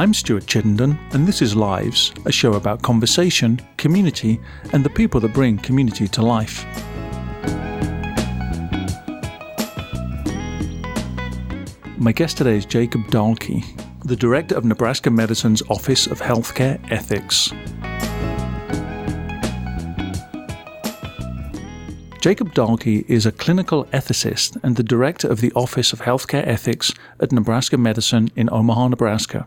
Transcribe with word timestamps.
I'm 0.00 0.14
Stuart 0.14 0.46
Chittenden, 0.46 0.98
and 1.12 1.26
this 1.26 1.42
is 1.42 1.54
Lives, 1.54 2.14
a 2.24 2.32
show 2.32 2.54
about 2.54 2.80
conversation, 2.80 3.60
community, 3.76 4.40
and 4.72 4.82
the 4.82 4.88
people 4.88 5.20
that 5.20 5.34
bring 5.34 5.58
community 5.58 6.08
to 6.08 6.22
life. 6.22 6.64
My 11.98 12.12
guest 12.12 12.38
today 12.38 12.56
is 12.56 12.64
Jacob 12.64 13.02
Dahlke, 13.08 13.62
the 14.02 14.16
director 14.16 14.56
of 14.56 14.64
Nebraska 14.64 15.10
Medicine's 15.10 15.62
Office 15.68 16.06
of 16.06 16.18
Healthcare 16.18 16.80
Ethics. 16.90 17.52
Jacob 22.22 22.54
Dahlke 22.54 23.04
is 23.06 23.26
a 23.26 23.32
clinical 23.32 23.84
ethicist 23.92 24.56
and 24.62 24.76
the 24.76 24.82
director 24.82 25.28
of 25.28 25.42
the 25.42 25.52
Office 25.52 25.92
of 25.92 26.00
Healthcare 26.00 26.46
Ethics 26.46 26.90
at 27.20 27.32
Nebraska 27.32 27.76
Medicine 27.76 28.30
in 28.34 28.48
Omaha, 28.50 28.88
Nebraska. 28.88 29.46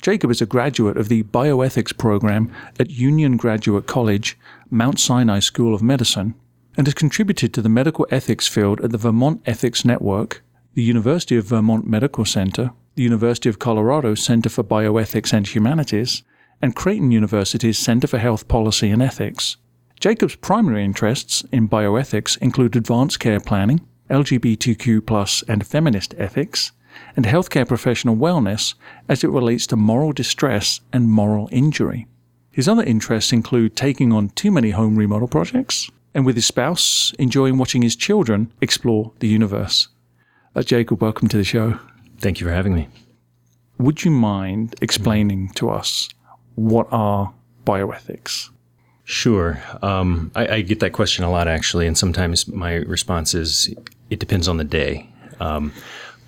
Jacob 0.00 0.30
is 0.30 0.40
a 0.40 0.46
graduate 0.46 0.96
of 0.96 1.08
the 1.08 1.24
bioethics 1.24 1.96
program 1.96 2.52
at 2.78 2.90
Union 2.90 3.36
Graduate 3.36 3.86
College, 3.86 4.38
Mount 4.70 5.00
Sinai 5.00 5.40
School 5.40 5.74
of 5.74 5.82
Medicine, 5.82 6.34
and 6.76 6.86
has 6.86 6.94
contributed 6.94 7.52
to 7.52 7.62
the 7.62 7.68
medical 7.68 8.06
ethics 8.10 8.46
field 8.46 8.80
at 8.80 8.92
the 8.92 8.98
Vermont 8.98 9.42
Ethics 9.44 9.84
Network, 9.84 10.44
the 10.74 10.82
University 10.82 11.36
of 11.36 11.46
Vermont 11.46 11.86
Medical 11.88 12.24
Center, 12.24 12.70
the 12.94 13.02
University 13.02 13.48
of 13.48 13.58
Colorado 13.58 14.14
Center 14.14 14.48
for 14.48 14.62
Bioethics 14.62 15.32
and 15.32 15.46
Humanities, 15.46 16.22
and 16.62 16.76
Creighton 16.76 17.10
University's 17.10 17.78
Center 17.78 18.06
for 18.06 18.18
Health 18.18 18.46
Policy 18.46 18.90
and 18.90 19.02
Ethics. 19.02 19.56
Jacob's 19.98 20.36
primary 20.36 20.84
interests 20.84 21.42
in 21.50 21.68
bioethics 21.68 22.38
include 22.38 22.76
advanced 22.76 23.18
care 23.18 23.40
planning, 23.40 23.80
LGBTQ 24.10 25.48
and 25.48 25.66
feminist 25.66 26.14
ethics, 26.16 26.70
and 27.16 27.24
healthcare 27.24 27.66
professional 27.66 28.16
wellness 28.16 28.74
as 29.08 29.24
it 29.24 29.30
relates 29.30 29.66
to 29.68 29.76
moral 29.76 30.12
distress 30.12 30.80
and 30.92 31.10
moral 31.10 31.48
injury. 31.52 32.06
His 32.50 32.68
other 32.68 32.82
interests 32.82 33.32
include 33.32 33.76
taking 33.76 34.12
on 34.12 34.30
too 34.30 34.50
many 34.50 34.70
home 34.70 34.96
remodel 34.96 35.28
projects, 35.28 35.90
and 36.14 36.26
with 36.26 36.36
his 36.36 36.46
spouse, 36.46 37.12
enjoying 37.18 37.58
watching 37.58 37.82
his 37.82 37.94
children 37.94 38.52
explore 38.60 39.12
the 39.20 39.28
universe. 39.28 39.88
Uh, 40.56 40.62
Jacob, 40.62 41.00
welcome 41.00 41.28
to 41.28 41.36
the 41.36 41.44
show. 41.44 41.78
Thank 42.18 42.40
you 42.40 42.46
for 42.46 42.52
having 42.52 42.74
me. 42.74 42.88
Would 43.78 44.04
you 44.04 44.10
mind 44.10 44.74
explaining 44.82 45.50
to 45.50 45.70
us 45.70 46.08
what 46.56 46.88
are 46.90 47.32
bioethics? 47.64 48.50
Sure. 49.04 49.62
Um, 49.80 50.32
I, 50.34 50.48
I, 50.56 50.60
get 50.62 50.80
that 50.80 50.92
question 50.92 51.24
a 51.24 51.30
lot, 51.30 51.48
actually, 51.48 51.86
and 51.86 51.96
sometimes 51.96 52.48
my 52.48 52.74
response 52.74 53.34
is 53.34 53.72
it 54.10 54.18
depends 54.18 54.48
on 54.48 54.56
the 54.56 54.64
day. 54.64 55.08
Um, 55.40 55.72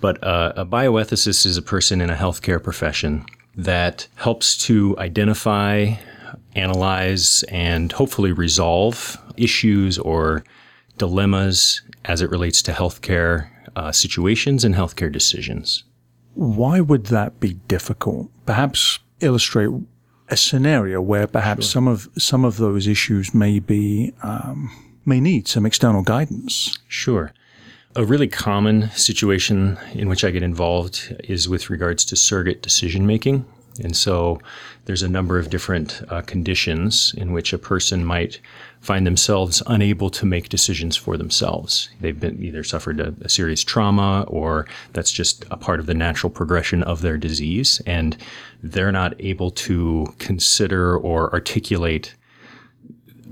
but 0.01 0.21
uh, 0.23 0.53
a 0.55 0.65
bioethicist 0.65 1.45
is 1.45 1.57
a 1.57 1.61
person 1.61 2.01
in 2.01 2.09
a 2.09 2.15
healthcare 2.15 2.61
profession 2.61 3.25
that 3.55 4.07
helps 4.15 4.57
to 4.65 4.97
identify, 4.97 5.93
analyze, 6.55 7.43
and 7.49 7.91
hopefully 7.91 8.31
resolve 8.31 9.17
issues 9.37 9.97
or 9.99 10.43
dilemmas 10.97 11.81
as 12.05 12.21
it 12.21 12.29
relates 12.29 12.61
to 12.63 12.71
healthcare 12.71 13.49
uh, 13.75 13.91
situations 13.91 14.63
and 14.63 14.75
healthcare 14.75 15.11
decisions. 15.11 15.83
Why 16.33 16.79
would 16.79 17.07
that 17.07 17.39
be 17.39 17.53
difficult? 17.67 18.29
Perhaps 18.45 18.99
illustrate 19.19 19.69
a 20.29 20.37
scenario 20.37 21.01
where 21.01 21.27
perhaps 21.27 21.65
sure. 21.65 21.71
some 21.71 21.87
of 21.87 22.09
some 22.17 22.45
of 22.45 22.57
those 22.57 22.87
issues 22.87 23.33
may 23.33 23.59
be 23.59 24.13
um, 24.23 24.71
may 25.05 25.19
need 25.19 25.47
some 25.47 25.65
external 25.65 26.03
guidance. 26.03 26.77
Sure. 26.87 27.33
A 27.93 28.05
really 28.05 28.29
common 28.29 28.89
situation 28.91 29.77
in 29.93 30.07
which 30.07 30.23
I 30.23 30.31
get 30.31 30.43
involved 30.43 31.13
is 31.25 31.49
with 31.49 31.69
regards 31.69 32.05
to 32.05 32.15
surrogate 32.15 32.61
decision 32.61 33.05
making. 33.05 33.45
And 33.83 33.97
so 33.97 34.39
there's 34.85 35.03
a 35.03 35.09
number 35.09 35.37
of 35.37 35.49
different 35.49 36.01
uh, 36.07 36.21
conditions 36.21 37.13
in 37.17 37.33
which 37.33 37.51
a 37.51 37.57
person 37.57 38.05
might 38.05 38.39
find 38.79 39.05
themselves 39.05 39.61
unable 39.67 40.09
to 40.11 40.25
make 40.25 40.47
decisions 40.47 40.95
for 40.95 41.17
themselves. 41.17 41.89
They've 41.99 42.17
been 42.17 42.41
either 42.41 42.63
suffered 42.63 43.01
a, 43.01 43.13
a, 43.21 43.29
serious 43.29 43.61
trauma 43.63 44.23
or 44.27 44.67
that's 44.93 45.11
just 45.11 45.43
a 45.51 45.57
part 45.57 45.81
of 45.81 45.85
the 45.85 45.93
natural 45.93 46.29
progression 46.29 46.83
of 46.83 47.01
their 47.01 47.17
disease. 47.17 47.81
And 47.85 48.15
they're 48.63 48.91
not 48.93 49.15
able 49.19 49.51
to 49.51 50.13
consider 50.17 50.97
or 50.97 51.31
articulate 51.33 52.15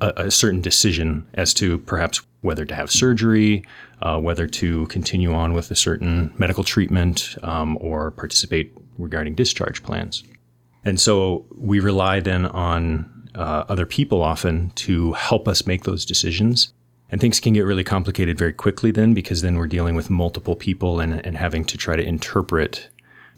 a, 0.01 0.25
a 0.25 0.31
certain 0.31 0.61
decision 0.61 1.27
as 1.33 1.53
to 1.55 1.77
perhaps 1.79 2.21
whether 2.41 2.65
to 2.65 2.75
have 2.75 2.91
surgery, 2.91 3.63
uh, 4.01 4.19
whether 4.19 4.47
to 4.47 4.85
continue 4.87 5.33
on 5.33 5.53
with 5.53 5.71
a 5.71 5.75
certain 5.75 6.33
medical 6.37 6.63
treatment, 6.63 7.35
um, 7.43 7.77
or 7.81 8.11
participate 8.11 8.73
regarding 8.97 9.35
discharge 9.35 9.83
plans. 9.83 10.23
And 10.85 10.99
so 10.99 11.45
we 11.55 11.79
rely 11.79 12.19
then 12.19 12.45
on 12.45 13.09
uh, 13.35 13.65
other 13.67 13.85
people 13.85 14.21
often 14.21 14.71
to 14.75 15.13
help 15.13 15.47
us 15.47 15.67
make 15.67 15.83
those 15.83 16.05
decisions. 16.05 16.73
And 17.11 17.19
things 17.19 17.39
can 17.39 17.53
get 17.53 17.61
really 17.61 17.83
complicated 17.83 18.37
very 18.37 18.53
quickly 18.53 18.91
then 18.91 19.13
because 19.13 19.41
then 19.41 19.57
we're 19.57 19.67
dealing 19.67 19.95
with 19.95 20.09
multiple 20.09 20.55
people 20.55 20.99
and, 20.99 21.25
and 21.25 21.37
having 21.37 21.65
to 21.65 21.77
try 21.77 21.95
to 21.95 22.03
interpret 22.03 22.89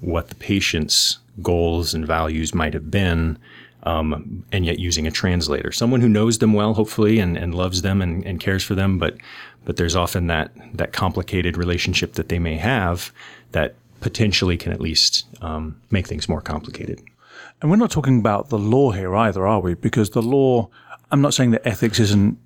what 0.02 0.28
the 0.28 0.36
patient's 0.36 1.20
goals 1.42 1.94
and 1.94 2.06
values 2.06 2.54
might 2.54 2.74
have 2.74 2.92
been, 2.92 3.38
um, 3.84 4.46
and 4.52 4.66
yet 4.66 4.80
using 4.80 5.08
a 5.08 5.12
translator, 5.12 5.72
someone 5.72 6.02
who 6.02 6.10
knows 6.10 6.38
them 6.38 6.54
well, 6.54 6.74
hopefully, 6.74 7.20
and, 7.20 7.38
and 7.38 7.56
loves 7.56 7.82
them 7.82 8.02
and, 8.02 8.26
and 8.26 8.40
cares 8.40 8.64
for 8.64 8.76
them. 8.76 8.98
But 8.98 9.18
but 9.66 9.78
there's 9.78 9.96
often 9.96 10.28
that 10.28 10.52
that 10.74 10.94
complicated 10.94 11.58
relationship 11.58 12.14
that 12.14 12.30
they 12.30 12.40
may 12.40 12.58
have 12.58 13.12
that 13.52 13.76
potentially 14.00 14.58
can 14.58 14.72
at 14.72 14.82
least 14.82 15.26
um, 15.42 15.80
make 15.92 16.08
things 16.08 16.28
more 16.28 16.42
complicated. 16.42 17.02
And 17.62 17.70
we're 17.70 17.78
not 17.78 17.92
talking 17.92 18.20
about 18.20 18.50
the 18.50 18.58
law 18.58 18.92
here 18.92 19.16
either, 19.16 19.46
are 19.46 19.60
we? 19.60 19.76
Because 19.76 20.12
the 20.12 20.22
law, 20.22 20.70
I'm 21.12 21.22
not 21.22 21.34
saying 21.34 21.52
that 21.52 21.66
ethics 21.68 22.00
isn't 22.00 22.38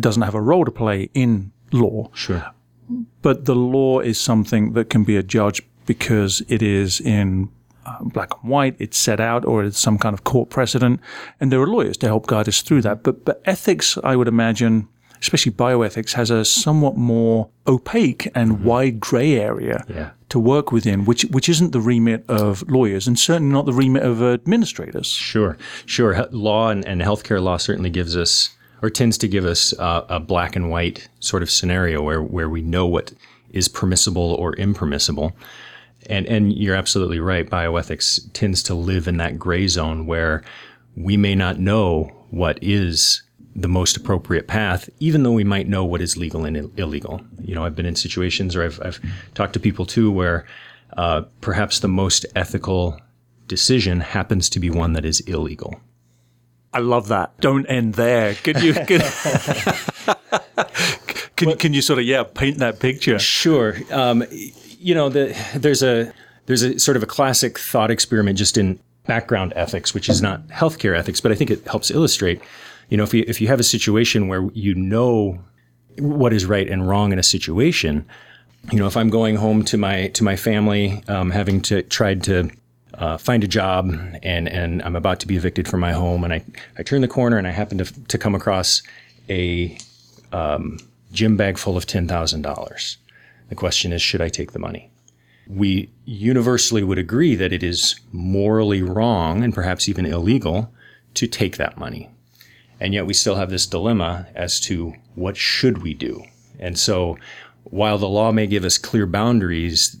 doesn't 0.00 0.22
have 0.22 0.34
a 0.34 0.40
role 0.40 0.64
to 0.64 0.70
play 0.70 1.08
in 1.14 1.50
law. 1.72 2.10
Sure. 2.14 2.44
But 3.22 3.46
the 3.46 3.54
law 3.54 4.00
is 4.00 4.20
something 4.20 4.74
that 4.74 4.90
can 4.90 5.04
be 5.04 5.16
adjudged 5.16 5.64
because 5.86 6.42
it 6.48 6.62
is 6.62 7.00
in 7.00 7.48
uh, 7.86 7.98
black 8.02 8.30
and 8.42 8.50
white, 8.50 8.76
it's 8.78 8.98
set 8.98 9.20
out, 9.20 9.44
or 9.44 9.64
it's 9.64 9.78
some 9.78 9.98
kind 9.98 10.14
of 10.14 10.24
court 10.24 10.50
precedent, 10.50 11.00
and 11.40 11.50
there 11.50 11.60
are 11.60 11.66
lawyers 11.66 11.96
to 11.98 12.06
help 12.06 12.26
guide 12.26 12.48
us 12.48 12.62
through 12.62 12.82
that. 12.82 13.02
But 13.02 13.24
but 13.24 13.42
ethics, 13.44 13.98
I 14.04 14.16
would 14.16 14.28
imagine, 14.28 14.88
especially 15.20 15.52
bioethics, 15.52 16.12
has 16.12 16.30
a 16.30 16.44
somewhat 16.44 16.96
more 16.96 17.48
opaque 17.66 18.28
and 18.34 18.52
mm-hmm. 18.52 18.64
wide 18.64 19.00
grey 19.00 19.38
area 19.38 19.84
yeah. 19.88 20.10
to 20.28 20.38
work 20.38 20.72
within, 20.72 21.04
which 21.04 21.22
which 21.26 21.48
isn't 21.48 21.72
the 21.72 21.80
remit 21.80 22.24
of 22.28 22.68
lawyers 22.70 23.06
and 23.06 23.18
certainly 23.18 23.52
not 23.52 23.66
the 23.66 23.72
remit 23.72 24.02
of 24.02 24.22
administrators. 24.22 25.08
Sure, 25.08 25.56
sure. 25.86 26.26
Law 26.30 26.70
and, 26.70 26.86
and 26.86 27.00
healthcare 27.02 27.42
law 27.42 27.56
certainly 27.56 27.90
gives 27.90 28.16
us 28.16 28.56
or 28.82 28.90
tends 28.90 29.16
to 29.16 29.28
give 29.28 29.44
us 29.44 29.72
uh, 29.78 30.04
a 30.08 30.20
black 30.20 30.56
and 30.56 30.68
white 30.70 31.08
sort 31.20 31.42
of 31.42 31.50
scenario 31.50 32.02
where 32.02 32.22
where 32.22 32.48
we 32.48 32.62
know 32.62 32.86
what 32.86 33.12
is 33.50 33.68
permissible 33.68 34.34
or 34.34 34.54
impermissible. 34.54 35.32
And 36.08 36.26
and 36.26 36.52
you're 36.52 36.76
absolutely 36.76 37.20
right. 37.20 37.48
Bioethics 37.48 38.20
tends 38.32 38.62
to 38.64 38.74
live 38.74 39.08
in 39.08 39.16
that 39.18 39.38
gray 39.38 39.68
zone 39.68 40.06
where 40.06 40.42
we 40.96 41.16
may 41.16 41.34
not 41.34 41.58
know 41.58 42.10
what 42.30 42.58
is 42.62 43.22
the 43.54 43.68
most 43.68 43.96
appropriate 43.96 44.48
path, 44.48 44.88
even 44.98 45.22
though 45.22 45.32
we 45.32 45.44
might 45.44 45.68
know 45.68 45.84
what 45.84 46.00
is 46.00 46.16
legal 46.16 46.44
and 46.44 46.56
Ill- 46.56 46.72
illegal. 46.76 47.20
You 47.42 47.54
know, 47.54 47.64
I've 47.64 47.76
been 47.76 47.86
in 47.86 47.96
situations 47.96 48.56
or 48.56 48.64
I've, 48.64 48.80
I've 48.82 49.00
talked 49.34 49.52
to 49.54 49.60
people 49.60 49.84
too 49.84 50.10
where 50.10 50.46
uh, 50.96 51.22
perhaps 51.40 51.80
the 51.80 51.88
most 51.88 52.24
ethical 52.34 52.98
decision 53.48 54.00
happens 54.00 54.48
to 54.50 54.60
be 54.60 54.70
one 54.70 54.94
that 54.94 55.04
is 55.04 55.20
illegal. 55.20 55.80
I 56.72 56.78
love 56.78 57.08
that. 57.08 57.38
Don't 57.40 57.66
end 57.66 57.94
there. 57.94 58.34
Can 58.34 58.62
you 58.62 58.72
can, 58.72 58.86
can, 61.36 61.56
can, 61.58 61.74
you 61.74 61.82
sort 61.82 61.98
of 61.98 62.06
yeah 62.06 62.22
paint 62.22 62.58
that 62.58 62.80
picture? 62.80 63.18
Sure. 63.18 63.76
Um, 63.90 64.24
you 64.82 64.94
know, 64.94 65.08
the, 65.08 65.36
there's 65.54 65.82
a 65.82 66.12
there's 66.46 66.62
a 66.62 66.78
sort 66.78 66.96
of 66.96 67.02
a 67.02 67.06
classic 67.06 67.58
thought 67.58 67.90
experiment 67.90 68.36
just 68.36 68.58
in 68.58 68.78
background 69.06 69.52
ethics, 69.56 69.94
which 69.94 70.08
is 70.08 70.20
not 70.20 70.46
healthcare 70.48 70.96
ethics, 70.96 71.20
but 71.20 71.32
I 71.32 71.34
think 71.34 71.50
it 71.50 71.66
helps 71.66 71.90
illustrate 71.90 72.40
you 72.92 72.98
know, 72.98 73.04
if 73.04 73.14
you 73.14 73.24
if 73.26 73.40
you 73.40 73.48
have 73.48 73.58
a 73.58 73.64
situation 73.64 74.28
where 74.28 74.50
you 74.52 74.74
know 74.74 75.42
what 75.98 76.34
is 76.34 76.44
right 76.44 76.68
and 76.68 76.86
wrong 76.86 77.10
in 77.10 77.18
a 77.18 77.22
situation, 77.22 78.04
you 78.70 78.78
know, 78.78 78.86
if 78.86 78.98
I'm 78.98 79.08
going 79.08 79.36
home 79.36 79.64
to 79.64 79.78
my 79.78 80.08
to 80.08 80.22
my 80.22 80.36
family, 80.36 81.02
um, 81.08 81.30
having 81.30 81.62
to 81.62 81.82
tried 81.84 82.22
to 82.24 82.50
uh, 82.92 83.16
find 83.16 83.44
a 83.44 83.48
job 83.48 83.90
and 84.22 84.46
and 84.46 84.82
I'm 84.82 84.94
about 84.94 85.20
to 85.20 85.26
be 85.26 85.36
evicted 85.36 85.68
from 85.68 85.80
my 85.80 85.92
home, 85.92 86.22
and 86.22 86.34
I 86.34 86.44
I 86.76 86.82
turn 86.82 87.00
the 87.00 87.08
corner 87.08 87.38
and 87.38 87.46
I 87.46 87.50
happen 87.50 87.78
to 87.78 87.86
to 88.08 88.18
come 88.18 88.34
across 88.34 88.82
a 89.30 89.78
um, 90.32 90.78
gym 91.12 91.38
bag 91.38 91.56
full 91.56 91.78
of 91.78 91.86
ten 91.86 92.06
thousand 92.06 92.42
dollars. 92.42 92.98
The 93.48 93.54
question 93.54 93.92
is, 93.92 94.02
should 94.02 94.20
I 94.20 94.28
take 94.28 94.52
the 94.52 94.58
money? 94.58 94.90
We 95.46 95.90
universally 96.04 96.82
would 96.82 96.98
agree 96.98 97.34
that 97.34 97.52
it 97.52 97.62
is 97.62 98.00
morally 98.12 98.82
wrong 98.82 99.42
and 99.42 99.54
perhaps 99.54 99.88
even 99.88 100.06
illegal 100.06 100.72
to 101.14 101.26
take 101.26 101.56
that 101.56 101.76
money. 101.76 102.10
And 102.80 102.94
yet 102.94 103.06
we 103.06 103.14
still 103.14 103.36
have 103.36 103.50
this 103.50 103.66
dilemma 103.66 104.26
as 104.34 104.60
to 104.60 104.94
what 105.14 105.36
should 105.36 105.82
we 105.82 105.94
do? 105.94 106.24
And 106.58 106.78
so 106.78 107.18
while 107.64 107.98
the 107.98 108.08
law 108.08 108.32
may 108.32 108.46
give 108.46 108.64
us 108.64 108.78
clear 108.78 109.06
boundaries, 109.06 110.00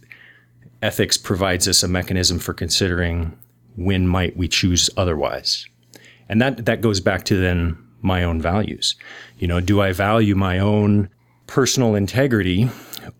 ethics 0.80 1.16
provides 1.16 1.68
us 1.68 1.82
a 1.82 1.88
mechanism 1.88 2.38
for 2.38 2.54
considering 2.54 3.36
when 3.76 4.06
might 4.06 4.36
we 4.36 4.48
choose 4.48 4.90
otherwise? 4.96 5.66
And 6.28 6.40
that, 6.40 6.66
that 6.66 6.80
goes 6.80 7.00
back 7.00 7.24
to 7.26 7.36
then 7.36 7.76
my 8.00 8.24
own 8.24 8.40
values. 8.40 8.96
You 9.38 9.48
know, 9.48 9.60
do 9.60 9.80
I 9.80 9.92
value 9.92 10.34
my 10.34 10.58
own 10.58 11.08
personal 11.46 11.94
integrity 11.94 12.68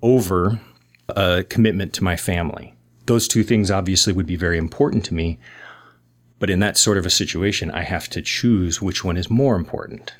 over 0.00 0.60
a 1.08 1.44
commitment 1.44 1.92
to 1.94 2.04
my 2.04 2.16
family? 2.16 2.74
Those 3.06 3.28
two 3.28 3.42
things 3.42 3.70
obviously 3.70 4.12
would 4.12 4.26
be 4.26 4.36
very 4.36 4.58
important 4.58 5.04
to 5.06 5.14
me. 5.14 5.38
But 6.38 6.50
in 6.50 6.60
that 6.60 6.76
sort 6.76 6.98
of 6.98 7.06
a 7.06 7.10
situation, 7.10 7.70
I 7.70 7.82
have 7.82 8.08
to 8.10 8.22
choose 8.22 8.82
which 8.82 9.04
one 9.04 9.16
is 9.16 9.30
more 9.30 9.54
important. 9.54 10.14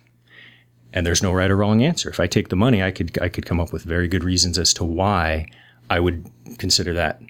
And 0.93 1.07
there's 1.07 1.23
no 1.23 1.33
right 1.33 1.51
or 1.51 1.57
wrong 1.57 1.83
answer. 1.83 2.11
If 2.11 2.21
I 2.21 2.27
take 2.27 2.49
the 2.49 2.57
money, 2.57 2.83
I 2.83 2.91
could 2.91 3.19
I 3.21 3.29
could 3.29 3.47
come 3.47 3.59
up 3.59 3.73
with 3.73 3.83
very 3.83 4.09
good 4.09 4.23
reasons 4.23 4.59
as 4.59 4.75
to 4.75 4.85
why 4.85 5.47
I 5.91 6.01
would 6.01 6.31
consider 6.59 6.93
that 6.95 7.21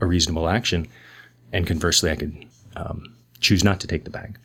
a 0.00 0.06
reasonable 0.06 0.48
action. 0.48 0.86
And 1.52 1.66
conversely, 1.66 2.10
I 2.10 2.16
could 2.16 2.46
um, 2.76 3.16
choose 3.40 3.64
not 3.64 3.80
to 3.80 3.86
take 3.86 4.04
the 4.04 4.10
bag. 4.10 4.38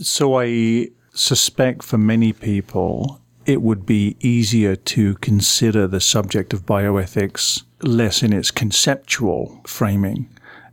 So 0.00 0.40
I 0.40 0.88
suspect 1.14 1.82
for 1.82 1.98
many 1.98 2.32
people, 2.32 3.20
it 3.46 3.62
would 3.62 3.86
be 3.86 4.16
easier 4.20 4.74
to 4.76 5.14
consider 5.16 5.86
the 5.86 6.00
subject 6.00 6.52
of 6.52 6.66
bioethics 6.66 7.62
less 7.82 8.22
in 8.22 8.32
its 8.32 8.50
conceptual 8.50 9.60
framing 9.66 10.28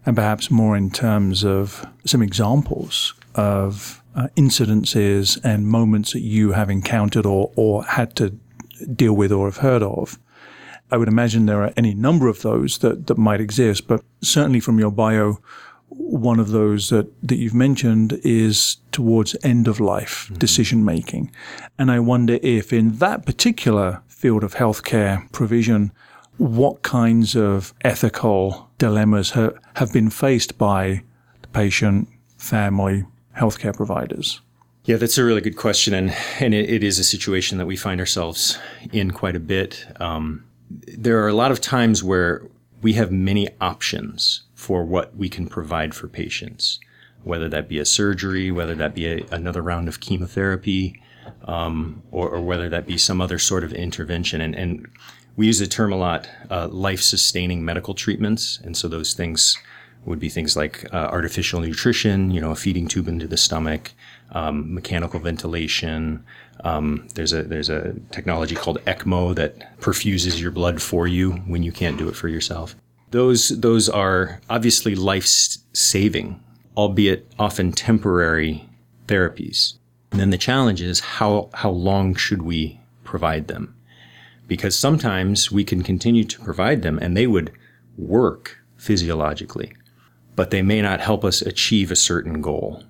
and 0.06 0.16
perhaps 0.16 0.52
more 0.52 0.76
in 0.76 0.90
terms 0.90 1.46
of 1.46 1.86
some 2.06 2.22
examples 2.22 3.14
of 3.36 4.02
uh, 4.16 4.28
incidences 4.36 5.40
and 5.44 5.68
moments 5.68 6.14
that 6.14 6.22
you 6.22 6.52
have 6.52 6.70
encountered 6.70 7.26
or, 7.26 7.52
or 7.56 7.84
had 7.84 8.16
to 8.16 8.32
deal 8.96 9.14
with 9.14 9.32
or 9.32 9.46
have 9.48 9.58
heard 9.58 9.82
of. 9.82 10.20
I 10.92 10.98
would 10.98 11.08
imagine 11.08 11.46
there 11.46 11.64
are 11.64 11.74
any 11.78 11.94
number 11.94 12.28
of 12.28 12.42
those 12.42 12.80
that, 12.80 13.08
that 13.08 13.18
might 13.18 13.42
exist, 13.42 13.88
but 13.88 14.04
certainly 14.22 14.60
from 14.60 14.80
your 14.80 14.92
bio, 14.92 15.40
one 15.98 16.40
of 16.40 16.50
those 16.50 16.90
that, 16.90 17.12
that 17.28 17.38
you've 17.38 17.54
mentioned 17.54 18.20
is 18.24 18.78
towards 18.92 19.36
end 19.44 19.68
of 19.68 19.80
life 19.80 20.26
mm-hmm. 20.26 20.36
decision 20.36 20.86
making. 20.86 21.32
And 21.78 21.92
I 21.92 22.00
wonder 22.00 22.40
if 22.42 22.74
in 22.74 22.98
that 22.98 23.26
particular 23.26 24.02
field 24.08 24.44
of 24.44 24.56
healthcare 24.56 25.32
provision, 25.32 25.92
what 26.38 26.82
kinds 26.82 27.36
of 27.36 27.74
ethical 27.82 28.70
dilemmas 28.78 29.32
ha- 29.32 29.52
have 29.76 29.94
been 29.94 30.10
faced 30.10 30.58
by 30.58 31.04
the 31.42 31.48
patient, 31.50 32.08
family, 32.38 33.06
healthcare 33.38 33.76
providers? 33.76 34.42
Yeah, 34.86 34.98
that's 34.98 35.18
a 35.18 35.24
really 35.24 35.42
good 35.42 35.56
question, 35.56 35.94
and 35.94 36.14
and 36.42 36.54
it, 36.54 36.70
it 36.70 36.84
is 36.84 37.00
a 37.00 37.06
situation 37.06 37.58
that 37.58 37.66
we 37.66 37.78
find 37.78 38.02
ourselves 38.02 38.58
in 38.92 39.12
quite 39.12 39.36
a 39.36 39.40
bit. 39.40 39.86
Um, 40.02 40.44
there 40.70 41.24
are 41.24 41.30
a 41.30 41.34
lot 41.34 41.52
of 41.52 41.62
times 41.62 42.04
where 42.04 42.42
we 42.82 42.94
have 42.94 43.12
many 43.12 43.48
options 43.62 44.44
for 44.64 44.86
what 44.86 45.14
we 45.18 45.28
can 45.28 45.46
provide 45.46 45.94
for 45.94 46.08
patients, 46.08 46.80
whether 47.24 47.50
that 47.50 47.68
be 47.68 47.80
a 47.80 47.86
surgery, 47.86 48.50
whether 48.50 48.74
that 48.76 48.96
be 48.96 49.06
a, 49.06 49.26
another 49.30 49.62
round 49.62 49.90
of 49.90 50.00
chemotherapy, 50.00 51.02
um, 51.46 52.02
or, 52.12 52.30
or, 52.30 52.42
whether 52.42 52.70
that 52.70 52.88
be 52.88 52.98
some 52.98 53.20
other 53.20 53.38
sort 53.38 53.66
of 53.66 53.74
intervention. 53.74 54.40
And, 54.40 54.56
and 54.56 54.88
we 55.36 55.48
use 55.48 55.60
the 55.60 55.68
term 55.68 55.92
a 55.92 55.98
lot, 55.98 56.30
uh, 56.50 56.70
life-sustaining 56.70 57.66
medical 57.66 57.94
treatments, 57.94 58.60
and 58.64 58.78
so 58.78 58.88
those 58.88 59.14
things 59.14 59.58
would 60.06 60.20
be 60.20 60.30
things 60.30 60.56
like 60.56 60.86
uh, 60.94 61.10
artificial 61.18 61.60
nutrition, 61.60 62.32
you 62.32 62.40
know, 62.40 62.52
a 62.52 62.56
feeding 62.56 62.88
tube 62.88 63.10
into 63.10 63.28
the 63.28 63.38
stomach, 63.38 63.92
um, 64.32 64.74
mechanical 64.74 65.20
ventilation. 65.20 66.26
Um, 66.64 67.08
there's 67.16 67.34
a 67.34 67.44
there's 67.44 67.70
a 67.70 67.96
technology 68.12 68.56
called 68.56 68.80
ECMO 68.86 69.36
that 69.36 69.80
perfuses 69.82 70.42
your 70.42 70.52
blood 70.52 70.82
for 70.82 71.08
you 71.08 71.32
when 71.48 71.64
you 71.64 71.72
can't 71.72 71.98
do 71.98 72.08
it 72.10 72.16
for 72.16 72.28
yourself. 72.28 72.76
Those 73.14 73.50
those 73.50 73.90
are 73.90 74.42
obviously 74.50 74.96
life 74.96 75.28
saving, 75.28 76.44
albeit 76.76 77.32
often 77.38 77.72
temporary 77.72 78.68
therapies. 79.06 79.76
And 80.10 80.20
then 80.20 80.32
the 80.32 80.38
challenge 80.40 80.82
is 80.82 81.00
how 81.00 81.52
how 81.54 81.70
long 81.70 82.16
should 82.16 82.42
we 82.42 82.80
provide 83.04 83.50
them? 83.50 83.76
Because 84.48 84.76
sometimes 84.76 85.52
we 85.52 85.64
can 85.64 85.84
continue 85.84 86.24
to 86.24 86.42
provide 86.42 86.82
them 86.82 86.98
and 87.04 87.16
they 87.16 87.28
would 87.28 87.52
work 88.00 88.58
physiologically, 88.78 89.74
but 90.36 90.50
they 90.50 90.64
may 90.64 90.82
not 90.82 91.00
help 91.00 91.24
us 91.24 91.44
achieve 91.44 91.92
a 91.92 91.96
certain 91.96 92.42
goal. 92.42 92.82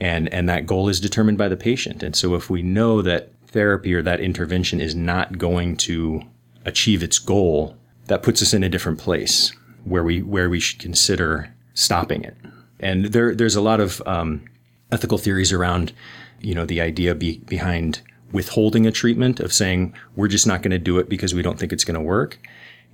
And, 0.00 0.28
and 0.34 0.48
that 0.48 0.66
goal 0.66 0.88
is 0.88 0.98
determined 0.98 1.38
by 1.38 1.46
the 1.46 1.56
patient. 1.56 2.02
And 2.02 2.16
so 2.16 2.34
if 2.34 2.50
we 2.50 2.62
know 2.62 3.00
that 3.02 3.30
therapy 3.46 3.94
or 3.94 4.02
that 4.02 4.20
intervention 4.20 4.80
is 4.80 4.96
not 4.96 5.38
going 5.38 5.76
to 5.76 6.22
achieve 6.64 7.04
its 7.04 7.20
goal, 7.20 7.76
that 8.06 8.24
puts 8.24 8.42
us 8.42 8.52
in 8.52 8.64
a 8.64 8.68
different 8.68 8.98
place 8.98 9.52
where 9.88 10.04
we, 10.04 10.22
where 10.22 10.50
we 10.50 10.60
should 10.60 10.78
consider 10.78 11.54
stopping 11.74 12.24
it. 12.24 12.36
And 12.80 13.06
there, 13.06 13.34
there's 13.34 13.56
a 13.56 13.60
lot 13.60 13.80
of 13.80 14.02
um, 14.06 14.44
ethical 14.92 15.18
theories 15.18 15.52
around, 15.52 15.92
you 16.40 16.54
know, 16.54 16.64
the 16.64 16.80
idea 16.80 17.14
be, 17.14 17.38
behind 17.38 18.02
withholding 18.32 18.86
a 18.86 18.92
treatment 18.92 19.40
of 19.40 19.52
saying 19.52 19.94
we're 20.14 20.28
just 20.28 20.46
not 20.46 20.62
going 20.62 20.70
to 20.70 20.78
do 20.78 20.98
it 20.98 21.08
because 21.08 21.34
we 21.34 21.42
don't 21.42 21.58
think 21.58 21.72
it's 21.72 21.84
going 21.84 21.94
to 21.94 22.00
work, 22.00 22.38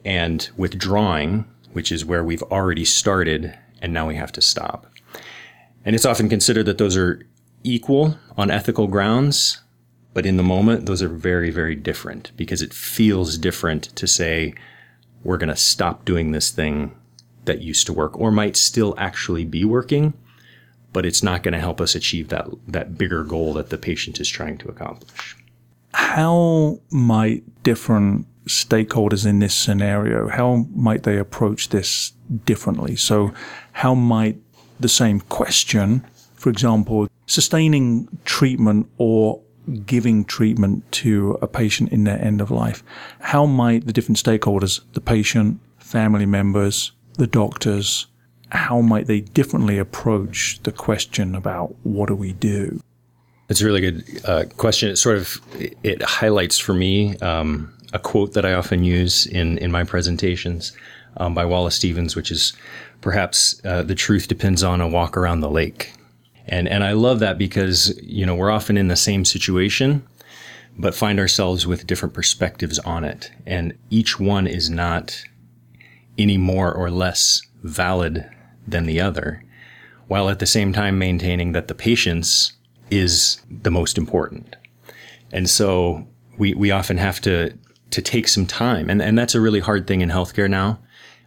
and 0.05 0.51
withdrawing, 0.57 1.45
which 1.73 1.91
is 1.91 2.05
where 2.05 2.23
we've 2.23 2.43
already 2.45 2.85
started 2.85 3.57
and 3.83 3.93
now 3.93 4.09
we 4.09 4.15
have 4.15 4.33
to 4.33 4.41
stop. 4.41 4.87
And 5.85 5.95
it's 5.95 6.07
often 6.07 6.29
considered 6.29 6.65
that 6.67 6.79
those 6.79 6.97
are 6.97 7.27
equal 7.63 8.19
on 8.37 8.51
ethical 8.51 8.87
grounds, 8.87 9.61
but 10.15 10.25
in 10.25 10.37
the 10.37 10.43
moment, 10.43 10.87
those 10.87 11.03
are 11.03 11.09
very, 11.09 11.51
very 11.51 11.75
different 11.75 12.33
because 12.37 12.63
it 12.63 12.73
feels 12.73 13.37
different 13.37 13.95
to 13.97 14.07
say, 14.07 14.55
we're 15.25 15.39
going 15.39 15.49
to 15.49 15.57
stop 15.57 16.05
doing 16.05 16.31
this 16.31 16.51
thing 16.51 16.95
that 17.47 17.61
used 17.61 17.87
to 17.87 17.93
work 17.93 18.19
or 18.19 18.31
might 18.31 18.57
still 18.57 18.95
actually 18.97 19.45
be 19.45 19.65
working, 19.65 20.15
but 20.93 21.05
it's 21.05 21.23
not 21.23 21.43
going 21.43 21.53
to 21.53 21.61
help 21.61 21.81
us 21.81 21.95
achieve 21.95 22.29
that, 22.29 22.47
that 22.69 22.97
bigger 22.97 23.25
goal 23.25 23.55
that 23.55 23.71
the 23.71 23.79
patient 23.79 24.21
is 24.21 24.29
trying 24.29 24.59
to 24.59 24.69
accomplish. 24.69 25.37
How 25.95 26.81
might 26.91 27.43
different 27.63 28.27
stakeholders 28.47 29.27
in 29.27 29.39
this 29.39 29.55
scenario, 29.55 30.29
how 30.29 30.67
might 30.75 31.03
they 31.05 31.19
approach 31.19 31.71
this 31.71 32.13
differently? 32.45 32.97
So 32.97 33.33
how 33.73 33.95
might 33.95 34.39
the 34.79 34.89
same 34.89 35.21
question, 35.21 36.05
for 36.35 36.51
example, 36.51 37.09
sustaining 37.27 38.09
treatment 38.25 38.89
or 38.99 39.41
giving 39.87 40.25
treatment 40.25 40.91
to 40.93 41.39
a 41.41 41.47
patient 41.47 41.93
in 41.93 42.05
their 42.05 42.21
end 42.21 42.41
of 42.41 42.51
life, 42.51 42.83
how 43.21 43.47
might 43.47 43.87
the 43.87 43.93
different 43.93 44.19
stakeholders, 44.19 44.81
the 44.93 45.01
patient, 45.01 45.61
family 45.79 46.27
members, 46.27 46.93
the 47.15 47.27
doctors, 47.27 48.07
how 48.51 48.81
might 48.81 49.07
they 49.07 49.21
differently 49.21 49.79
approach 49.79 50.61
the 50.63 50.73
question 50.73 51.35
about 51.35 51.75
what 51.83 52.09
do 52.09 52.15
we 52.15 52.33
do? 52.33 52.81
It's 53.49 53.61
a 53.61 53.67
really 53.67 53.81
good 53.81 54.05
uh, 54.25 54.45
question. 54.57 54.89
It 54.89 54.97
sort 54.97 55.19
of 55.19 55.41
it 55.83 56.03
highlights 56.03 56.59
for 56.59 56.73
me 56.73 57.17
um, 57.19 57.73
a 57.93 57.99
quote 57.99 58.33
that 58.33 58.45
I 58.45 58.55
often 58.55 58.85
use 58.85 59.27
in 59.27 59.59
in 59.59 59.71
my 59.71 59.85
presentations 59.85 60.73
um, 61.19 61.35
by 61.35 61.45
Wallace 61.45 61.75
Stevens, 61.75 62.17
which 62.17 62.31
is 62.31 62.55
perhaps 63.01 63.61
uh, 63.65 63.83
the 63.83 63.95
truth 63.95 64.29
depends 64.29 64.63
on 64.63 64.81
a 64.81 64.89
walk 64.89 65.17
around 65.17 65.41
the 65.41 65.51
lake. 65.51 65.93
And 66.47 66.69
and 66.69 66.85
I 66.85 66.93
love 66.93 67.21
that 67.21 67.39
because 67.39 67.99
you 68.03 68.27
know 68.27 68.35
we're 68.35 68.51
often 68.51 68.77
in 68.77 68.89
the 68.89 68.97
same 68.97 69.25
situation, 69.25 70.07
but 70.79 70.95
find 70.95 71.19
ourselves 71.19 71.67
with 71.67 71.87
different 71.87 72.15
perspectives 72.15 72.79
on 72.81 73.05
it, 73.05 73.31
and 73.47 73.77
each 73.91 74.21
one 74.21 74.47
is 74.47 74.69
not 74.69 75.25
any 76.19 76.37
more 76.37 76.73
or 76.73 76.91
less 76.91 77.43
valid 77.63 78.29
than 78.67 78.85
the 78.85 79.01
other, 79.01 79.43
while 80.07 80.29
at 80.29 80.39
the 80.39 80.47
same 80.47 80.73
time 80.73 80.99
maintaining 80.99 81.53
that 81.53 81.69
the 81.69 81.75
patient's 81.75 82.53
is 82.91 83.41
the 83.51 83.71
most 83.71 83.99
important. 83.99 84.57
And 85.33 85.49
so 85.49 86.07
we, 86.39 86.55
we 86.55 86.71
often 86.71 86.99
have 86.99 87.21
to, 87.23 87.57
to 87.91 88.03
take 88.03 88.29
some 88.29 88.47
time. 88.47 88.91
And, 88.91 89.03
and 89.03 89.19
that's 89.19 89.35
a 89.35 89.41
really 89.41 89.61
hard 89.61 89.87
thing 89.87 90.01
in 90.01 90.11
healthcare 90.11 90.49
now, 90.49 90.79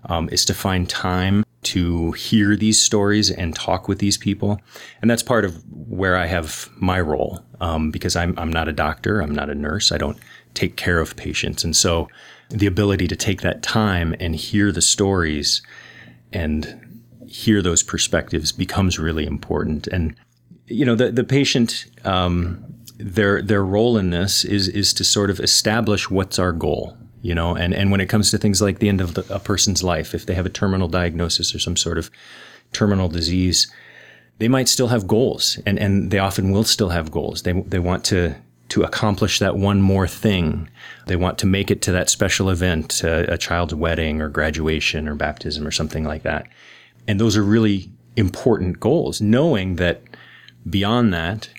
um, 0.08 0.30
is 0.32 0.46
to 0.46 0.54
find 0.54 0.90
time 0.90 1.46
to 1.64 2.12
hear 2.14 2.56
these 2.56 2.80
stories 2.80 3.30
and 3.30 3.56
talk 3.56 3.88
with 3.88 4.00
these 4.00 4.18
people. 4.18 4.60
And 5.02 5.12
that's 5.12 5.24
part 5.24 5.44
of 5.44 5.64
where 5.70 6.16
I 6.16 6.26
have 6.26 6.70
my 6.78 7.00
role, 7.00 7.44
um, 7.60 7.92
because 7.92 8.16
I'm, 8.16 8.38
I'm 8.38 8.52
not 8.52 8.68
a 8.68 8.74
doctor. 8.74 9.20
I'm 9.20 9.36
not 9.36 9.50
a 9.50 9.56
nurse. 9.56 9.92
I 9.92 9.98
don't 9.98 10.18
take 10.54 10.76
care 10.76 11.00
of 11.00 11.16
patients. 11.16 11.64
And 11.64 11.76
so 11.76 12.08
the 12.50 12.68
ability 12.68 13.08
to 13.08 13.16
take 13.16 13.42
that 13.42 13.64
time 13.64 14.16
and 14.20 14.36
hear 14.36 14.72
the 14.72 14.82
stories 14.82 15.62
and 16.32 17.02
hear 17.28 17.62
those 17.62 17.84
perspectives 17.84 18.52
becomes 18.52 18.98
really 18.98 19.26
important. 19.26 19.88
And 19.88 20.16
you 20.68 20.86
know, 20.86 20.96
the 20.96 21.12
the 21.12 21.24
patient, 21.24 21.86
um, 22.04 22.64
their 22.98 23.42
their 23.42 23.64
role 23.64 23.98
in 23.98 24.10
this 24.10 24.44
is 24.44 24.68
is 24.68 24.94
to 24.94 25.04
sort 25.04 25.30
of 25.30 25.40
establish 25.40 26.10
what's 26.10 26.40
our 26.40 26.52
goal. 26.52 26.98
You 27.22 27.36
know, 27.36 27.56
and 27.56 27.74
and 27.74 27.92
when 27.92 28.02
it 28.02 28.10
comes 28.10 28.32
to 28.32 28.38
things 28.38 28.62
like 28.62 28.80
the 28.80 28.90
end 28.90 29.02
of 29.02 29.16
the, 29.16 29.26
a 29.34 29.40
person's 29.40 29.84
life, 29.84 30.14
if 30.14 30.26
they 30.26 30.36
have 30.36 30.46
a 30.46 30.52
terminal 30.52 30.88
diagnosis 30.88 31.54
or 31.54 31.60
some 31.60 31.76
sort 31.76 31.98
of 31.98 32.12
terminal 32.74 33.10
disease, 33.10 33.72
they 34.38 34.48
might 34.48 34.68
still 34.68 34.88
have 34.88 35.08
goals, 35.08 35.60
and 35.66 35.80
and 35.80 36.12
they 36.12 36.20
often 36.20 36.52
will 36.52 36.64
still 36.64 36.90
have 36.90 37.12
goals. 37.12 37.42
They 37.42 37.54
they 37.54 37.80
want 37.80 38.06
to 38.06 38.36
to 38.70 38.84
accomplish 38.84 39.40
that 39.40 39.56
one 39.56 39.82
more 39.82 40.08
thing. 40.08 40.70
They 41.08 41.16
want 41.16 41.38
to 41.40 41.46
make 41.48 41.72
it 41.72 41.82
to 41.84 41.92
that 41.94 42.10
special 42.10 42.50
event, 42.50 43.02
uh, 43.04 43.26
a 43.28 43.38
child's 43.38 43.74
wedding 43.74 44.22
or 44.22 44.30
graduation 44.30 45.08
or 45.08 45.16
baptism 45.16 45.66
or 45.66 45.72
something 45.72 46.04
like 46.04 46.24
that. 46.24 46.48
And 47.08 47.20
those 47.20 47.38
are 47.38 47.44
really 47.44 47.90
important 48.18 48.80
goals, 48.80 49.22
knowing 49.22 49.78
that 49.78 50.02
beyond 50.70 51.14
that 51.14 51.50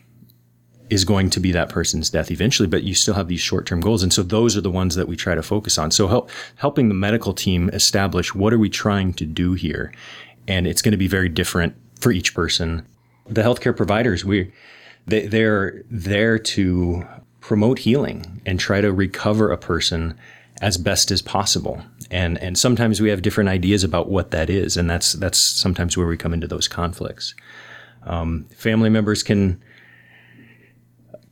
is 0.91 1.05
going 1.05 1.31
to 1.31 1.41
be 1.41 1.53
that 1.53 1.69
person's 1.69 2.11
death 2.11 2.31
eventually, 2.31 2.69
but 2.69 2.83
you 2.83 2.95
still 2.95 3.15
have 3.15 3.29
these 3.29 3.41
short 3.41 3.67
term 3.67 3.81
goals. 3.81 4.03
And 4.03 4.13
so 4.13 4.23
those 4.23 4.57
are 4.57 4.61
the 4.61 4.71
ones 4.71 4.95
that 4.95 5.09
we 5.09 5.17
try 5.17 5.35
to 5.35 5.43
focus 5.43 5.79
on. 5.79 5.91
So 5.91 6.09
help, 6.09 6.31
helping 6.57 6.89
the 6.89 6.95
medical 6.95 7.35
team 7.35 7.69
establish 7.71 8.35
what 8.35 8.53
are 8.53 8.59
we 8.59 8.71
trying 8.71 9.13
to 9.15 9.25
do 9.27 9.55
here? 9.55 9.93
And 10.47 10.67
it's 10.67 10.83
going 10.83 10.93
to 10.93 10.99
be 10.99 11.09
very 11.09 11.29
different 11.29 11.75
for 12.01 12.13
each 12.13 12.35
person. 12.35 12.87
The 13.27 13.43
healthcare 13.43 13.77
providers, 13.77 14.25
we, 14.25 14.53
they, 15.07 15.27
they're 15.27 15.83
there 15.91 16.39
to 16.39 17.07
promote 17.41 17.81
healing 17.81 18.41
and 18.47 18.59
try 18.59 18.81
to 18.81 18.93
recover 18.93 19.51
a 19.51 19.59
person 19.59 20.19
as 20.61 20.77
best 20.77 21.11
as 21.11 21.23
possible. 21.23 21.83
And 22.11 22.39
and 22.39 22.59
sometimes 22.59 23.01
we 23.01 23.11
have 23.11 23.23
different 23.23 23.51
ideas 23.51 23.85
about 23.85 24.09
what 24.09 24.31
that 24.31 24.49
is, 24.51 24.77
and 24.77 24.89
that's 24.89 25.13
that's 25.13 25.39
sometimes 25.39 25.97
where 25.97 26.07
we 26.07 26.17
come 26.17 26.33
into 26.33 26.47
those 26.47 26.69
conflicts. 26.69 27.35
Um, 28.05 28.47
family 28.55 28.89
members 28.89 29.23
can 29.23 29.63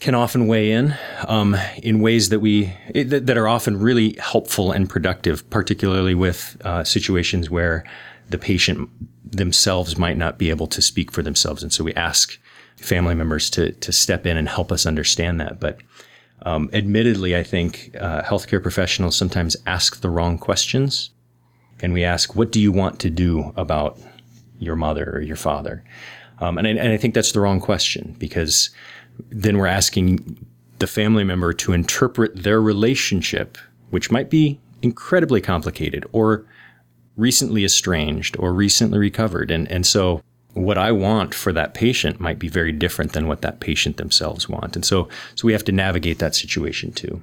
can 0.00 0.14
often 0.14 0.46
weigh 0.46 0.72
in 0.72 0.94
um, 1.26 1.56
in 1.82 2.00
ways 2.00 2.28
that 2.28 2.40
we 2.40 2.72
that, 2.94 3.26
that, 3.26 3.36
are 3.36 3.48
often 3.48 3.78
really 3.78 4.14
helpful 4.14 4.72
and 4.72 4.88
productive, 4.88 5.48
particularly 5.50 6.14
with 6.14 6.56
uh, 6.64 6.84
situations 6.84 7.50
where 7.50 7.84
the 8.28 8.38
patient 8.38 8.90
themselves 9.24 9.96
might 9.96 10.16
not 10.16 10.38
be 10.38 10.50
able 10.50 10.66
to 10.66 10.82
speak 10.82 11.10
for 11.10 11.22
themselves, 11.22 11.62
and 11.62 11.72
so 11.72 11.84
we 11.84 11.94
ask 11.94 12.38
family 12.76 13.14
members 13.14 13.48
to 13.50 13.72
to 13.72 13.92
step 13.92 14.26
in 14.26 14.36
and 14.36 14.48
help 14.48 14.70
us 14.70 14.86
understand 14.86 15.40
that. 15.40 15.58
But 15.60 15.78
um, 16.42 16.68
admittedly, 16.72 17.36
I 17.36 17.42
think 17.42 17.96
uh, 17.98 18.22
healthcare 18.22 18.62
professionals 18.62 19.16
sometimes 19.16 19.56
ask 19.66 20.00
the 20.00 20.10
wrong 20.10 20.36
questions, 20.36 21.10
and 21.80 21.92
we 21.92 22.04
ask, 22.04 22.36
"What 22.36 22.52
do 22.52 22.60
you 22.60 22.70
want 22.70 23.00
to 23.00 23.10
do 23.10 23.52
about 23.56 23.98
your 24.58 24.76
mother 24.76 25.10
or 25.14 25.20
your 25.22 25.36
father?" 25.36 25.82
Um, 26.38 26.58
and, 26.58 26.66
I, 26.66 26.70
and 26.70 26.92
I 26.92 26.98
think 26.98 27.14
that's 27.14 27.32
the 27.32 27.40
wrong 27.40 27.60
question 27.60 28.14
because 28.18 28.70
then 29.30 29.58
we're 29.58 29.66
asking 29.66 30.46
the 30.78 30.86
family 30.86 31.24
member 31.24 31.52
to 31.52 31.72
interpret 31.72 32.42
their 32.42 32.60
relationship, 32.60 33.56
which 33.90 34.10
might 34.10 34.30
be 34.30 34.60
incredibly 34.82 35.40
complicated 35.40 36.04
or 36.12 36.44
recently 37.16 37.64
estranged 37.64 38.36
or 38.38 38.52
recently 38.52 38.98
recovered. 38.98 39.50
And, 39.50 39.70
and 39.70 39.86
so 39.86 40.22
what 40.52 40.78
I 40.78 40.92
want 40.92 41.34
for 41.34 41.52
that 41.52 41.74
patient 41.74 42.20
might 42.20 42.38
be 42.38 42.48
very 42.48 42.72
different 42.72 43.12
than 43.12 43.26
what 43.26 43.42
that 43.42 43.60
patient 43.60 43.96
themselves 43.96 44.48
want. 44.48 44.76
And 44.76 44.84
so, 44.84 45.08
so 45.34 45.46
we 45.46 45.52
have 45.52 45.64
to 45.64 45.72
navigate 45.72 46.18
that 46.18 46.34
situation 46.34 46.92
too. 46.92 47.22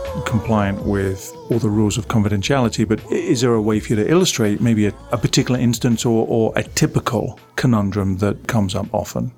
compliant 0.31 0.81
with 0.85 1.35
all 1.49 1.59
the 1.59 1.69
rules 1.69 1.97
of 1.97 2.07
confidentiality, 2.07 2.87
but 2.87 2.99
is 3.11 3.41
there 3.41 3.53
a 3.53 3.61
way 3.61 3.81
for 3.81 3.89
you 3.89 3.97
to 3.97 4.09
illustrate 4.09 4.61
maybe 4.61 4.85
a, 4.85 4.93
a 5.11 5.17
particular 5.17 5.59
instance 5.59 6.05
or, 6.05 6.25
or 6.25 6.53
a 6.55 6.63
typical 6.63 7.37
conundrum 7.57 8.17
that 8.19 8.47
comes 8.47 8.73
up 8.73 8.87
often? 8.93 9.33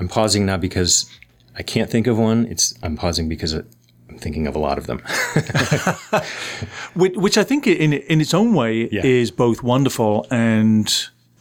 I'm 0.00 0.08
pausing 0.08 0.46
now 0.46 0.56
because 0.56 1.10
I 1.54 1.62
can't 1.62 1.90
think 1.90 2.06
of 2.06 2.18
one. 2.18 2.46
It's 2.46 2.74
I'm 2.82 2.96
pausing 2.96 3.28
because 3.28 3.52
I'm 3.52 3.68
thinking 4.16 4.46
of 4.46 4.56
a 4.56 4.58
lot 4.58 4.78
of 4.78 4.86
them. 4.86 5.00
which, 6.94 7.14
which, 7.16 7.36
I 7.36 7.44
think 7.44 7.66
in 7.66 7.92
in 7.92 8.22
its 8.22 8.32
own 8.32 8.54
way 8.54 8.88
yeah. 8.90 9.04
is 9.04 9.30
both 9.30 9.62
wonderful 9.62 10.26
and 10.30 10.90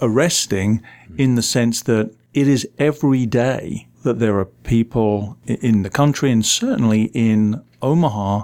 arresting 0.01 0.83
in 1.17 1.35
the 1.35 1.41
sense 1.41 1.81
that 1.83 2.13
it 2.33 2.49
is 2.49 2.67
every 2.77 3.25
day 3.25 3.87
that 4.03 4.19
there 4.19 4.37
are 4.37 4.45
people 4.45 5.37
in 5.45 5.83
the 5.83 5.89
country 5.89 6.31
and 6.31 6.45
certainly 6.45 7.03
in 7.13 7.63
Omaha 7.81 8.43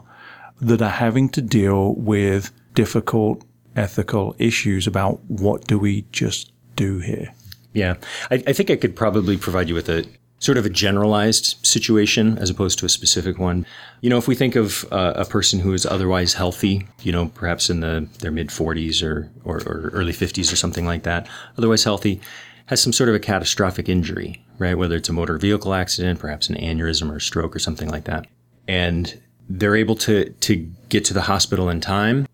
that 0.61 0.81
are 0.81 0.89
having 0.89 1.29
to 1.29 1.41
deal 1.41 1.93
with 1.95 2.51
difficult 2.73 3.43
ethical 3.75 4.35
issues 4.39 4.87
about 4.87 5.21
what 5.27 5.67
do 5.67 5.77
we 5.77 6.05
just 6.11 6.51
do 6.75 6.99
here. 6.99 7.33
Yeah, 7.73 7.95
I, 8.31 8.43
I 8.47 8.53
think 8.53 8.69
I 8.69 8.75
could 8.75 8.95
probably 8.95 9.37
provide 9.37 9.69
you 9.69 9.75
with 9.75 9.89
a 9.89 10.05
sort 10.39 10.57
of 10.57 10.65
a 10.65 10.69
generalized 10.69 11.57
situation 11.65 12.37
as 12.37 12.49
opposed 12.49 12.79
to 12.79 12.85
a 12.85 12.89
specific 12.89 13.37
one. 13.37 13.65
You 14.01 14.09
know, 14.09 14.17
if 14.17 14.27
we 14.27 14.35
think 14.35 14.55
of 14.55 14.85
uh, 14.91 15.13
a 15.15 15.25
person 15.25 15.59
who 15.59 15.73
is 15.73 15.85
otherwise 15.85 16.33
healthy, 16.33 16.87
you 17.01 17.11
know, 17.11 17.27
perhaps 17.27 17.69
in 17.69 17.81
the 17.81 18.07
their 18.19 18.31
mid 18.31 18.47
40s 18.47 19.03
or, 19.03 19.29
or, 19.43 19.57
or 19.57 19.89
early 19.93 20.13
50s 20.13 20.51
or 20.51 20.55
something 20.55 20.85
like 20.85 21.03
that, 21.03 21.27
otherwise 21.57 21.83
healthy, 21.83 22.21
has 22.67 22.81
some 22.81 22.93
sort 22.93 23.09
of 23.09 23.15
a 23.15 23.19
catastrophic 23.19 23.89
injury, 23.89 24.43
right? 24.59 24.77
Whether 24.77 24.97
it's 24.97 25.09
a 25.09 25.13
motor 25.13 25.37
vehicle 25.37 25.73
accident, 25.73 26.19
perhaps 26.19 26.49
an 26.49 26.55
aneurysm 26.55 27.11
or 27.11 27.19
stroke 27.19 27.55
or 27.55 27.59
something 27.59 27.89
like 27.89 28.03
that. 28.03 28.27
And 28.67 29.19
they're 29.49 29.75
able 29.75 29.95
to, 29.95 30.29
to 30.29 30.55
get 30.89 31.03
to 31.05 31.13
the 31.13 31.21
hospital 31.21 31.69
in 31.69 31.81
time. 31.81 32.27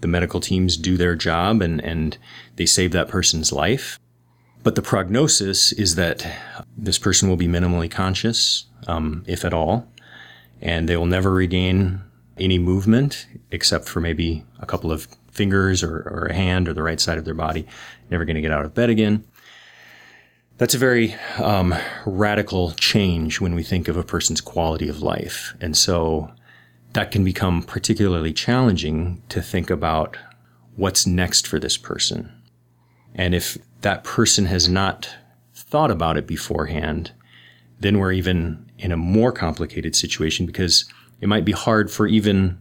The 0.00 0.08
medical 0.08 0.38
teams 0.38 0.76
do 0.76 0.96
their 0.96 1.16
job 1.16 1.60
and, 1.62 1.80
and 1.82 2.16
they 2.56 2.66
save 2.66 2.92
that 2.92 3.08
person's 3.08 3.52
life. 3.52 3.98
But 4.62 4.76
the 4.76 4.82
prognosis 4.82 5.72
is 5.72 5.96
that 5.96 6.24
this 6.76 6.98
person 6.98 7.28
will 7.28 7.36
be 7.36 7.48
minimally 7.48 7.90
conscious, 7.90 8.66
um, 8.86 9.24
if 9.26 9.44
at 9.44 9.52
all, 9.52 9.88
and 10.60 10.88
they 10.88 10.96
will 10.96 11.06
never 11.06 11.32
regain 11.32 12.00
any 12.38 12.58
movement 12.58 13.26
except 13.50 13.88
for 13.88 14.00
maybe 14.00 14.44
a 14.60 14.66
couple 14.66 14.92
of 14.92 15.08
fingers 15.32 15.82
or, 15.82 15.96
or 16.08 16.26
a 16.26 16.34
hand 16.34 16.68
or 16.68 16.74
the 16.74 16.82
right 16.82 17.00
side 17.00 17.18
of 17.18 17.24
their 17.24 17.34
body. 17.34 17.66
Never 18.10 18.24
going 18.24 18.36
to 18.36 18.42
get 18.42 18.52
out 18.52 18.64
of 18.64 18.74
bed 18.74 18.90
again. 18.90 19.24
That's 20.62 20.74
a 20.74 20.78
very 20.78 21.16
um, 21.38 21.74
radical 22.06 22.70
change 22.74 23.40
when 23.40 23.56
we 23.56 23.64
think 23.64 23.88
of 23.88 23.96
a 23.96 24.04
person's 24.04 24.40
quality 24.40 24.88
of 24.88 25.02
life. 25.02 25.56
And 25.60 25.76
so 25.76 26.30
that 26.92 27.10
can 27.10 27.24
become 27.24 27.64
particularly 27.64 28.32
challenging 28.32 29.24
to 29.28 29.42
think 29.42 29.70
about 29.70 30.16
what's 30.76 31.04
next 31.04 31.48
for 31.48 31.58
this 31.58 31.76
person. 31.76 32.32
And 33.12 33.34
if 33.34 33.58
that 33.80 34.04
person 34.04 34.46
has 34.46 34.68
not 34.68 35.12
thought 35.52 35.90
about 35.90 36.16
it 36.16 36.28
beforehand, 36.28 37.10
then 37.80 37.98
we're 37.98 38.12
even 38.12 38.70
in 38.78 38.92
a 38.92 38.96
more 38.96 39.32
complicated 39.32 39.96
situation 39.96 40.46
because 40.46 40.84
it 41.20 41.28
might 41.28 41.44
be 41.44 41.50
hard 41.50 41.90
for 41.90 42.06
even 42.06 42.60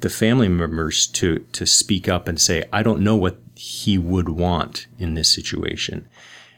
the 0.00 0.10
family 0.10 0.48
members 0.48 1.06
to, 1.06 1.38
to 1.52 1.66
speak 1.66 2.08
up 2.08 2.26
and 2.26 2.40
say, 2.40 2.64
I 2.72 2.82
don't 2.82 3.00
know 3.00 3.14
what 3.14 3.38
he 3.54 3.96
would 3.96 4.28
want 4.28 4.88
in 4.98 5.14
this 5.14 5.32
situation. 5.32 6.08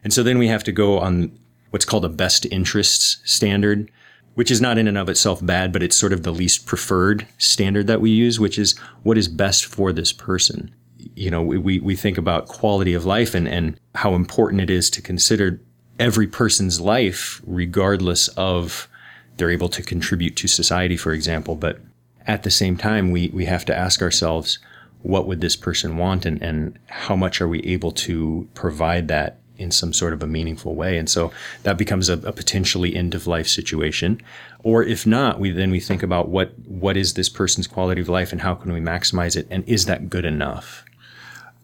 And 0.02 0.12
so 0.12 0.23
then 0.23 0.38
we 0.38 0.49
have 0.49 0.64
to 0.64 0.73
go 0.73 0.99
on 0.99 1.38
what's 1.71 1.85
called 1.85 2.04
a 2.04 2.09
best 2.09 2.47
interests 2.47 3.21
standard, 3.25 3.90
which 4.35 4.50
is 4.50 4.61
not 4.61 4.78
in 4.78 4.88
and 4.88 4.99
of 4.99 5.09
itself 5.09 5.45
bad, 5.45 5.73
but 5.73 5.83
it's 5.83 5.97
sort 5.97 6.12
of 6.12 6.23
the 6.23 6.33
least 6.33 6.66
preferred 6.66 7.26
standard 7.38 7.87
that 7.87 8.00
we 8.00 8.11
use, 8.11 8.40
which 8.40 8.59
is 8.59 8.78
what 9.02 9.19
is 9.19 9.28
best 9.28 9.64
for 9.64 9.92
this 9.92 10.12
person. 10.12 10.75
You 11.14 11.30
know, 11.30 11.42
we, 11.42 11.80
we 11.80 11.97
think 11.97 12.19
about 12.19 12.49
quality 12.49 12.95
of 12.95 13.04
life 13.04 13.35
and, 13.35 13.49
and 13.49 13.78
how 13.95 14.14
important 14.14 14.62
it 14.62 14.71
is 14.71 14.90
to 14.90 15.02
consider 15.02 15.61
every 15.99 16.26
person's 16.26 16.80
life, 16.80 17.40
regardless 17.47 18.28
of 18.28 18.88
they're 19.37 19.50
able 19.50 19.69
to 19.71 19.83
contribute 19.83 20.37
to 20.37 20.49
society, 20.49 20.97
for 20.97 21.12
example. 21.12 21.54
But 21.54 21.80
at 22.26 22.42
the 22.42 22.50
same 22.50 22.76
time, 22.76 23.11
we, 23.11 23.28
we 23.28 23.47
have 23.47 23.64
to 23.66 23.76
ask 23.76 24.02
ourselves, 24.02 24.59
what 25.02 25.26
would 25.26 25.40
this 25.40 25.57
person 25.57 25.97
want 25.97 26.26
and, 26.26 26.40
and 26.42 26.78
how 26.87 27.16
much 27.16 27.40
are 27.40 27.49
we 27.49 27.61
able 27.61 27.90
to 27.90 28.49
provide 28.54 29.09
that 29.09 29.38
in 29.61 29.71
some 29.71 29.93
sort 29.93 30.12
of 30.12 30.23
a 30.23 30.26
meaningful 30.26 30.75
way. 30.75 30.97
And 30.99 31.09
so 31.09 31.33
that 31.62 31.76
becomes 31.76 32.09
a, 32.09 32.14
a, 32.14 32.33
potentially 32.33 32.97
end 32.97 33.14
of 33.14 33.26
life 33.26 33.47
situation. 33.47 34.21
Or 34.62 34.83
if 34.83 35.07
not, 35.07 35.38
we 35.38 35.50
then 35.50 35.71
we 35.71 35.81
think 35.81 36.02
about 36.02 36.29
what 36.29 36.59
what 36.67 36.97
is 36.97 37.14
this 37.14 37.29
person's 37.29 37.67
quality 37.67 38.00
of 38.00 38.09
life 38.09 38.33
and 38.33 38.40
how 38.40 38.55
can 38.55 38.73
we 38.73 38.81
maximize 38.81 39.37
it 39.37 39.47
and 39.50 39.62
is 39.69 39.87
that 39.87 40.09
good 40.09 40.25
enough? 40.25 40.85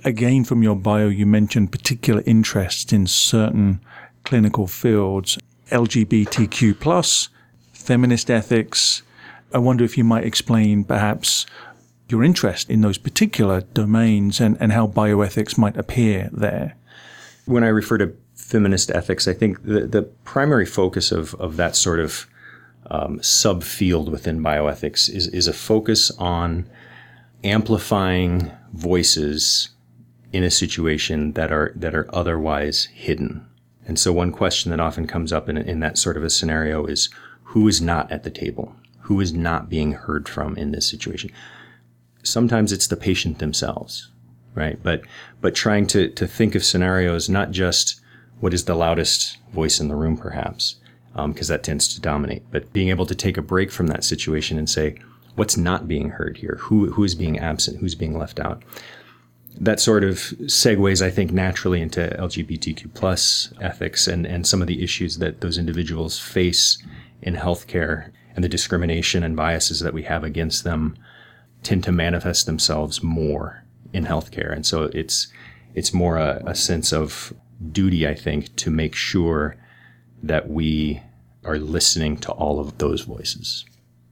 Again, 0.05 0.45
from 0.45 0.63
your 0.63 0.77
bio, 0.77 1.09
you 1.09 1.27
mentioned 1.27 1.73
particular 1.73 2.23
interest 2.27 2.93
in 2.93 3.07
certain 3.07 3.81
clinical 4.25 4.67
fields, 4.67 5.39
LGBTQ 5.71 6.79
plus, 6.79 7.29
feminist 7.73 8.31
ethics. 8.31 9.03
I 9.53 9.59
wonder 9.59 9.85
if 9.85 9.97
you 9.97 10.05
might 10.05 10.25
explain 10.25 10.85
perhaps 10.85 11.47
your 12.09 12.23
interest 12.23 12.71
in 12.71 12.83
those 12.83 12.99
particular 12.99 13.63
domains 13.63 14.41
and, 14.41 14.57
and 14.61 14.73
how 14.73 14.87
bioethics 14.87 15.59
might 15.59 15.77
appear 15.77 16.31
there. 16.33 16.77
When 17.47 17.65
I 17.65 17.69
refer 17.69 17.99
to 17.99 18.15
feminist 18.35 18.91
ethics, 18.91 19.27
I 19.27 19.33
think 19.33 19.65
the, 19.65 19.87
the 19.87 20.03
primary 20.03 20.67
focus 20.67 21.11
of, 21.11 21.35
of 21.37 21.57
that 21.57 21.75
sort 21.75 22.01
of 22.01 22.27
um, 22.91 23.19
subfield 23.21 24.11
within 24.11 24.41
bioethics 24.41 25.09
is, 25.09 25.29
is 25.29 25.49
a 25.49 25.53
focus 25.53 26.11
on 26.19 26.69
amplifying 27.43 28.51
voices 28.73 29.71
in 30.33 30.43
a 30.43 30.51
situation 30.51 31.33
that 31.33 31.53
are 31.53 31.73
that 31.77 31.95
are 31.95 32.15
otherwise 32.15 32.87
hidden. 32.87 33.47
And 33.87 33.99
so 33.99 34.13
one 34.13 34.33
question 34.33 34.71
that 34.71 34.81
often 34.81 35.07
comes 35.07 35.33
up 35.33 35.49
in, 35.49 35.57
in 35.57 35.81
that 35.81 35.97
sort 35.97 36.17
of 36.17 36.25
a 36.25 36.31
scenario 36.31 36.85
is 36.87 37.09
who 37.45 37.69
is 37.69 37.81
not 37.81 38.11
at 38.11 38.25
the 38.25 38.31
table? 38.31 38.75
Who 39.03 39.21
is 39.21 39.33
not 39.33 39.69
being 39.69 39.93
heard 39.93 40.29
from 40.29 40.57
in 40.57 40.73
this 40.73 40.89
situation? 40.91 41.31
Sometimes 42.23 42.73
it's 42.73 42.89
the 42.89 42.97
patient 42.97 43.39
themselves 43.39 44.09
right? 44.57 44.83
But 44.83 45.03
but 45.41 45.55
trying 45.55 45.87
to 45.89 46.09
to 46.09 46.27
think 46.27 46.57
of 46.57 46.65
scenarios 46.65 47.29
not 47.29 47.53
just 47.53 48.01
what 48.41 48.53
is 48.53 48.65
the 48.65 48.75
loudest 48.75 49.39
voice 49.53 49.79
in 49.79 49.89
the 49.89 49.95
room, 49.95 50.17
perhaps, 50.17 50.77
because 51.15 51.51
um, 51.51 51.55
that 51.55 51.63
tends 51.63 51.89
to 51.95 52.01
dominate, 52.01 52.43
but 52.51 52.73
being 52.73 52.89
able 52.89 53.07
to 53.07 53.15
take 53.15 53.37
a 53.37 53.43
break 53.43 53.71
from 53.71 53.87
that 53.87 54.05
situation 54.05 54.59
and 54.59 54.69
say, 54.69 54.97
what's 55.37 55.57
not 55.57 55.89
being 55.89 56.11
heard 56.11 56.39
here? 56.39 56.59
Who 56.63 56.91
who 56.91 57.05
is 57.05 57.15
being 57.15 57.39
absent? 57.39 57.79
Who's 57.79 57.95
being 57.95 58.19
left 58.19 58.41
out? 58.41 58.63
That 59.59 59.81
sort 59.81 60.05
of 60.05 60.17
segues, 60.17 61.01
I 61.01 61.11
think, 61.11 61.33
naturally 61.33 61.81
into 61.81 62.15
LGBTQ 62.19 62.93
plus 62.93 63.55
ethics 63.59 64.07
and, 64.07 64.27
and 64.27 64.47
some 64.47 64.61
of 64.61 64.69
the 64.69 64.83
issues 64.83 65.17
that 65.17 65.41
those 65.41 65.57
individuals 65.57 66.19
face 66.19 66.77
in 67.23 67.37
healthcare 67.37 68.11
and 68.35 68.45
the 68.45 68.51
discrimination 68.51 69.23
and 69.23 69.35
biases 69.35 69.81
that 69.81 69.95
we 69.95 70.03
have 70.03 70.25
against 70.25 70.65
them 70.65 70.95
tend 71.63 71.85
to 71.85 71.93
manifest 71.93 72.45
themselves 72.45 73.03
more 73.03 73.65
in 73.93 74.05
healthcare. 74.05 74.53
And 74.53 74.65
so 74.65 74.85
it's 74.95 75.29
it's 75.75 75.93
more 75.93 76.17
a, 76.17 76.43
a 76.47 76.55
sense 76.55 76.93
of 76.93 77.35
duty, 77.73 78.07
I 78.07 78.15
think, 78.15 78.57
to 78.57 78.71
make 78.71 78.95
sure 78.95 79.57
that 80.23 80.49
we 80.49 81.03
are 81.45 81.59
listening 81.59 82.17
to 82.19 82.33
all 82.33 82.59
of 82.59 82.79
those 82.79 83.03
voices. 83.03 83.65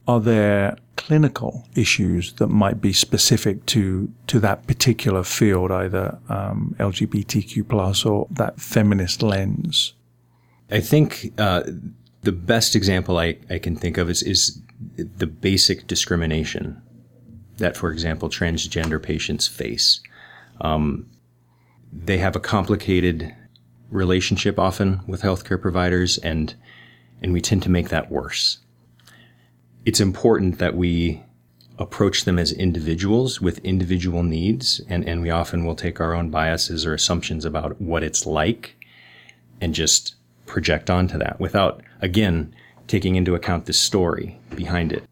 Are 0.07 0.19
there 0.19 0.77
clinical 0.95 1.67
issues 1.75 2.33
that 2.33 2.47
might 2.47 2.79
be 2.79 2.93
specific 2.93 3.65
to 3.67 4.11
to 4.27 4.39
that 4.39 4.67
particular 4.67 5.23
field, 5.23 5.71
either 5.71 6.19
um, 6.29 6.75
LGBTQ 6.79 7.67
plus 7.67 8.05
or 8.05 8.27
that 8.31 8.59
feminist 8.59 9.23
lens? 9.23 9.93
I 10.71 10.79
think 10.79 11.33
uh, 11.37 11.63
the 12.21 12.31
best 12.31 12.75
example 12.75 13.17
I, 13.17 13.37
I 13.49 13.59
can 13.59 13.75
think 13.75 13.97
of 13.97 14.09
is, 14.09 14.23
is 14.23 14.59
the 15.17 15.27
basic 15.27 15.87
discrimination 15.87 16.81
that, 17.57 17.77
for 17.77 17.91
example, 17.91 18.29
transgender 18.29 19.01
patients 19.01 19.47
face. 19.47 20.01
Um, 20.61 21.09
they 21.91 22.17
have 22.17 22.35
a 22.35 22.39
complicated 22.39 23.33
relationship 23.89 24.59
often 24.59 25.01
with 25.07 25.21
healthcare 25.21 25.61
providers, 25.61 26.17
and 26.17 26.55
and 27.21 27.31
we 27.31 27.41
tend 27.41 27.63
to 27.63 27.69
make 27.69 27.89
that 27.89 28.11
worse. 28.11 28.59
It's 29.85 30.01
important 30.01 30.59
that 30.59 30.75
we 30.75 31.23
approach 31.77 32.25
them 32.25 32.39
as 32.39 32.51
individuals 32.51 33.41
with 33.41 33.59
individual 33.59 34.23
needs, 34.23 34.81
and, 34.89 35.07
and 35.07 35.21
we 35.21 35.29
often 35.29 35.65
will 35.65 35.75
take 35.75 35.99
our 35.99 36.13
own 36.13 36.29
biases 36.29 36.85
or 36.85 36.93
assumptions 36.93 37.45
about 37.45 37.79
what 37.81 38.03
it's 38.03 38.25
like 38.25 38.75
and 39.61 39.73
just 39.73 40.15
project 40.45 40.89
onto 40.89 41.17
that 41.17 41.39
without, 41.39 41.81
again, 42.01 42.53
taking 42.87 43.15
into 43.15 43.35
account 43.35 43.65
the 43.65 43.73
story 43.73 44.39
behind 44.55 44.93
it 44.93 45.03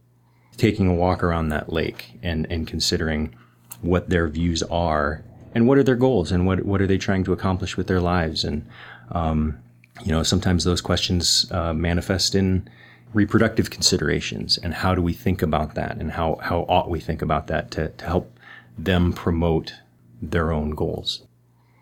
taking 0.58 0.88
a 0.88 0.94
walk 0.94 1.24
around 1.24 1.50
that 1.50 1.72
lake 1.72 2.14
and, 2.22 2.48
and 2.50 2.68
considering 2.68 3.36
what 3.82 4.10
their 4.10 4.28
views 4.28 4.64
are 4.64 5.24
and 5.56 5.68
what 5.68 5.78
are 5.78 5.84
their 5.84 5.96
goals 5.96 6.32
and 6.32 6.46
what, 6.46 6.66
what 6.66 6.82
are 6.82 6.88
they 6.88 6.98
trying 6.98 7.24
to 7.24 7.34
accomplish 7.34 7.78
with 7.78 7.88
their 7.88 8.00
lives. 8.00 8.44
And, 8.44 8.66
um, 9.12 9.60
you 10.04 10.12
know, 10.12 10.24
sometimes 10.24 10.64
those 10.64 10.82
questions 10.82 11.52
uh, 11.52 11.74
manifest 11.74 12.36
in 12.36 12.68
reproductive 13.14 13.70
considerations 13.70 14.58
and 14.58 14.74
how 14.74 14.96
do 14.96 15.02
we 15.02 15.14
think 15.14 15.42
about 15.42 15.76
that 15.76 15.98
and 15.98 16.12
how, 16.12 16.40
how 16.42 16.62
ought 16.62 16.90
we 16.90 17.00
think 17.00 17.22
about 17.22 17.48
that 17.48 17.70
to, 17.72 17.90
to 17.90 18.06
help 18.06 18.40
them 18.78 19.14
promote 19.14 19.74
their 20.22 20.52
own 20.52 20.72
goals. 20.72 21.24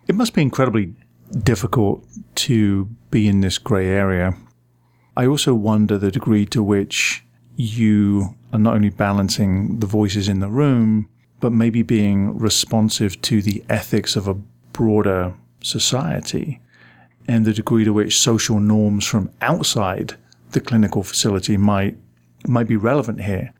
It 0.08 0.16
must 0.16 0.34
be 0.34 0.42
incredibly 0.42 0.94
difficult 1.44 2.06
to 2.36 2.90
be 3.10 3.28
in 3.28 3.42
this 3.42 3.58
gray 3.58 3.88
area. 3.88 4.36
I 5.16 5.26
also 5.26 5.54
wonder 5.54 5.98
the 5.98 6.12
degree 6.12 6.46
to 6.48 6.62
which 6.62 7.24
you 7.56 8.36
are 8.54 8.60
not 8.60 8.76
only 8.76 8.90
balancing 8.90 9.80
the 9.80 9.88
voices 9.88 10.28
in 10.28 10.40
the 10.40 10.50
room, 10.50 11.10
but 11.40 11.52
maybe 11.52 11.82
being 11.82 12.38
responsive 12.38 13.22
to 13.22 13.42
the 13.42 13.64
ethics 13.70 14.16
of 14.16 14.28
a 14.28 14.36
broader 14.74 15.34
society 15.62 16.60
and 17.28 17.46
the 17.46 17.54
degree 17.54 17.84
to 17.84 17.94
which 17.94 18.20
social 18.20 18.60
norms 18.60 19.06
from 19.06 19.30
outside 19.42 20.16
the 20.52 20.62
clinical 20.62 21.04
facility 21.04 21.58
might 21.58 21.98
might 22.48 22.68
be 22.68 22.76
relevant 22.76 23.22
here. 23.22 23.54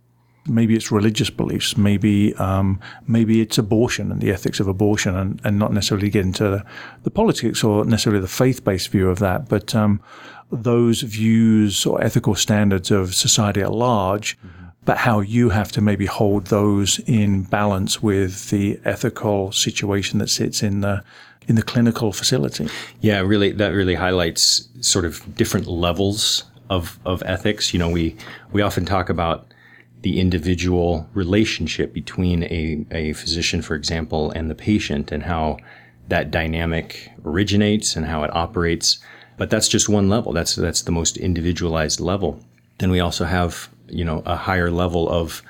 Maybe 0.48 0.76
it's 0.76 0.92
religious 0.92 1.30
beliefs. 1.30 1.78
Maybe 1.78 2.34
um, 2.36 2.80
maybe 3.08 3.42
it's 3.42 3.58
abortion 3.58 4.12
and 4.12 4.20
the 4.20 4.32
ethics 4.32 4.60
of 4.60 4.68
abortion, 4.68 5.16
and, 5.16 5.40
and 5.44 5.60
not 5.60 5.72
necessarily 5.72 6.10
get 6.10 6.26
into 6.26 6.44
the, 6.44 6.66
the 7.04 7.12
politics 7.12 7.64
or 7.64 7.86
necessarily 7.86 8.22
the 8.22 8.28
faith 8.28 8.64
based 8.64 8.90
view 8.90 9.10
of 9.10 9.20
that. 9.20 9.48
But 9.48 9.76
um, 9.76 10.02
those 10.52 11.02
views 11.02 11.86
or 11.86 12.04
ethical 12.04 12.36
standards 12.36 12.90
of 12.92 13.14
society 13.14 13.62
at 13.62 13.72
large, 13.72 14.38
mm-hmm. 14.40 14.66
But 14.86 14.98
how 14.98 15.20
you 15.20 15.50
have 15.50 15.72
to 15.74 15.82
maybe 15.82 16.06
hold 16.06 16.48
those 16.48 17.00
in 17.00 17.44
balance 17.44 18.02
with 18.02 18.50
the 18.50 18.80
ethical 18.84 19.52
situation 19.52 20.20
that 20.20 20.30
sits 20.30 20.64
in 20.64 20.82
the 20.82 21.04
in 21.48 21.56
the 21.56 21.64
clinical 21.64 22.14
facility. 22.14 22.68
Yeah, 23.02 23.20
really, 23.20 23.52
that 23.54 23.70
really 23.70 23.96
highlights 23.96 24.70
sort 24.80 25.06
of 25.06 25.36
different 25.36 25.68
levels 25.68 26.46
of 26.70 27.00
of 27.06 27.24
ethics. 27.26 27.74
You 27.74 27.80
know, 27.80 27.90
we 27.90 28.16
we 28.52 28.62
often 28.62 28.86
talk 28.86 29.10
about 29.10 29.48
the 30.02 30.20
individual 30.20 31.08
relationship 31.14 31.94
between 31.94 32.44
a, 32.44 32.86
a 32.90 33.14
physician, 33.14 33.62
for 33.62 33.76
example, 33.76 34.32
and 34.32 34.50
the 34.50 34.56
patient, 34.56 35.12
and 35.12 35.24
how 35.24 35.58
that 36.08 36.32
dynamic 36.32 37.12
originates 37.24 37.96
and 37.96 38.06
how 38.06 38.24
it 38.24 38.36
operates. 38.36 38.98
But 39.38 39.50
that's 39.50 39.68
just 39.68 39.90
one 39.90 40.10
level. 40.10 40.34
That's 40.34 40.56
that's 40.56 40.82
the 40.82 40.92
most 40.92 41.18
individualized 41.18 42.00
level. 42.00 42.44
Then 42.80 42.92
we 42.92 43.00
also 43.00 43.26
have 43.26 43.70
you 43.92 44.04
know 44.04 44.24
a 44.26 44.36
higher 44.36 44.72
level 44.72 45.10
of 45.10 45.42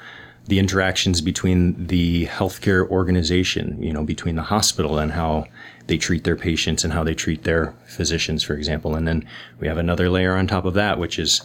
the 0.47 0.60
interactions 0.60 1.21
between 1.21 1.88
the 1.88 2.25
healthcare 2.25 2.88
organization, 2.89 3.82
you 3.82 3.93
know, 3.93 4.04
between 4.04 4.36
the 4.36 4.41
hospital 4.41 4.97
and 4.97 5.12
how 5.12 5.45
they 5.88 5.97
treat 5.97 6.23
their 6.23 6.36
patients 6.36 6.84
and 6.84 6.91
how 6.93 7.04
they 7.04 7.13
treat 7.13 7.43
their 7.43 7.73
physicians, 7.86 8.43
for 8.43 8.54
example. 8.56 8.95
And 8.95 9.08
then 9.08 9.25
we 9.60 9.67
have 9.67 9.77
another 9.77 10.10
layer 10.10 10.36
on 10.36 10.47
top 10.47 10.65
of 10.65 10.73
that, 10.73 10.97
which 10.97 11.19
is 11.19 11.41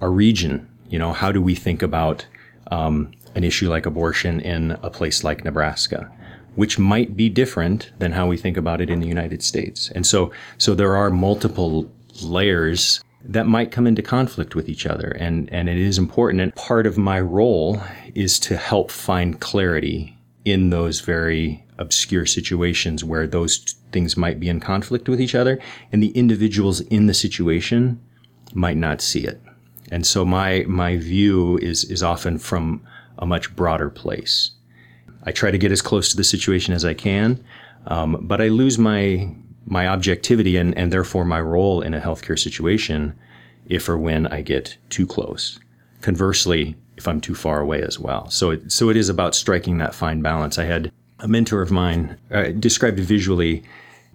our 0.00 0.10
region. 0.10 0.66
You 0.88 0.98
know, 0.98 1.12
how 1.12 1.30
do 1.30 1.42
we 1.42 1.54
think 1.54 1.82
about 1.82 2.26
um, 2.70 3.12
an 3.34 3.44
issue 3.44 3.68
like 3.68 3.86
abortion 3.86 4.40
in 4.40 4.72
a 4.82 4.90
place 4.90 5.24
like 5.24 5.44
Nebraska? 5.44 6.10
which 6.54 6.76
might 6.76 7.16
be 7.16 7.28
different 7.28 7.92
than 8.00 8.10
how 8.10 8.26
we 8.26 8.36
think 8.36 8.56
about 8.56 8.80
it 8.80 8.90
in 8.90 8.98
the 8.98 9.06
United 9.06 9.44
States. 9.44 9.92
And 9.94 10.04
so, 10.04 10.32
so 10.56 10.74
there 10.74 10.96
are 10.96 11.08
multiple 11.08 11.88
layers 12.20 13.00
that 13.24 13.46
might 13.46 13.72
come 13.72 13.86
into 13.86 14.02
conflict 14.02 14.54
with 14.54 14.68
each 14.68 14.86
other. 14.86 15.10
And, 15.10 15.52
and 15.52 15.68
it 15.68 15.76
is 15.76 15.98
important. 15.98 16.40
And 16.40 16.54
part 16.54 16.86
of 16.86 16.96
my 16.96 17.20
role 17.20 17.82
is 18.14 18.38
to 18.40 18.56
help 18.56 18.90
find 18.90 19.40
clarity 19.40 20.16
in 20.44 20.70
those 20.70 21.00
very 21.00 21.64
obscure 21.78 22.26
situations 22.26 23.04
where 23.04 23.26
those 23.26 23.58
things 23.92 24.16
might 24.16 24.40
be 24.40 24.48
in 24.48 24.60
conflict 24.60 25.08
with 25.08 25.20
each 25.20 25.34
other 25.34 25.58
and 25.92 26.02
the 26.02 26.10
individuals 26.10 26.80
in 26.82 27.06
the 27.06 27.14
situation 27.14 28.00
might 28.54 28.76
not 28.76 29.00
see 29.00 29.24
it. 29.24 29.40
And 29.90 30.06
so 30.06 30.24
my 30.24 30.64
my 30.68 30.96
view 30.96 31.58
is 31.58 31.84
is 31.84 32.02
often 32.02 32.38
from 32.38 32.82
a 33.18 33.26
much 33.26 33.54
broader 33.56 33.90
place. 33.90 34.52
I 35.24 35.32
try 35.32 35.50
to 35.50 35.58
get 35.58 35.72
as 35.72 35.82
close 35.82 36.10
to 36.10 36.16
the 36.16 36.24
situation 36.24 36.74
as 36.74 36.84
I 36.84 36.94
can, 36.94 37.42
um, 37.86 38.18
but 38.22 38.40
I 38.40 38.48
lose 38.48 38.78
my 38.78 39.34
my 39.70 39.86
objectivity 39.86 40.56
and, 40.56 40.76
and 40.76 40.92
therefore 40.92 41.24
my 41.24 41.40
role 41.40 41.80
in 41.82 41.94
a 41.94 42.00
healthcare 42.00 42.38
situation 42.38 43.18
if 43.66 43.88
or 43.88 43.98
when 43.98 44.26
I 44.26 44.40
get 44.40 44.76
too 44.88 45.06
close. 45.06 45.58
Conversely, 46.00 46.76
if 46.96 47.06
I'm 47.06 47.20
too 47.20 47.34
far 47.34 47.60
away 47.60 47.82
as 47.82 47.98
well. 47.98 48.28
So 48.30 48.50
it, 48.50 48.72
so 48.72 48.88
it 48.88 48.96
is 48.96 49.08
about 49.08 49.34
striking 49.34 49.78
that 49.78 49.94
fine 49.94 50.22
balance. 50.22 50.58
I 50.58 50.64
had 50.64 50.90
a 51.20 51.28
mentor 51.28 51.62
of 51.62 51.70
mine 51.70 52.18
uh, 52.30 52.48
described 52.48 52.98
visually 52.98 53.62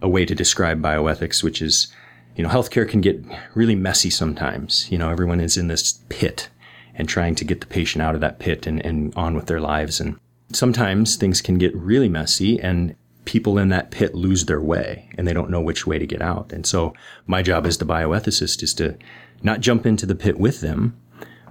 a 0.02 0.10
way 0.10 0.26
to 0.26 0.36
describe 0.36 0.82
bioethics, 0.82 1.44
which 1.44 1.62
is, 1.62 1.88
you 2.36 2.44
know, 2.44 2.50
healthcare 2.50 2.88
can 2.88 3.00
get 3.00 3.24
really 3.54 3.76
messy 3.76 4.10
sometimes. 4.10 4.92
You 4.92 4.98
know, 4.98 5.10
everyone 5.10 5.40
is 5.40 5.56
in 5.56 5.68
this 5.68 6.00
pit 6.10 6.50
and 6.96 7.08
trying 7.08 7.36
to 7.36 7.46
get 7.46 7.62
the 7.62 7.68
patient 7.68 8.02
out 8.02 8.16
of 8.16 8.22
that 8.22 8.40
pit 8.40 8.68
and, 8.68 8.84
and 8.86 9.14
on 9.16 9.36
with 9.36 9.46
their 9.46 9.62
lives. 9.62 10.00
And 10.00 10.20
sometimes 10.52 11.16
things 11.16 11.42
can 11.42 11.58
get 11.58 11.76
really 11.76 12.10
messy 12.10 12.60
and 12.60 12.96
people 13.26 13.58
in 13.58 13.70
that 13.70 13.92
pit 13.92 14.16
lose 14.16 14.46
their 14.46 14.62
way 14.62 15.10
and 15.18 15.28
they 15.28 15.34
don't 15.34 15.50
know 15.50 15.62
which 15.62 15.88
way 15.88 15.98
to 15.98 16.06
get 16.06 16.22
out. 16.22 16.52
And 16.52 16.66
so 16.66 16.94
my 17.26 17.42
job 17.42 17.66
as 17.66 17.78
the 17.78 17.86
bioethicist 17.86 18.62
is 18.64 18.74
to 18.76 18.98
not 19.42 19.62
jump 19.62 19.86
into 19.86 20.06
the 20.06 20.16
pit 20.16 20.40
with 20.40 20.62
them, 20.62 20.98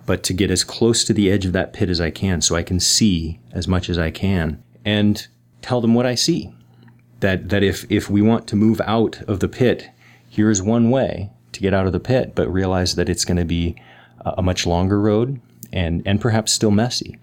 but 0.04 0.22
to 0.24 0.32
get 0.32 0.50
as 0.50 0.64
close 0.64 1.04
to 1.04 1.12
the 1.12 1.30
edge 1.30 1.46
of 1.46 1.52
that 1.52 1.72
pit 1.72 1.88
as 1.88 2.00
I 2.00 2.10
can 2.10 2.40
so 2.40 2.56
I 2.56 2.62
can 2.62 2.80
see 2.80 3.40
as 3.52 3.68
much 3.68 3.88
as 3.88 3.98
I 3.98 4.10
can 4.10 4.62
and 4.84 5.26
tell 5.60 5.80
them 5.80 5.94
what 5.94 6.06
I 6.06 6.14
see. 6.14 6.52
That, 7.20 7.50
that 7.50 7.62
if, 7.62 7.88
if 7.88 8.10
we 8.10 8.20
want 8.20 8.48
to 8.48 8.56
move 8.56 8.80
out 8.80 9.22
of 9.22 9.38
the 9.38 9.48
pit, 9.48 9.88
here's 10.28 10.60
one 10.60 10.90
way 10.90 11.30
to 11.52 11.60
get 11.60 11.72
out 11.72 11.86
of 11.86 11.92
the 11.92 12.00
pit, 12.00 12.34
but 12.34 12.52
realize 12.52 12.96
that 12.96 13.08
it's 13.08 13.24
going 13.24 13.36
to 13.36 13.44
be 13.44 13.76
a 14.24 14.42
much 14.42 14.66
longer 14.66 15.00
road 15.00 15.40
and, 15.72 16.02
and 16.04 16.20
perhaps 16.20 16.52
still 16.52 16.70
messy. 16.70 17.18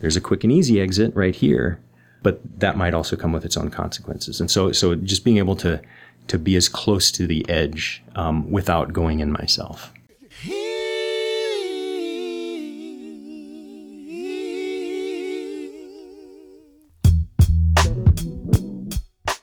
There's 0.00 0.16
a 0.16 0.20
quick 0.20 0.42
and 0.44 0.52
easy 0.52 0.80
exit 0.80 1.14
right 1.14 1.34
here, 1.34 1.80
but 2.26 2.40
that 2.58 2.76
might 2.76 2.92
also 2.92 3.14
come 3.14 3.30
with 3.30 3.44
its 3.44 3.56
own 3.56 3.70
consequences. 3.70 4.40
And 4.40 4.50
so, 4.50 4.72
so 4.72 4.96
just 4.96 5.22
being 5.24 5.36
able 5.36 5.54
to, 5.58 5.80
to 6.26 6.40
be 6.40 6.56
as 6.56 6.68
close 6.68 7.12
to 7.12 7.24
the 7.24 7.48
edge 7.48 8.02
um, 8.16 8.50
without 8.50 8.92
going 8.92 9.20
in 9.20 9.30
myself. 9.30 9.92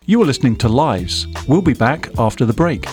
You 0.05 0.21
are 0.21 0.25
listening 0.25 0.57
to 0.57 0.67
Lives. 0.67 1.25
We'll 1.47 1.61
be 1.61 1.73
back 1.73 2.09
after 2.17 2.43
the 2.43 2.51
break. 2.51 2.85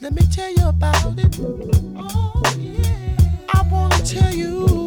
Let 0.00 0.12
me 0.12 0.22
tell 0.34 0.50
you 0.50 0.66
about 0.66 1.16
it. 1.16 1.38
Oh, 1.96 2.42
yeah. 2.58 3.06
I 3.54 3.62
want 3.70 3.92
to 3.92 4.04
tell 4.04 4.34
you 4.34 4.81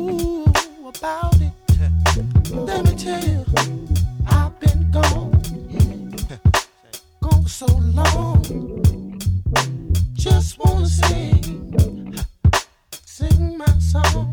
about 0.99 1.35
it. 1.41 1.51
Let 2.51 2.85
me 2.85 2.95
tell 2.95 3.23
you, 3.23 3.45
I've 4.27 4.59
been 4.59 4.91
gone, 4.91 5.31
gone 7.21 7.47
so 7.47 7.65
long. 7.93 8.41
Just 10.13 10.57
want 10.59 10.85
to 10.85 10.91
sing, 10.91 12.15
sing 13.05 13.57
my 13.57 13.79
song. 13.79 14.31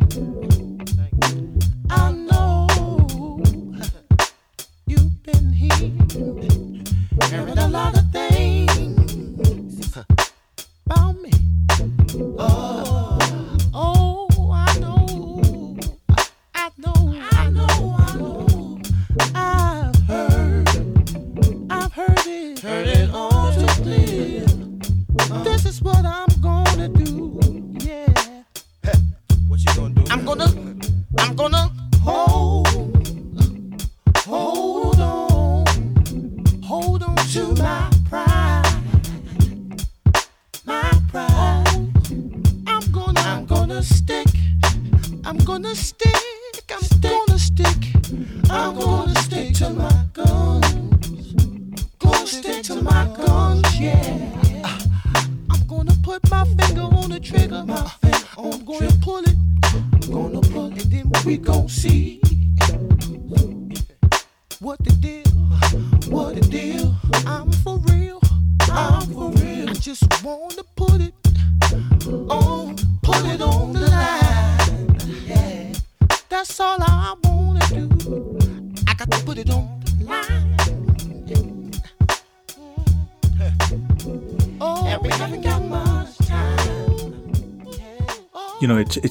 I 1.91 2.13
know 2.13 3.43
you've 4.87 5.23
been 5.23 5.53
hearing, 5.53 6.85
hearing 7.31 7.59
a 7.59 7.69
lot 7.69 7.97
of 7.99 8.11
things 8.13 8.42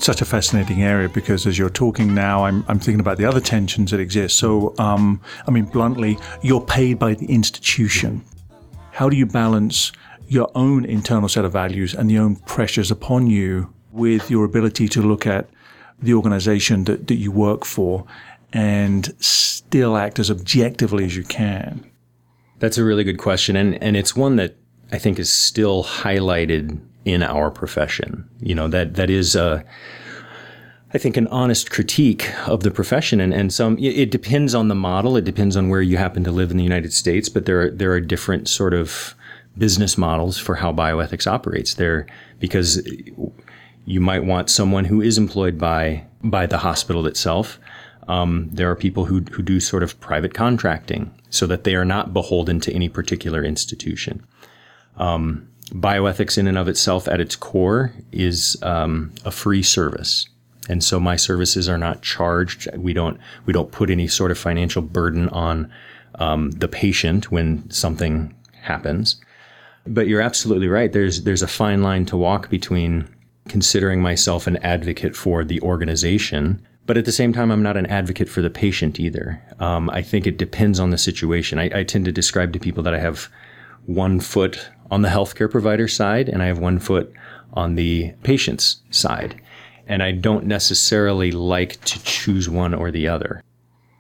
it's, 0.01 0.07
such 0.07 0.21
a 0.21 0.25
fascinating 0.25 0.81
area 0.81 1.07
because 1.07 1.45
as 1.45 1.59
you're 1.59 1.69
talking 1.69 2.15
now, 2.15 2.45
I'm, 2.45 2.65
I'm 2.67 2.79
thinking 2.79 2.99
about 2.99 3.17
the 3.17 3.25
other 3.25 3.39
tensions 3.39 3.91
that 3.91 3.99
exist. 3.99 4.35
So, 4.39 4.73
um, 4.79 5.21
I 5.47 5.51
mean, 5.51 5.65
bluntly, 5.65 6.17
you're 6.41 6.65
paid 6.65 6.97
by 6.97 7.13
the 7.13 7.27
institution. 7.27 8.23
How 8.93 9.09
do 9.09 9.15
you 9.15 9.27
balance 9.27 9.91
your 10.27 10.49
own 10.55 10.85
internal 10.85 11.29
set 11.29 11.45
of 11.45 11.53
values 11.53 11.93
and 11.93 12.09
the 12.09 12.17
own 12.17 12.35
pressures 12.35 12.89
upon 12.89 13.27
you 13.27 13.71
with 13.91 14.31
your 14.31 14.43
ability 14.43 14.87
to 14.87 15.03
look 15.03 15.27
at 15.27 15.47
the 16.01 16.15
organization 16.15 16.85
that, 16.85 17.07
that 17.07 17.15
you 17.15 17.31
work 17.31 17.63
for 17.63 18.07
and 18.53 19.13
still 19.23 19.97
act 19.97 20.17
as 20.17 20.31
objectively 20.31 21.05
as 21.05 21.15
you 21.15 21.23
can? 21.23 21.87
That's 22.57 22.79
a 22.79 22.83
really 22.83 23.03
good 23.03 23.19
question, 23.19 23.55
and 23.55 23.81
and 23.83 23.95
it's 23.95 24.15
one 24.15 24.35
that 24.37 24.55
I 24.91 24.97
think 24.99 25.19
is 25.19 25.31
still 25.31 25.83
highlighted 25.83 26.79
in 27.05 27.23
our 27.23 27.49
profession. 27.51 28.29
You 28.39 28.55
know 28.55 28.67
that 28.67 28.95
that 28.95 29.09
is, 29.09 29.35
I 29.35 29.63
think, 30.97 31.17
an 31.17 31.27
honest 31.27 31.71
critique 31.71 32.31
of 32.47 32.63
the 32.63 32.71
profession, 32.71 33.19
and 33.19 33.33
and 33.33 33.53
some 33.53 33.77
it 33.79 34.11
depends 34.11 34.53
on 34.53 34.67
the 34.67 34.75
model. 34.75 35.17
It 35.17 35.25
depends 35.25 35.55
on 35.55 35.69
where 35.69 35.81
you 35.81 35.97
happen 35.97 36.23
to 36.23 36.31
live 36.31 36.51
in 36.51 36.57
the 36.57 36.63
United 36.63 36.93
States, 36.93 37.29
but 37.29 37.45
there 37.45 37.61
are 37.61 37.71
there 37.71 37.91
are 37.91 38.01
different 38.01 38.47
sort 38.47 38.73
of 38.73 39.15
business 39.57 39.97
models 39.97 40.37
for 40.37 40.55
how 40.55 40.71
bioethics 40.71 41.27
operates 41.27 41.73
there 41.73 42.07
because 42.39 42.81
you 43.85 43.99
might 43.99 44.23
want 44.23 44.49
someone 44.49 44.85
who 44.85 45.01
is 45.01 45.17
employed 45.17 45.57
by 45.57 46.05
by 46.23 46.45
the 46.45 46.59
hospital 46.59 47.07
itself. 47.07 47.59
Um, 48.07 48.49
there 48.51 48.69
are 48.69 48.75
people 48.75 49.05
who 49.05 49.21
who 49.31 49.41
do 49.41 49.59
sort 49.59 49.83
of 49.83 49.99
private 49.99 50.33
contracting 50.33 51.11
so 51.29 51.47
that 51.47 51.63
they 51.63 51.75
are 51.75 51.85
not 51.85 52.13
beholden 52.13 52.59
to 52.61 52.73
any 52.73 52.89
particular 52.89 53.43
institution. 53.43 54.25
Um, 54.97 55.47
bioethics, 55.71 56.38
in 56.38 56.47
and 56.47 56.57
of 56.57 56.67
itself, 56.67 57.07
at 57.07 57.19
its 57.19 57.36
core, 57.36 57.93
is 58.12 58.57
um, 58.62 59.13
a 59.25 59.31
free 59.31 59.63
service, 59.63 60.27
and 60.69 60.84
so 60.84 60.99
my 60.99 61.15
services 61.15 61.67
are 61.69 61.77
not 61.77 62.01
charged. 62.01 62.67
We 62.75 62.93
don't 62.93 63.19
we 63.45 63.53
don't 63.53 63.71
put 63.71 63.89
any 63.89 64.07
sort 64.07 64.31
of 64.31 64.38
financial 64.38 64.81
burden 64.81 65.29
on 65.29 65.71
um, 66.15 66.51
the 66.51 66.67
patient 66.67 67.31
when 67.31 67.69
something 67.69 68.36
happens. 68.62 69.19
But 69.88 70.07
you're 70.07 70.21
absolutely 70.21 70.67
right. 70.67 70.91
There's 70.91 71.23
there's 71.23 71.41
a 71.41 71.47
fine 71.47 71.81
line 71.81 72.05
to 72.07 72.17
walk 72.17 72.49
between 72.49 73.07
considering 73.47 74.01
myself 74.01 74.45
an 74.45 74.57
advocate 74.57 75.15
for 75.15 75.43
the 75.43 75.60
organization, 75.62 76.62
but 76.86 76.97
at 76.97 77.05
the 77.05 77.12
same 77.12 77.34
time, 77.34 77.51
I'm 77.51 77.63
not 77.63 77.77
an 77.77 77.88
advocate 77.88 78.29
for 78.29 78.41
the 78.41 78.49
patient 78.49 78.99
either. 78.99 79.41
Um, 79.60 79.89
I 79.89 80.01
think 80.01 80.27
it 80.27 80.38
depends 80.38 80.79
on 80.79 80.91
the 80.91 80.97
situation. 80.97 81.57
I, 81.57 81.79
I 81.79 81.84
tend 81.84 82.05
to 82.05 82.12
describe 82.12 82.53
to 82.53 82.60
people 82.60 82.84
that 82.84 82.93
I 82.93 82.99
have 82.99 83.29
one 83.86 84.19
foot 84.19 84.69
on 84.91 85.01
the 85.01 85.10
healthcare 85.10 85.49
provider 85.49 85.88
side 85.88 86.30
and 86.30 86.43
I 86.43 86.47
have 86.47 86.60
one 86.60 86.77
foot 86.77 87.12
on 87.54 87.75
the 87.75 88.12
patient's 88.21 88.82
side. 88.91 89.41
And 89.88 90.04
I 90.04 90.12
don't 90.12 90.45
necessarily 90.45 91.32
like 91.32 91.84
to 91.86 92.04
choose 92.04 92.47
one 92.47 92.73
or 92.73 92.91
the 92.91 93.08
other. 93.08 93.43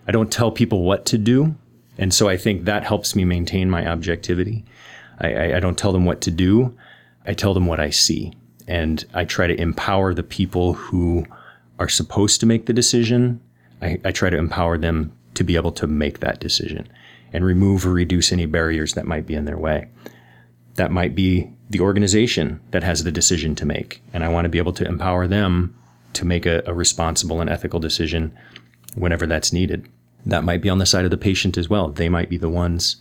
I 0.07 0.11
don't 0.11 0.31
tell 0.31 0.51
people 0.51 0.83
what 0.83 1.05
to 1.07 1.17
do. 1.17 1.55
And 1.97 2.13
so 2.13 2.29
I 2.29 2.37
think 2.37 2.65
that 2.65 2.83
helps 2.83 3.15
me 3.15 3.25
maintain 3.25 3.69
my 3.69 3.87
objectivity. 3.87 4.63
I, 5.19 5.33
I, 5.33 5.57
I 5.57 5.59
don't 5.59 5.77
tell 5.77 5.91
them 5.91 6.05
what 6.05 6.21
to 6.21 6.31
do. 6.31 6.77
I 7.25 7.33
tell 7.33 7.53
them 7.53 7.65
what 7.65 7.79
I 7.79 7.89
see 7.89 8.33
and 8.67 9.03
I 9.13 9.25
try 9.25 9.47
to 9.47 9.59
empower 9.59 10.13
the 10.13 10.23
people 10.23 10.73
who 10.73 11.25
are 11.79 11.89
supposed 11.89 12.39
to 12.39 12.45
make 12.45 12.67
the 12.67 12.73
decision. 12.73 13.41
I, 13.81 13.99
I 14.05 14.11
try 14.11 14.29
to 14.29 14.37
empower 14.37 14.77
them 14.77 15.11
to 15.33 15.43
be 15.43 15.55
able 15.55 15.71
to 15.73 15.87
make 15.87 16.19
that 16.19 16.39
decision 16.39 16.87
and 17.33 17.43
remove 17.43 17.85
or 17.85 17.91
reduce 17.91 18.31
any 18.31 18.45
barriers 18.45 18.93
that 18.93 19.05
might 19.05 19.25
be 19.25 19.35
in 19.35 19.45
their 19.45 19.57
way. 19.57 19.87
That 20.75 20.91
might 20.91 21.15
be 21.15 21.51
the 21.69 21.79
organization 21.79 22.59
that 22.71 22.83
has 22.83 23.03
the 23.03 23.11
decision 23.11 23.55
to 23.55 23.65
make. 23.65 24.01
And 24.13 24.23
I 24.23 24.29
want 24.29 24.45
to 24.45 24.49
be 24.49 24.57
able 24.57 24.73
to 24.73 24.87
empower 24.87 25.27
them 25.27 25.75
to 26.13 26.25
make 26.25 26.45
a, 26.45 26.63
a 26.65 26.73
responsible 26.73 27.41
and 27.41 27.49
ethical 27.49 27.79
decision 27.79 28.35
whenever 28.95 29.25
that's 29.25 29.53
needed. 29.53 29.87
That 30.25 30.43
might 30.43 30.61
be 30.61 30.69
on 30.69 30.77
the 30.77 30.85
side 30.85 31.05
of 31.05 31.11
the 31.11 31.17
patient 31.17 31.57
as 31.57 31.69
well. 31.69 31.89
They 31.89 32.09
might 32.09 32.29
be 32.29 32.37
the 32.37 32.49
ones 32.49 32.97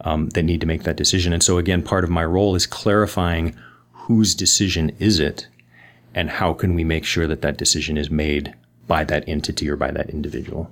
um, 0.00 0.30
that 0.30 0.42
need 0.42 0.60
to 0.60 0.66
make 0.66 0.82
that 0.84 0.96
decision. 0.96 1.32
And 1.32 1.42
so, 1.42 1.58
again, 1.58 1.82
part 1.82 2.04
of 2.04 2.10
my 2.10 2.24
role 2.24 2.54
is 2.54 2.66
clarifying 2.66 3.54
whose 3.92 4.34
decision 4.34 4.90
is 4.98 5.18
it 5.20 5.46
and 6.14 6.30
how 6.30 6.52
can 6.52 6.74
we 6.74 6.84
make 6.84 7.04
sure 7.04 7.26
that 7.26 7.42
that 7.42 7.58
decision 7.58 7.96
is 7.96 8.10
made 8.10 8.54
by 8.86 9.04
that 9.04 9.24
entity 9.28 9.68
or 9.68 9.76
by 9.76 9.90
that 9.90 10.10
individual. 10.10 10.70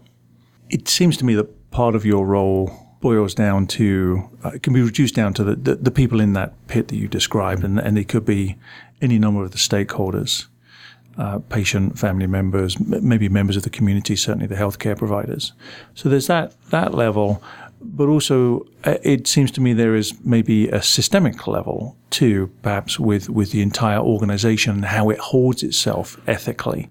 It 0.70 0.88
seems 0.88 1.16
to 1.18 1.24
me 1.24 1.34
that 1.34 1.70
part 1.70 1.94
of 1.94 2.04
your 2.04 2.26
role 2.26 2.81
boils 3.02 3.34
down 3.34 3.66
to, 3.66 4.30
uh, 4.44 4.52
can 4.62 4.72
be 4.72 4.80
reduced 4.80 5.14
down 5.14 5.34
to 5.34 5.44
the, 5.44 5.56
the, 5.56 5.74
the, 5.74 5.90
people 5.90 6.20
in 6.20 6.32
that 6.32 6.54
pit 6.68 6.88
that 6.88 6.96
you 6.96 7.08
described, 7.08 7.62
and, 7.64 7.78
and 7.78 7.96
they 7.96 8.04
could 8.04 8.24
be 8.24 8.56
any 9.02 9.18
number 9.18 9.42
of 9.42 9.50
the 9.50 9.58
stakeholders. 9.58 10.46
Uh, 11.18 11.40
patient, 11.40 11.98
family 11.98 12.26
members, 12.26 12.74
m- 12.76 13.06
maybe 13.06 13.28
members 13.28 13.54
of 13.54 13.64
the 13.64 13.68
community, 13.68 14.16
certainly 14.16 14.46
the 14.46 14.54
healthcare 14.54 14.96
providers. 14.96 15.52
So 15.92 16.08
there's 16.08 16.26
that 16.28 16.54
that 16.70 16.94
level, 16.94 17.42
but 17.82 18.08
also 18.08 18.66
uh, 18.84 18.96
it 19.02 19.26
seems 19.26 19.50
to 19.50 19.60
me 19.60 19.74
there 19.74 19.94
is 19.94 20.14
maybe 20.24 20.70
a 20.70 20.80
systemic 20.80 21.46
level 21.46 21.98
too, 22.08 22.50
perhaps 22.62 22.98
with 22.98 23.28
with 23.28 23.50
the 23.50 23.60
entire 23.60 23.98
organization 23.98 24.76
and 24.76 24.84
how 24.86 25.10
it 25.10 25.18
holds 25.18 25.62
itself 25.62 26.18
ethically. 26.26 26.88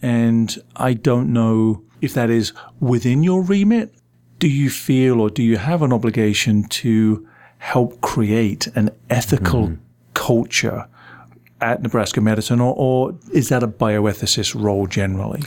And 0.00 0.56
I 0.76 0.94
don't 0.94 1.30
know 1.30 1.82
if 2.00 2.14
that 2.14 2.30
is 2.30 2.54
within 2.80 3.22
your 3.22 3.42
remit. 3.42 3.94
Do 4.40 4.48
you 4.48 4.70
feel 4.70 5.20
or 5.20 5.30
do 5.30 5.42
you 5.42 5.58
have 5.58 5.82
an 5.82 5.92
obligation 5.92 6.64
to 6.64 7.28
help 7.58 8.00
create 8.00 8.66
an 8.68 8.90
ethical 9.10 9.68
mm-hmm. 9.68 9.82
culture 10.14 10.88
at 11.60 11.82
Nebraska 11.82 12.22
Medicine, 12.22 12.58
or, 12.58 12.74
or 12.74 13.18
is 13.34 13.50
that 13.50 13.62
a 13.62 13.68
bioethicist 13.68 14.60
role 14.60 14.86
generally? 14.86 15.42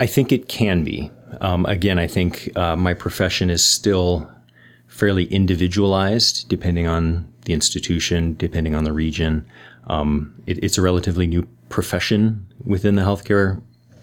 I 0.00 0.06
think 0.06 0.32
it 0.32 0.48
can 0.48 0.82
be. 0.82 1.10
Um, 1.42 1.66
again, 1.66 1.98
I 1.98 2.06
think 2.06 2.50
uh, 2.56 2.74
my 2.74 2.94
profession 2.94 3.50
is 3.50 3.62
still 3.62 4.30
fairly 4.86 5.24
individualized, 5.26 6.48
depending 6.48 6.86
on 6.86 7.30
the 7.44 7.52
institution, 7.52 8.34
depending 8.38 8.74
on 8.74 8.84
the 8.84 8.94
region. 8.94 9.46
Um, 9.88 10.34
it, 10.46 10.64
it's 10.64 10.78
a 10.78 10.82
relatively 10.82 11.26
new 11.26 11.46
profession 11.68 12.46
within 12.64 12.94
the 12.94 13.02
healthcare 13.02 13.60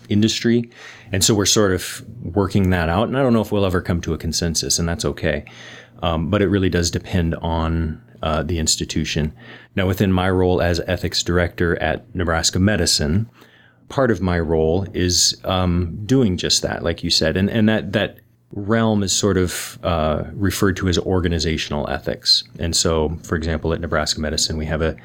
industry. 0.10 0.70
And 1.12 1.24
so 1.24 1.34
we're 1.34 1.46
sort 1.46 1.74
of 1.74 2.04
working 2.22 2.70
that 2.72 2.90
out. 2.90 3.08
And 3.08 3.18
I 3.18 3.22
don't 3.22 3.34
know 3.34 3.42
if 3.42 3.52
we'll 3.52 3.66
ever 3.66 3.82
come 3.82 4.02
to 4.02 4.14
a 4.14 4.18
consensus, 4.18 4.80
and 4.80 4.88
that's 4.88 5.06
okay. 5.06 5.46
Um, 6.02 6.30
but 6.30 6.42
it 6.42 6.48
really 6.48 6.70
does 6.70 6.92
depend 6.92 7.36
on 7.36 8.02
uh, 8.22 8.44
the 8.44 8.58
institution. 8.58 9.34
Now, 9.76 9.88
within 9.88 10.12
my 10.12 10.30
role 10.30 10.62
as 10.62 10.80
ethics 10.82 11.24
director 11.24 11.82
at 11.82 12.14
Nebraska 12.16 12.60
Medicine, 12.60 13.30
part 13.90 14.12
of 14.12 14.22
my 14.22 14.40
role 14.40 14.88
is 14.94 15.40
um, 15.44 16.00
doing 16.06 16.38
just 16.38 16.62
that, 16.62 16.84
like 16.84 17.04
you 17.04 17.10
said, 17.10 17.38
and 17.38 17.50
and 17.50 17.70
that 17.70 17.94
that 17.94 18.20
realm 18.52 19.04
is 19.04 19.12
sort 19.12 19.38
of 19.38 19.80
uh, 19.84 20.24
referred 20.34 20.78
to 20.78 20.88
as 20.88 20.98
organizational 20.98 21.90
ethics. 21.90 22.44
And 22.60 22.76
so, 22.76 23.18
for 23.24 23.36
example, 23.36 23.74
at 23.74 23.82
Nebraska 23.82 24.22
Medicine, 24.22 24.58
we 24.58 24.66
have 24.66 24.82
a 24.82 24.96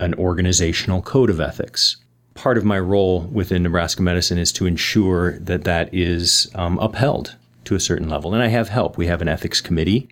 an 0.00 0.14
organizational 0.14 1.02
code 1.02 1.30
of 1.30 1.40
ethics. 1.40 1.96
Part 2.34 2.56
of 2.56 2.64
my 2.64 2.78
role 2.78 3.20
within 3.20 3.62
Nebraska 3.62 4.02
Medicine 4.02 4.38
is 4.38 4.52
to 4.52 4.66
ensure 4.66 5.38
that 5.38 5.64
that 5.64 5.92
is 5.92 6.50
um, 6.54 6.78
upheld 6.78 7.36
to 7.64 7.74
a 7.74 7.80
certain 7.80 8.08
level. 8.08 8.34
And 8.34 8.42
I 8.42 8.48
have 8.48 8.68
help. 8.68 8.96
We 8.96 9.06
have 9.06 9.22
an 9.22 9.28
ethics 9.28 9.60
committee 9.60 10.08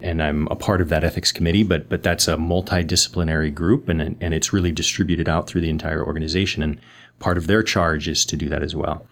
and 0.00 0.22
I'm 0.22 0.46
a 0.48 0.56
part 0.56 0.80
of 0.80 0.88
that 0.88 1.04
ethics 1.04 1.32
committee, 1.32 1.62
but 1.62 1.88
but 1.88 2.02
that's 2.02 2.28
a 2.28 2.36
multidisciplinary 2.36 3.52
group, 3.54 3.88
and 3.88 4.00
and 4.20 4.34
it's 4.34 4.52
really 4.52 4.72
distributed 4.72 5.28
out 5.28 5.46
through 5.46 5.62
the 5.62 5.70
entire 5.70 6.04
organization, 6.04 6.62
and 6.62 6.78
part 7.18 7.38
of 7.38 7.46
their 7.46 7.62
charge 7.62 8.08
is 8.08 8.24
to 8.26 8.36
do 8.36 8.48
that 8.48 8.62
as 8.62 8.74
well. 8.74 9.06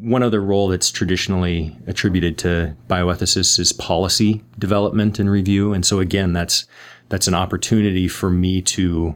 One 0.00 0.22
other 0.22 0.42
role 0.42 0.68
that's 0.68 0.90
traditionally 0.90 1.76
attributed 1.86 2.36
to 2.38 2.74
bioethicists 2.88 3.58
is 3.60 3.72
policy 3.72 4.42
development 4.58 5.18
and 5.18 5.30
review, 5.30 5.72
and 5.72 5.84
so 5.84 6.00
again, 6.00 6.32
that's 6.32 6.64
that's 7.08 7.28
an 7.28 7.34
opportunity 7.34 8.08
for 8.08 8.30
me 8.30 8.62
to 8.62 9.14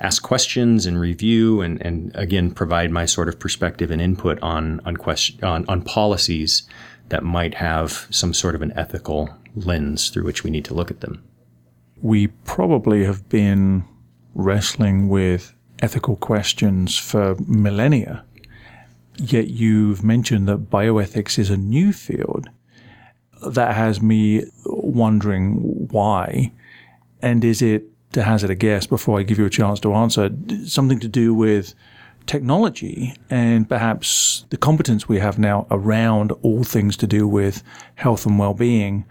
ask 0.00 0.22
questions 0.22 0.86
and 0.86 1.00
review 1.00 1.60
and, 1.60 1.80
and 1.82 2.12
again 2.14 2.50
provide 2.50 2.90
my 2.90 3.04
sort 3.04 3.28
of 3.28 3.38
perspective 3.38 3.90
and 3.90 4.00
input 4.00 4.38
on 4.42 4.80
on 4.84 4.96
question 4.96 5.42
on, 5.44 5.64
on 5.68 5.82
policies 5.82 6.62
that 7.08 7.24
might 7.24 7.54
have 7.54 8.06
some 8.10 8.34
sort 8.34 8.54
of 8.54 8.62
an 8.62 8.72
ethical 8.76 9.28
lens 9.54 10.10
through 10.10 10.24
which 10.24 10.44
we 10.44 10.50
need 10.50 10.64
to 10.64 10.74
look 10.74 10.90
at 10.90 11.00
them. 11.00 11.22
We 12.00 12.28
probably 12.28 13.04
have 13.04 13.28
been 13.28 13.84
wrestling 14.34 15.08
with 15.08 15.54
ethical 15.80 16.16
questions 16.16 16.98
for 16.98 17.36
millennia. 17.46 18.24
Yet 19.16 19.48
you've 19.48 20.04
mentioned 20.04 20.46
that 20.48 20.70
bioethics 20.70 21.38
is 21.38 21.50
a 21.50 21.56
new 21.56 21.92
field. 21.92 22.48
That 23.46 23.74
has 23.74 24.00
me 24.00 24.44
wondering 24.64 25.88
why. 25.90 26.52
And 27.20 27.44
is 27.44 27.62
it, 27.62 27.84
to 28.12 28.22
hazard 28.22 28.50
a 28.50 28.54
guess 28.54 28.86
before 28.86 29.18
I 29.18 29.22
give 29.22 29.38
you 29.38 29.46
a 29.46 29.50
chance 29.50 29.80
to 29.80 29.94
answer, 29.94 30.30
something 30.64 31.00
to 31.00 31.08
do 31.08 31.34
with 31.34 31.74
technology 32.26 33.14
and 33.30 33.68
perhaps 33.68 34.44
the 34.50 34.56
competence 34.56 35.08
we 35.08 35.18
have 35.18 35.38
now 35.38 35.66
around 35.70 36.32
all 36.42 36.62
things 36.62 36.96
to 36.98 37.06
do 37.06 37.26
with 37.26 37.62
health 37.94 38.26
and 38.26 38.38
well-being 38.38 39.04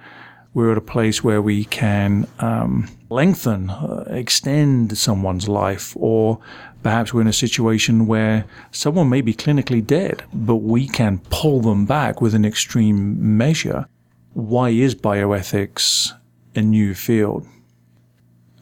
we're 0.58 0.72
at 0.72 0.78
a 0.80 0.82
place 0.82 1.24
where 1.24 1.40
we 1.40 1.66
can 1.66 2.28
um, 2.40 2.90
lengthen, 3.12 3.70
uh, 3.70 4.06
extend 4.08 4.98
someone's 4.98 5.48
life, 5.48 5.96
or 5.96 6.40
perhaps 6.82 7.14
we're 7.14 7.22
in 7.22 7.28
a 7.28 7.34
situation 7.34 8.08
where 8.08 8.44
someone 8.72 9.08
may 9.08 9.22
be 9.22 9.36
clinically 9.36 9.86
dead, 9.86 10.24
but 10.34 10.56
we 10.56 10.88
can 10.88 11.20
pull 11.30 11.62
them 11.62 11.86
back 11.86 12.22
with 12.22 12.34
an 12.34 12.44
extreme 12.44 13.38
measure. 13.38 13.88
Why 14.34 14.70
is 14.70 14.96
bioethics 14.96 16.12
a 16.56 16.62
new 16.64 16.96
field? 16.96 17.48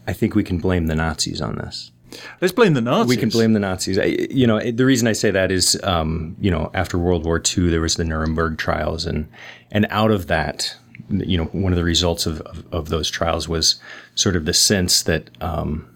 I 0.07 0.13
think 0.13 0.35
we 0.35 0.43
can 0.43 0.57
blame 0.57 0.87
the 0.87 0.95
Nazis 0.95 1.41
on 1.41 1.55
this. 1.55 1.91
Let's 2.41 2.53
blame 2.53 2.73
the 2.73 2.81
Nazis. 2.81 3.09
We 3.09 3.17
can 3.17 3.29
blame 3.29 3.53
the 3.53 3.59
Nazis. 3.59 3.97
I, 3.97 4.05
you 4.05 4.47
know, 4.47 4.59
the 4.59 4.85
reason 4.85 5.07
I 5.07 5.13
say 5.13 5.31
that 5.31 5.51
is, 5.51 5.79
um, 5.83 6.35
you 6.39 6.51
know, 6.51 6.71
after 6.73 6.97
World 6.97 7.25
War 7.25 7.41
II, 7.41 7.69
there 7.69 7.81
was 7.81 7.95
the 7.95 8.05
Nuremberg 8.05 8.57
trials, 8.57 9.05
and 9.05 9.27
and 9.71 9.85
out 9.89 10.11
of 10.11 10.27
that, 10.27 10.75
you 11.09 11.37
know, 11.37 11.45
one 11.45 11.73
of 11.73 11.77
the 11.77 11.83
results 11.83 12.25
of, 12.25 12.41
of, 12.41 12.63
of 12.71 12.89
those 12.89 13.09
trials 13.09 13.49
was 13.49 13.75
sort 14.13 14.35
of 14.35 14.45
the 14.45 14.53
sense 14.53 15.03
that 15.03 15.29
um, 15.41 15.89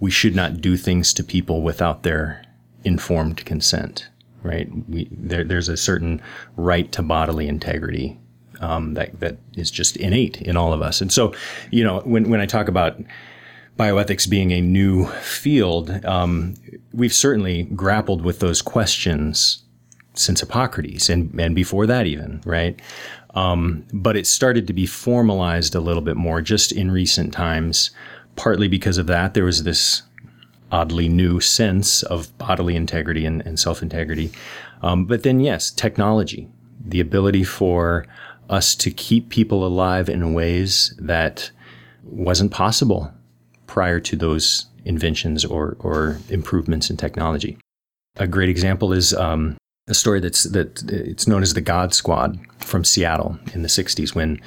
we 0.00 0.10
should 0.10 0.36
not 0.36 0.60
do 0.60 0.76
things 0.76 1.12
to 1.14 1.24
people 1.24 1.62
without 1.62 2.02
their 2.02 2.44
informed 2.84 3.44
consent, 3.44 4.08
right? 4.42 4.68
We, 4.88 5.08
there, 5.10 5.44
there's 5.44 5.68
a 5.68 5.76
certain 5.76 6.22
right 6.56 6.90
to 6.92 7.02
bodily 7.02 7.48
integrity 7.48 8.18
um, 8.60 8.94
that, 8.94 9.18
that 9.20 9.38
is 9.56 9.70
just 9.70 9.96
innate 9.96 10.40
in 10.42 10.56
all 10.56 10.72
of 10.72 10.82
us. 10.82 11.00
And 11.00 11.12
so, 11.12 11.34
you 11.70 11.82
know, 11.82 12.00
when, 12.00 12.30
when 12.30 12.40
I 12.40 12.46
talk 12.46 12.68
about 12.68 13.00
bioethics 13.78 14.28
being 14.28 14.52
a 14.52 14.60
new 14.60 15.06
field, 15.06 16.04
um, 16.04 16.54
we've 16.92 17.12
certainly 17.12 17.64
grappled 17.64 18.22
with 18.22 18.38
those 18.38 18.62
questions 18.62 19.62
since 20.14 20.40
Hippocrates 20.40 21.08
and, 21.08 21.38
and 21.40 21.54
before 21.54 21.86
that 21.86 22.06
even, 22.06 22.40
right? 22.44 22.80
Um, 23.34 23.84
but 23.92 24.16
it 24.16 24.26
started 24.26 24.66
to 24.68 24.72
be 24.72 24.86
formalized 24.86 25.74
a 25.74 25.80
little 25.80 26.02
bit 26.02 26.16
more 26.16 26.40
just 26.40 26.70
in 26.70 26.90
recent 26.90 27.32
times. 27.32 27.90
Partly 28.36 28.68
because 28.68 28.96
of 28.98 29.06
that, 29.08 29.34
there 29.34 29.44
was 29.44 29.64
this 29.64 30.02
oddly 30.70 31.08
new 31.08 31.40
sense 31.40 32.02
of 32.04 32.36
bodily 32.38 32.76
integrity 32.76 33.26
and, 33.26 33.44
and 33.46 33.58
self 33.58 33.82
integrity. 33.82 34.30
Um, 34.82 35.04
but 35.04 35.24
then, 35.24 35.40
yes, 35.40 35.70
technology, 35.70 36.48
the 36.84 37.00
ability 37.00 37.44
for 37.44 38.06
us 38.48 38.74
to 38.76 38.90
keep 38.90 39.30
people 39.30 39.66
alive 39.66 40.08
in 40.08 40.34
ways 40.34 40.94
that 40.98 41.50
wasn't 42.04 42.52
possible 42.52 43.12
prior 43.74 43.98
to 43.98 44.14
those 44.14 44.66
inventions 44.84 45.44
or, 45.44 45.76
or 45.80 46.18
improvements 46.28 46.90
in 46.90 46.96
technology. 46.96 47.58
A 48.18 48.28
great 48.28 48.48
example 48.48 48.92
is 48.92 49.12
um, 49.14 49.56
a 49.88 49.94
story 49.94 50.20
that's 50.20 50.44
that 50.44 50.88
it's 50.88 51.26
known 51.26 51.42
as 51.42 51.54
the 51.54 51.60
God 51.60 51.92
Squad 51.92 52.38
from 52.60 52.84
Seattle 52.84 53.36
in 53.52 53.62
the 53.62 53.68
60s 53.68 54.14
when 54.14 54.40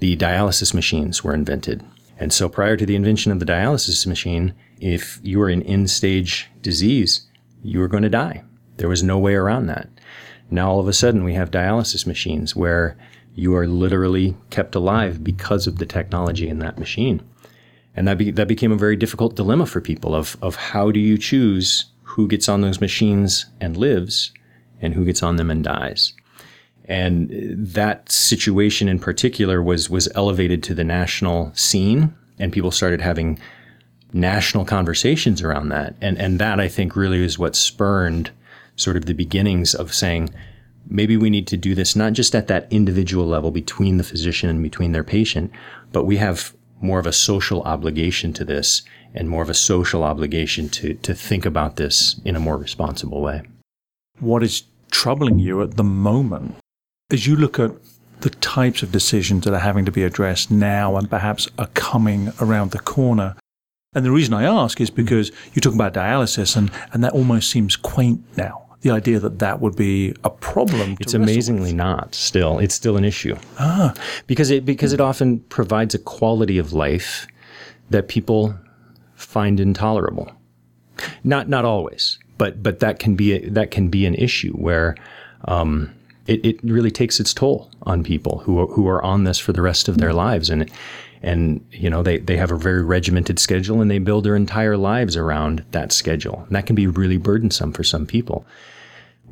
the 0.00 0.16
dialysis 0.16 0.74
machines 0.74 1.22
were 1.22 1.32
invented. 1.32 1.84
And 2.18 2.32
so 2.32 2.48
prior 2.48 2.76
to 2.76 2.84
the 2.84 2.96
invention 2.96 3.30
of 3.30 3.38
the 3.38 3.46
dialysis 3.46 4.04
machine, 4.04 4.52
if 4.80 5.20
you 5.22 5.38
were 5.38 5.48
in 5.48 5.62
end-stage 5.62 6.50
disease, 6.60 7.28
you 7.62 7.78
were 7.78 7.86
going 7.86 8.02
to 8.02 8.08
die. 8.08 8.42
There 8.78 8.88
was 8.88 9.04
no 9.04 9.16
way 9.16 9.34
around 9.34 9.66
that. 9.66 9.88
Now 10.50 10.72
all 10.72 10.80
of 10.80 10.88
a 10.88 10.92
sudden 10.92 11.22
we 11.22 11.34
have 11.34 11.52
dialysis 11.52 12.04
machines 12.04 12.56
where 12.56 12.96
you 13.36 13.54
are 13.54 13.68
literally 13.68 14.36
kept 14.50 14.74
alive 14.74 15.22
because 15.22 15.68
of 15.68 15.78
the 15.78 15.86
technology 15.86 16.48
in 16.48 16.58
that 16.58 16.80
machine. 16.80 17.22
And 17.94 18.08
that, 18.08 18.18
be, 18.18 18.30
that 18.30 18.48
became 18.48 18.72
a 18.72 18.76
very 18.76 18.96
difficult 18.96 19.36
dilemma 19.36 19.66
for 19.66 19.80
people 19.80 20.14
of, 20.14 20.36
of 20.40 20.56
how 20.56 20.90
do 20.90 21.00
you 21.00 21.18
choose 21.18 21.86
who 22.02 22.26
gets 22.26 22.48
on 22.48 22.60
those 22.60 22.80
machines 22.80 23.46
and 23.60 23.76
lives 23.76 24.32
and 24.80 24.94
who 24.94 25.04
gets 25.04 25.22
on 25.22 25.36
them 25.36 25.50
and 25.50 25.64
dies. 25.64 26.14
And 26.86 27.30
that 27.56 28.10
situation 28.10 28.88
in 28.88 28.98
particular 28.98 29.62
was, 29.62 29.88
was 29.88 30.08
elevated 30.14 30.62
to 30.64 30.74
the 30.74 30.84
national 30.84 31.52
scene 31.54 32.14
and 32.38 32.52
people 32.52 32.70
started 32.70 33.00
having 33.00 33.38
national 34.12 34.64
conversations 34.64 35.42
around 35.42 35.68
that. 35.68 35.94
And, 36.00 36.18
and 36.18 36.38
that 36.38 36.60
I 36.60 36.68
think 36.68 36.96
really 36.96 37.22
is 37.22 37.38
what 37.38 37.56
spurned 37.56 38.30
sort 38.76 38.96
of 38.96 39.06
the 39.06 39.14
beginnings 39.14 39.74
of 39.74 39.94
saying, 39.94 40.30
maybe 40.88 41.16
we 41.16 41.30
need 41.30 41.46
to 41.46 41.56
do 41.56 41.74
this 41.74 41.94
not 41.94 42.12
just 42.12 42.34
at 42.34 42.48
that 42.48 42.66
individual 42.70 43.26
level 43.26 43.50
between 43.50 43.96
the 43.96 44.04
physician 44.04 44.50
and 44.50 44.62
between 44.62 44.92
their 44.92 45.04
patient, 45.04 45.50
but 45.92 46.04
we 46.04 46.16
have 46.16 46.54
more 46.82 46.98
of 46.98 47.06
a 47.06 47.12
social 47.12 47.62
obligation 47.62 48.32
to 48.34 48.44
this 48.44 48.82
and 49.14 49.28
more 49.28 49.42
of 49.42 49.50
a 49.50 49.54
social 49.54 50.02
obligation 50.02 50.68
to, 50.68 50.94
to 50.94 51.14
think 51.14 51.46
about 51.46 51.76
this 51.76 52.20
in 52.24 52.36
a 52.36 52.40
more 52.40 52.56
responsible 52.56 53.20
way. 53.20 53.42
What 54.20 54.42
is 54.42 54.64
troubling 54.90 55.38
you 55.38 55.62
at 55.62 55.76
the 55.76 55.84
moment 55.84 56.56
as 57.10 57.26
you 57.26 57.36
look 57.36 57.58
at 57.58 57.72
the 58.20 58.30
types 58.30 58.82
of 58.82 58.92
decisions 58.92 59.44
that 59.44 59.54
are 59.54 59.58
having 59.58 59.84
to 59.84 59.92
be 59.92 60.04
addressed 60.04 60.50
now 60.50 60.96
and 60.96 61.10
perhaps 61.10 61.48
are 61.58 61.68
coming 61.74 62.32
around 62.40 62.70
the 62.70 62.78
corner? 62.78 63.36
And 63.94 64.04
the 64.04 64.10
reason 64.10 64.32
I 64.32 64.44
ask 64.44 64.80
is 64.80 64.90
because 64.90 65.30
you 65.52 65.60
talk 65.60 65.74
about 65.74 65.92
dialysis 65.92 66.56
and, 66.56 66.70
and 66.92 67.04
that 67.04 67.12
almost 67.12 67.50
seems 67.50 67.76
quaint 67.76 68.22
now 68.36 68.61
the 68.82 68.90
idea 68.90 69.18
that 69.18 69.38
that 69.38 69.60
would 69.60 69.76
be 69.76 70.14
a 70.24 70.30
problem. 70.30 70.96
It's 71.00 71.14
amazingly 71.14 71.72
not. 71.72 72.14
Still, 72.14 72.58
it's 72.58 72.74
still 72.74 72.96
an 72.96 73.04
issue. 73.04 73.36
Ah, 73.58 73.94
because 74.26 74.50
it 74.50 74.64
because 74.64 74.92
it 74.92 75.00
often 75.00 75.40
provides 75.40 75.94
a 75.94 75.98
quality 75.98 76.58
of 76.58 76.72
life 76.72 77.26
that 77.90 78.08
people 78.08 78.54
find 79.14 79.58
intolerable. 79.60 80.30
Not 81.24 81.48
not 81.48 81.64
always, 81.64 82.18
but 82.38 82.62
but 82.62 82.80
that 82.80 82.98
can 82.98 83.14
be 83.14 83.32
a, 83.32 83.48
that 83.50 83.70
can 83.70 83.88
be 83.88 84.06
an 84.06 84.14
issue 84.14 84.52
where. 84.52 84.94
Um, 85.46 85.92
it, 86.28 86.44
it 86.46 86.60
really 86.62 86.92
takes 86.92 87.18
its 87.18 87.34
toll 87.34 87.68
on 87.82 88.04
people 88.04 88.38
who 88.44 88.60
are, 88.60 88.66
who 88.68 88.86
are 88.86 89.02
on 89.02 89.24
this 89.24 89.40
for 89.40 89.52
the 89.52 89.60
rest 89.60 89.88
of 89.88 89.98
their 89.98 90.12
lives, 90.12 90.50
and 90.50 90.70
and 91.22 91.64
you 91.70 91.88
know 91.88 92.02
they, 92.02 92.18
they 92.18 92.36
have 92.36 92.50
a 92.50 92.56
very 92.56 92.82
regimented 92.82 93.38
schedule 93.38 93.80
and 93.80 93.90
they 93.90 93.98
build 93.98 94.24
their 94.24 94.36
entire 94.36 94.76
lives 94.76 95.16
around 95.16 95.64
that 95.70 95.92
schedule 95.92 96.42
and 96.46 96.56
that 96.56 96.66
can 96.66 96.76
be 96.76 96.86
really 96.86 97.16
burdensome 97.16 97.72
for 97.72 97.84
some 97.84 98.06
people 98.06 98.44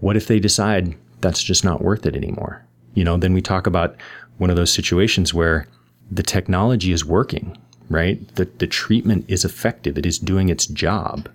what 0.01 0.17
if 0.17 0.27
they 0.27 0.41
decide 0.41 0.95
that's 1.21 1.43
just 1.43 1.65
not 1.65 1.83
worth 1.83 2.07
it 2.07 2.17
anymore? 2.17 2.65
You 2.95 3.05
know, 3.05 3.17
then 3.17 3.33
we 3.33 3.43
talk 3.43 3.67
about 3.67 3.97
one 4.39 4.51
of 4.51 4.57
those 4.57 4.73
situations 4.73 5.33
where 5.33 5.67
the 6.11 6.23
technology 6.23 6.93
is 6.93 7.05
working, 7.05 7.57
right? 7.89 8.27
The, 8.35 8.47
the 8.47 8.67
treatment 8.67 9.27
is 9.29 9.45
effective, 9.45 9.97
it 9.97 10.07
is 10.07 10.19
doing 10.19 10.49
its 10.49 10.67
job, 10.67 11.29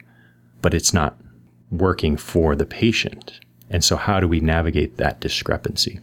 but 0.61 0.73
it's 0.73 0.93
not 0.93 1.17
working 1.71 2.17
for 2.17 2.55
the 2.55 2.65
patient. 2.65 3.39
And 3.69 3.83
so, 3.83 3.95
how 3.95 4.19
do 4.19 4.27
we 4.27 4.39
navigate 4.39 4.97
that 4.97 5.19
discrepancy? 5.19 5.99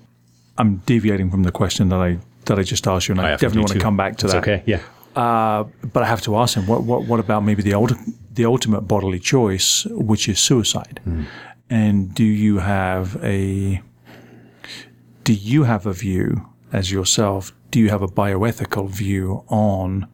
I'm 0.58 0.76
deviating 0.78 1.30
from 1.30 1.42
the 1.42 1.52
question 1.52 1.88
that 1.90 2.00
I 2.00 2.18
that 2.46 2.58
I 2.58 2.62
just 2.62 2.86
asked 2.86 3.08
you, 3.08 3.12
and 3.12 3.20
I, 3.20 3.28
I 3.28 3.30
definitely 3.32 3.60
want 3.60 3.72
to 3.72 3.80
come 3.80 3.96
back 3.96 4.16
to 4.18 4.26
That's 4.26 4.46
that. 4.46 4.52
Okay, 4.60 4.62
yeah. 4.66 4.80
Uh, 5.14 5.64
but 5.92 6.02
I 6.02 6.06
have 6.06 6.22
to 6.22 6.36
ask 6.36 6.56
him, 6.56 6.66
what, 6.66 6.84
what, 6.84 7.04
what 7.04 7.20
about 7.20 7.44
maybe 7.44 7.62
the, 7.62 7.72
ulti- 7.72 8.14
the 8.32 8.46
ultimate 8.46 8.82
bodily 8.82 9.18
choice, 9.18 9.84
which 9.90 10.28
is 10.28 10.38
suicide? 10.38 11.00
Mm. 11.06 11.26
And 11.68 12.14
do 12.14 12.24
you 12.24 12.58
have 12.58 13.22
a 13.22 13.82
do 15.24 15.32
you 15.32 15.64
have 15.64 15.86
a 15.86 15.92
view 15.92 16.48
as 16.72 16.90
yourself? 16.90 17.52
Do 17.70 17.78
you 17.78 17.90
have 17.90 18.02
a 18.02 18.08
bioethical 18.08 18.90
view 18.90 19.44
on 19.48 20.08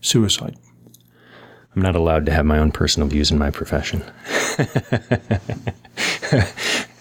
suicide? 0.00 0.56
I'm 1.74 1.82
not 1.82 1.96
allowed 1.96 2.26
to 2.26 2.32
have 2.32 2.46
my 2.46 2.58
own 2.58 2.70
personal 2.70 3.08
views 3.08 3.30
in 3.30 3.38
my 3.38 3.50
profession. 3.50 4.04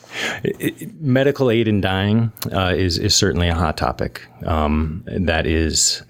Medical 1.00 1.50
aid 1.50 1.68
in 1.68 1.82
dying 1.82 2.32
uh, 2.52 2.74
is 2.76 2.98
is 2.98 3.16
certainly 3.16 3.50
a 3.50 3.56
hot 3.56 3.78
topic. 3.78 4.22
Um, 4.46 5.04
that 5.06 5.46
is 5.46 6.04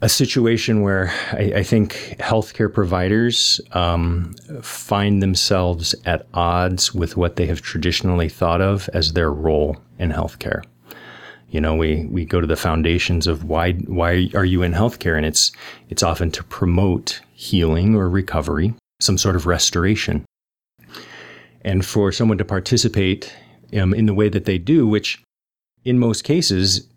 a 0.00 0.08
situation 0.08 0.82
where 0.82 1.12
I, 1.32 1.52
I 1.56 1.62
think 1.62 2.16
healthcare 2.18 2.72
providers 2.72 3.60
um, 3.72 4.34
find 4.62 5.22
themselves 5.22 5.94
at 6.04 6.26
odds 6.34 6.94
with 6.94 7.16
what 7.16 7.36
they 7.36 7.46
have 7.46 7.62
traditionally 7.62 8.28
thought 8.28 8.60
of 8.60 8.88
as 8.92 9.12
their 9.12 9.32
role 9.32 9.76
in 9.98 10.10
healthcare. 10.10 10.62
You 11.50 11.60
know, 11.60 11.74
we, 11.74 12.06
we 12.06 12.24
go 12.24 12.40
to 12.40 12.46
the 12.46 12.56
foundations 12.56 13.26
of 13.26 13.44
why 13.44 13.72
why 13.72 14.30
are 14.34 14.44
you 14.44 14.62
in 14.62 14.72
healthcare, 14.72 15.16
and 15.16 15.24
it's 15.24 15.52
it's 15.88 16.02
often 16.02 16.30
to 16.32 16.44
promote 16.44 17.20
healing 17.32 17.94
or 17.94 18.08
recovery, 18.08 18.74
some 19.00 19.16
sort 19.16 19.36
of 19.36 19.46
restoration, 19.46 20.24
and 21.66 21.84
for 21.84 22.12
someone 22.12 22.38
to 22.38 22.44
participate 22.44 23.34
um, 23.76 23.92
in 23.92 24.06
the 24.06 24.14
way 24.14 24.28
that 24.30 24.44
they 24.44 24.56
do, 24.56 24.86
which 24.86 25.22
in 25.84 25.98
most 25.98 26.22
cases 26.22 26.88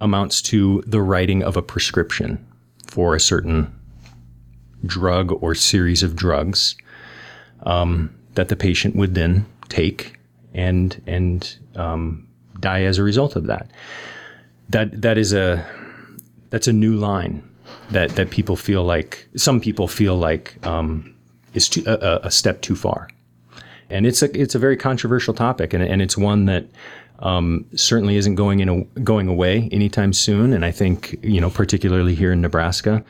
amounts 0.00 0.42
to 0.42 0.82
the 0.86 1.00
writing 1.00 1.42
of 1.42 1.56
a 1.56 1.62
prescription 1.62 2.44
for 2.86 3.14
a 3.16 3.20
certain 3.20 3.74
drug 4.84 5.32
or 5.42 5.54
series 5.54 6.02
of 6.02 6.14
drugs 6.14 6.76
um, 7.62 8.14
that 8.34 8.48
the 8.48 8.56
patient 8.56 8.94
would 8.94 9.14
then 9.14 9.46
take 9.68 10.18
and 10.52 11.00
and 11.06 11.56
um, 11.76 12.28
die 12.60 12.82
as 12.82 12.98
a 12.98 13.02
result 13.02 13.34
of 13.34 13.46
that. 13.46 13.70
That 14.68 15.00
that 15.00 15.16
is 15.16 15.32
a 15.32 15.64
that's 16.50 16.68
a 16.68 16.72
new 16.72 16.96
line 16.96 17.42
that 17.90 18.10
that 18.10 18.30
people 18.30 18.56
feel 18.56 18.84
like 18.84 19.26
some 19.36 19.60
people 19.60 19.88
feel 19.88 20.16
like 20.16 20.64
um, 20.66 21.14
is 21.54 21.68
too, 21.68 21.82
a, 21.86 22.20
a, 22.24 22.30
step 22.30 22.60
too 22.62 22.74
far, 22.74 23.08
and 23.92 24.06
it's 24.06 24.22
a 24.22 24.40
it's 24.40 24.54
a 24.54 24.58
very 24.58 24.76
controversial 24.76 25.34
topic, 25.34 25.74
and 25.74 25.82
and 25.82 26.02
it's 26.02 26.16
one 26.16 26.46
that 26.46 26.64
um, 27.20 27.64
certainly 27.76 28.16
isn't 28.16 28.34
going 28.34 28.60
in 28.60 28.68
a, 28.68 28.82
going 29.00 29.28
away 29.28 29.68
anytime 29.70 30.12
soon. 30.12 30.52
And 30.52 30.64
I 30.64 30.70
think 30.72 31.18
you 31.22 31.40
know, 31.40 31.50
particularly 31.50 32.14
here 32.14 32.32
in 32.32 32.40
Nebraska, 32.40 33.04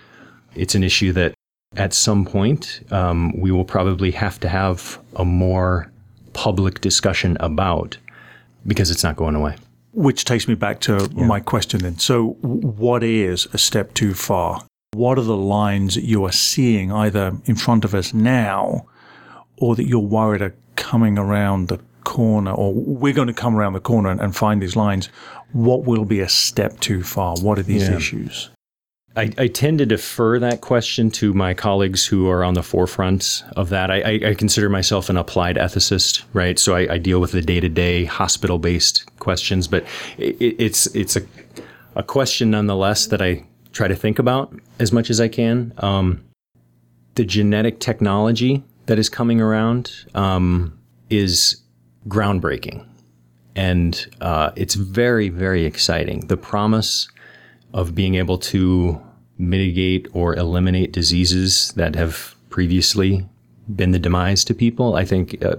it's 0.55 0.75
an 0.75 0.85
issue 0.85 1.13
that 1.13 1.35
at 1.77 1.95
some 1.95 2.27
point 2.27 2.83
um, 2.91 3.33
we 3.41 3.51
will 3.51 3.65
probably 3.65 4.11
have 4.11 4.39
to 4.41 4.49
have 4.49 4.99
a 5.17 5.25
more 5.25 5.91
public 6.33 6.81
discussion 6.81 7.37
about 7.41 7.97
because 8.67 8.91
it's 8.91 9.03
not 9.03 9.17
going 9.17 9.35
away. 9.35 9.57
Which 9.93 10.25
takes 10.25 10.49
me 10.49 10.55
back 10.55 10.81
to 10.81 11.09
yeah. 11.15 11.27
my 11.27 11.41
question 11.41 11.81
then. 11.81 11.99
So, 11.99 12.37
what 12.41 13.03
is 13.05 13.47
a 13.53 13.59
step 13.59 13.95
too 13.95 14.15
far? 14.15 14.63
What 14.95 15.19
are 15.19 15.25
the 15.25 15.37
lines 15.37 15.95
that 15.95 16.05
you 16.05 16.25
are 16.25 16.33
seeing 16.33 16.93
either 16.93 17.37
in 17.47 17.57
front 17.57 17.85
of 17.85 17.95
us 17.95 18.13
now 18.13 18.87
or 19.59 19.77
that 19.77 19.87
you're 19.87 20.01
worried 20.01 20.43
are 20.43 20.55
coming 20.77 21.19
around 21.19 21.69
the 21.69 21.79
corner 22.05 22.53
or 22.53 22.75
we're 22.75 23.13
going 23.13 23.29
to 23.29 23.35
come 23.35 23.55
around 23.55 23.73
the 23.75 23.81
corner 23.81 24.11
and, 24.11 24.21
and 24.21 24.35
find 24.35 24.61
these 24.61 24.77
lines, 24.77 25.09
what 25.53 25.85
will 25.85 26.05
be 26.05 26.21
a 26.21 26.29
step 26.29 26.81
too 26.81 27.03
far? 27.03 27.37
What 27.37 27.59
are 27.59 27.63
these 27.63 27.89
yeah. 27.89 27.97
issues? 27.97 28.51
I, 29.15 29.31
I, 29.37 29.47
tend 29.49 29.79
to 29.79 29.87
defer 29.87 30.39
that 30.39 30.63
question 30.63 31.11
to 31.13 31.35
my 31.35 31.53
colleagues 31.53 32.07
who 32.07 32.31
are 32.31 32.43
on 32.43 32.55
the 32.55 32.63
forefront 32.63 33.45
of 33.57 33.69
that. 33.69 33.91
I, 33.91 34.01
I, 34.01 34.21
I 34.31 34.35
consider 34.35 34.71
myself 34.71 35.11
an 35.11 35.19
applied 35.19 35.57
ethicist, 35.57 36.23
right? 36.33 36.59
So 36.59 36.75
I, 36.75 36.97
deal 36.97 37.21
with 37.21 37.33
the 37.33 37.43
day-to-day 37.43 38.07
hospital-based 38.07 39.19
questions, 39.19 39.69
but 39.69 39.85
it, 40.17 40.57
it's 40.59 40.87
it's 40.95 41.17
a 41.17 41.23
a 41.95 42.03
question 42.03 42.51
nonetheless 42.51 43.07
that 43.09 43.21
I 43.21 43.45
try 43.73 43.89
to 43.89 43.97
think 43.97 44.19
about 44.19 44.55
as 44.79 44.93
much 44.93 45.11
as 45.11 45.21
I 45.21 45.29
can. 45.29 45.73
Um, 45.79 46.25
the 47.15 47.25
genetic 47.25 47.81
technology 47.81 48.65
that 48.87 48.99
is 48.99 49.09
coming 49.09 49.41
around 49.41 49.93
um, 50.15 50.79
is 51.11 51.63
groundbreaking. 52.09 52.87
And 53.55 54.07
uh, 54.21 54.51
it's 54.57 54.75
very, 54.75 55.29
very 55.29 55.65
exciting. 55.65 56.27
The 56.27 56.37
promise 56.37 57.09
of 57.75 57.95
being 57.95 58.15
able 58.15 58.39
to 58.39 59.01
mitigate 59.39 60.09
or 60.13 60.35
eliminate 60.37 60.93
diseases 60.93 61.73
that 61.73 61.95
have 61.95 62.35
previously 62.49 63.27
been 63.75 63.93
the 63.93 63.99
demise 63.99 64.45
to 64.45 64.55
people, 64.55 64.95
I 64.95 65.05
think 65.05 65.43
uh, 65.45 65.57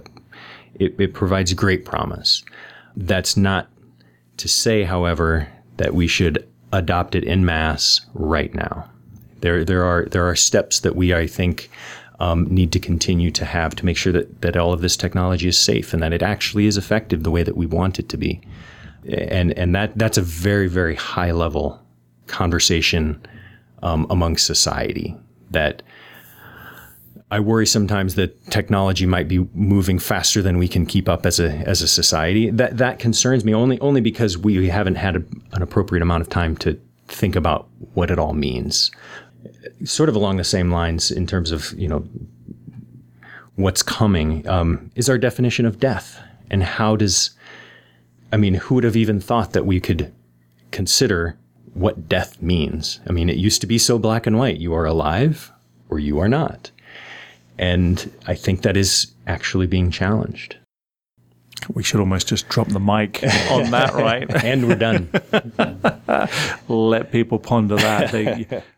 it, 0.76 0.96
it 1.00 1.14
provides 1.14 1.54
great 1.54 1.86
promise. 1.86 2.44
That's 2.96 3.38
not 3.38 3.70
to 4.38 4.48
say, 4.48 4.84
however, 4.84 5.48
that 5.78 5.94
we 5.94 6.08
should 6.08 6.48
adopt 6.72 7.16
it 7.16 7.24
in 7.24 7.46
mass 7.46 8.02
right 8.14 8.54
now. 8.54 8.90
There, 9.42 9.64
there 9.66 9.84
are 9.84 10.06
there 10.06 10.28
are 10.28 10.36
steps 10.36 10.80
that 10.82 10.96
we, 10.96 11.14
I 11.14 11.28
think, 11.28 11.70
um, 12.20 12.46
need 12.46 12.72
to 12.72 12.80
continue 12.80 13.32
to 13.32 13.46
have 13.46 13.76
to 13.76 13.86
make 13.86 13.98
sure 13.98 14.14
that, 14.14 14.42
that 14.42 14.56
all 14.56 14.74
of 14.74 14.82
this 14.82 14.96
technology 14.96 15.48
is 15.48 15.58
safe 15.58 15.94
and 15.94 16.04
that 16.04 16.14
it 16.14 16.22
actually 16.22 16.68
is 16.68 16.78
effective 16.78 17.24
the 17.24 17.32
way 17.32 17.44
that 17.44 17.58
we 17.58 17.66
want 17.66 18.00
it 18.00 18.10
to 18.10 18.18
be. 18.18 18.42
And, 19.08 19.52
and 19.58 19.76
that, 19.76 19.98
that's 19.98 20.18
a 20.18 20.22
very, 20.22 20.68
very 20.68 20.96
high 20.96 21.32
level 21.32 21.82
conversation 22.28 23.22
um, 23.82 24.08
among 24.10 24.38
society 24.38 25.16
that 25.52 25.84
I 27.34 27.40
worry 27.40 27.66
sometimes 27.66 28.14
that 28.14 28.46
technology 28.52 29.08
might 29.08 29.28
be 29.28 29.40
moving 29.56 29.98
faster 29.98 30.44
than 30.44 30.60
we 30.60 30.68
can 30.68 30.86
keep 30.86 31.10
up 31.10 31.26
as 31.26 31.40
a 31.40 31.50
as 31.68 31.82
a 31.82 31.88
society. 31.88 32.52
That 32.52 32.78
that 32.78 33.00
concerns 33.00 33.44
me 33.44 33.56
only 33.56 33.80
only 33.80 34.02
because 34.02 34.38
we 34.38 34.70
haven't 34.70 34.96
had 34.96 35.16
a, 35.16 35.24
an 35.54 35.64
appropriate 35.64 36.04
amount 36.04 36.22
of 36.22 36.30
time 36.30 36.56
to 36.58 36.80
think 37.08 37.36
about 37.36 37.68
what 37.96 38.12
it 38.12 38.20
all 38.20 38.34
means. 38.34 38.92
Sort 39.84 40.10
of 40.10 40.16
along 40.16 40.38
the 40.38 40.44
same 40.44 40.72
lines 40.72 41.12
in 41.12 41.28
terms 41.28 41.52
of 41.52 41.74
you 41.78 41.88
know 41.88 42.08
what's 43.56 43.84
coming. 43.84 44.48
Um, 44.48 44.92
is 44.96 45.10
our 45.10 45.18
definition 45.18 45.66
of 45.66 45.80
death 45.80 46.20
and 46.50 46.64
how 46.64 46.96
does 46.96 47.32
i 48.32 48.38
mean 48.38 48.56
who 48.56 48.76
would 48.76 48.84
have 48.84 48.96
even 48.96 49.20
thought 49.20 49.54
that 49.54 49.66
we 49.66 49.80
could 49.80 50.12
consider 50.72 51.38
what 51.74 52.08
death 52.08 52.42
means? 52.42 53.00
I 53.08 53.12
mean 53.12 53.30
it 53.30 53.38
used 53.38 53.62
to 53.62 53.68
be 53.68 53.78
so 53.78 53.98
black 53.98 54.28
and 54.28 54.38
white. 54.38 54.58
You 54.58 54.74
are 54.74 54.86
alive 54.86 55.52
or 55.90 56.00
you 56.00 56.20
are 56.20 56.30
not. 56.30 56.72
And 57.58 58.12
i 58.28 58.36
think 58.36 58.62
that 58.62 58.78
is 58.78 59.08
actually 59.28 59.68
being 59.68 59.92
challenged. 59.92 60.58
We 61.74 61.84
should 61.84 62.00
almost 62.00 62.28
just 62.28 62.50
drop 62.50 62.68
the 62.68 62.80
mic 62.80 63.24
on 63.50 63.72
that, 63.72 63.94
right? 63.94 64.30
and 64.44 64.68
we're 64.68 64.76
done. 64.76 65.10
Let 66.68 67.12
people 67.12 67.40
ponder 67.40 67.76
that. 67.78 68.12
They, 68.12 68.64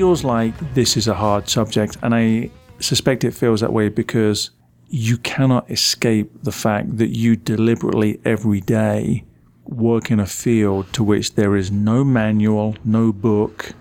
feels 0.00 0.24
like 0.24 0.54
this 0.72 0.96
is 0.96 1.08
a 1.08 1.12
hard 1.14 1.46
subject, 1.46 1.98
and 2.02 2.14
I 2.14 2.50
suspect 2.78 3.22
it 3.22 3.34
feels 3.34 3.60
that 3.60 3.70
way 3.70 3.90
because 3.90 4.50
you 4.88 5.18
cannot 5.18 5.70
escape 5.70 6.30
the 6.42 6.52
fact 6.52 6.96
that 6.96 7.14
you 7.14 7.36
deliberately 7.36 8.18
every 8.24 8.62
day 8.62 9.24
work 9.66 10.10
in 10.10 10.18
a 10.18 10.26
field 10.26 10.90
to 10.94 11.04
which 11.04 11.34
there 11.34 11.54
is 11.54 11.70
no 11.70 12.02
manual, 12.02 12.76
no 12.82 13.12
book, 13.12 13.74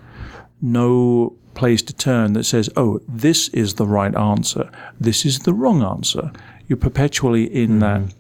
no 0.62 1.38
place 1.54 1.82
to 1.84 1.94
turn 1.94 2.34
that 2.34 2.44
says, 2.44 2.70
oh, 2.76 3.00
this 3.08 3.48
is 3.64 3.76
the 3.76 3.88
right 3.88 4.14
answer, 4.18 4.70
this 5.00 5.26
is 5.26 5.40
the 5.40 5.54
wrong 5.54 5.82
answer. 5.82 6.34
You're 6.68 6.86
perpetually 6.90 7.46
in 7.46 7.80
that, 7.80 8.14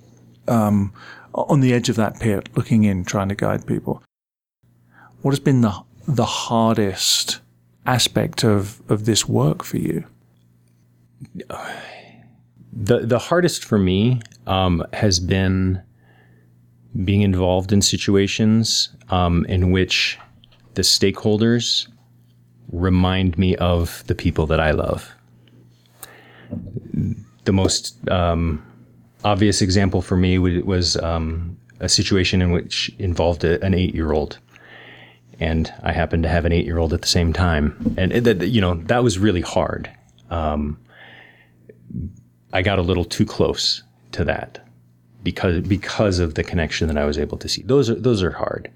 um, 0.47 0.93
on 1.33 1.59
the 1.59 1.73
edge 1.73 1.89
of 1.89 1.97
that 1.97 2.17
pit, 2.21 2.47
looking 2.55 2.85
in, 2.85 3.03
trying 3.03 3.27
to 3.27 3.35
guide 3.35 3.67
people. 3.67 4.01
What 5.21 5.31
has 5.31 5.41
been 5.41 5.59
the 5.59 5.73
the 6.07 6.25
hardest 6.25 7.41
aspect 7.89 8.43
of, 8.43 8.81
of 8.89 9.05
this 9.05 9.27
work 9.27 9.63
for 9.63 9.77
you? 9.77 10.05
the 12.71 12.99
the 12.99 13.19
hardest 13.19 13.65
for 13.65 13.77
me 13.77 14.21
um, 14.47 14.83
has 14.93 15.19
been 15.19 15.81
being 17.03 17.21
involved 17.21 17.71
in 17.71 17.81
situations 17.81 18.89
um, 19.09 19.45
in 19.45 19.71
which 19.71 20.17
the 20.73 20.81
stakeholders 20.81 21.87
remind 22.71 23.37
me 23.37 23.55
of 23.57 24.03
the 24.07 24.15
people 24.15 24.45
that 24.47 24.59
I 24.59 24.71
love. 24.71 25.11
The 27.45 27.53
most 27.53 28.07
um, 28.09 28.63
obvious 29.23 29.61
example 29.61 30.01
for 30.01 30.17
me 30.17 30.37
was 30.39 30.97
um, 30.97 31.57
a 31.79 31.89
situation 31.89 32.41
in 32.41 32.51
which 32.51 32.91
involved 32.99 33.43
a, 33.43 33.63
an 33.63 33.73
eight-year-old, 33.73 34.39
and 35.39 35.73
I 35.83 35.93
happened 35.93 36.23
to 36.23 36.29
have 36.29 36.45
an 36.45 36.51
eight-year-old 36.51 36.93
at 36.93 37.01
the 37.01 37.07
same 37.07 37.33
time, 37.33 37.95
and 37.97 38.11
that 38.11 38.47
you 38.47 38.61
know 38.61 38.75
that 38.75 39.03
was 39.03 39.17
really 39.17 39.41
hard. 39.41 39.89
I 42.53 42.61
got 42.61 42.79
a 42.79 42.81
little 42.81 43.05
too 43.05 43.25
close 43.25 43.83
to 44.11 44.23
that 44.25 44.65
because 45.23 45.61
because 45.61 46.19
of 46.19 46.35
the 46.35 46.43
connection 46.43 46.87
that 46.87 46.97
I 46.97 47.05
was 47.05 47.17
able 47.17 47.37
to 47.37 47.49
see. 47.49 47.61
Those 47.63 47.89
are 47.89 47.95
those 47.95 48.23
are 48.23 48.31
hard. 48.31 48.71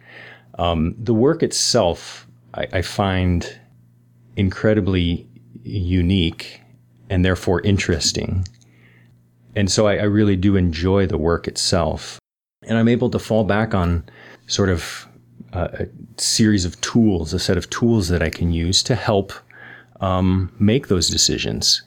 Um, 0.59 0.95
the 0.97 1.13
work 1.13 1.41
itself, 1.41 2.27
I, 2.53 2.67
I 2.73 2.81
find 2.81 3.59
incredibly 4.35 5.27
unique 5.63 6.61
and 7.09 7.25
therefore 7.25 7.61
interesting, 7.61 8.47
and 9.55 9.71
so 9.71 9.87
I, 9.87 9.97
I 9.97 10.03
really 10.03 10.35
do 10.35 10.55
enjoy 10.55 11.07
the 11.07 11.17
work 11.17 11.47
itself, 11.47 12.19
and 12.63 12.77
I'm 12.77 12.87
able 12.87 13.09
to 13.09 13.19
fall 13.19 13.43
back 13.43 13.73
on 13.73 14.03
sort 14.47 14.69
of 14.69 15.07
a 15.53 15.87
series 16.17 16.65
of 16.65 16.79
tools, 16.81 17.33
a 17.33 17.39
set 17.39 17.57
of 17.57 17.69
tools 17.69 18.07
that 18.09 18.21
I 18.21 18.29
can 18.29 18.51
use 18.51 18.83
to 18.83 18.95
help 18.95 19.33
um, 20.01 20.51
make 20.59 20.87
those 20.87 21.09
decisions. 21.09 21.81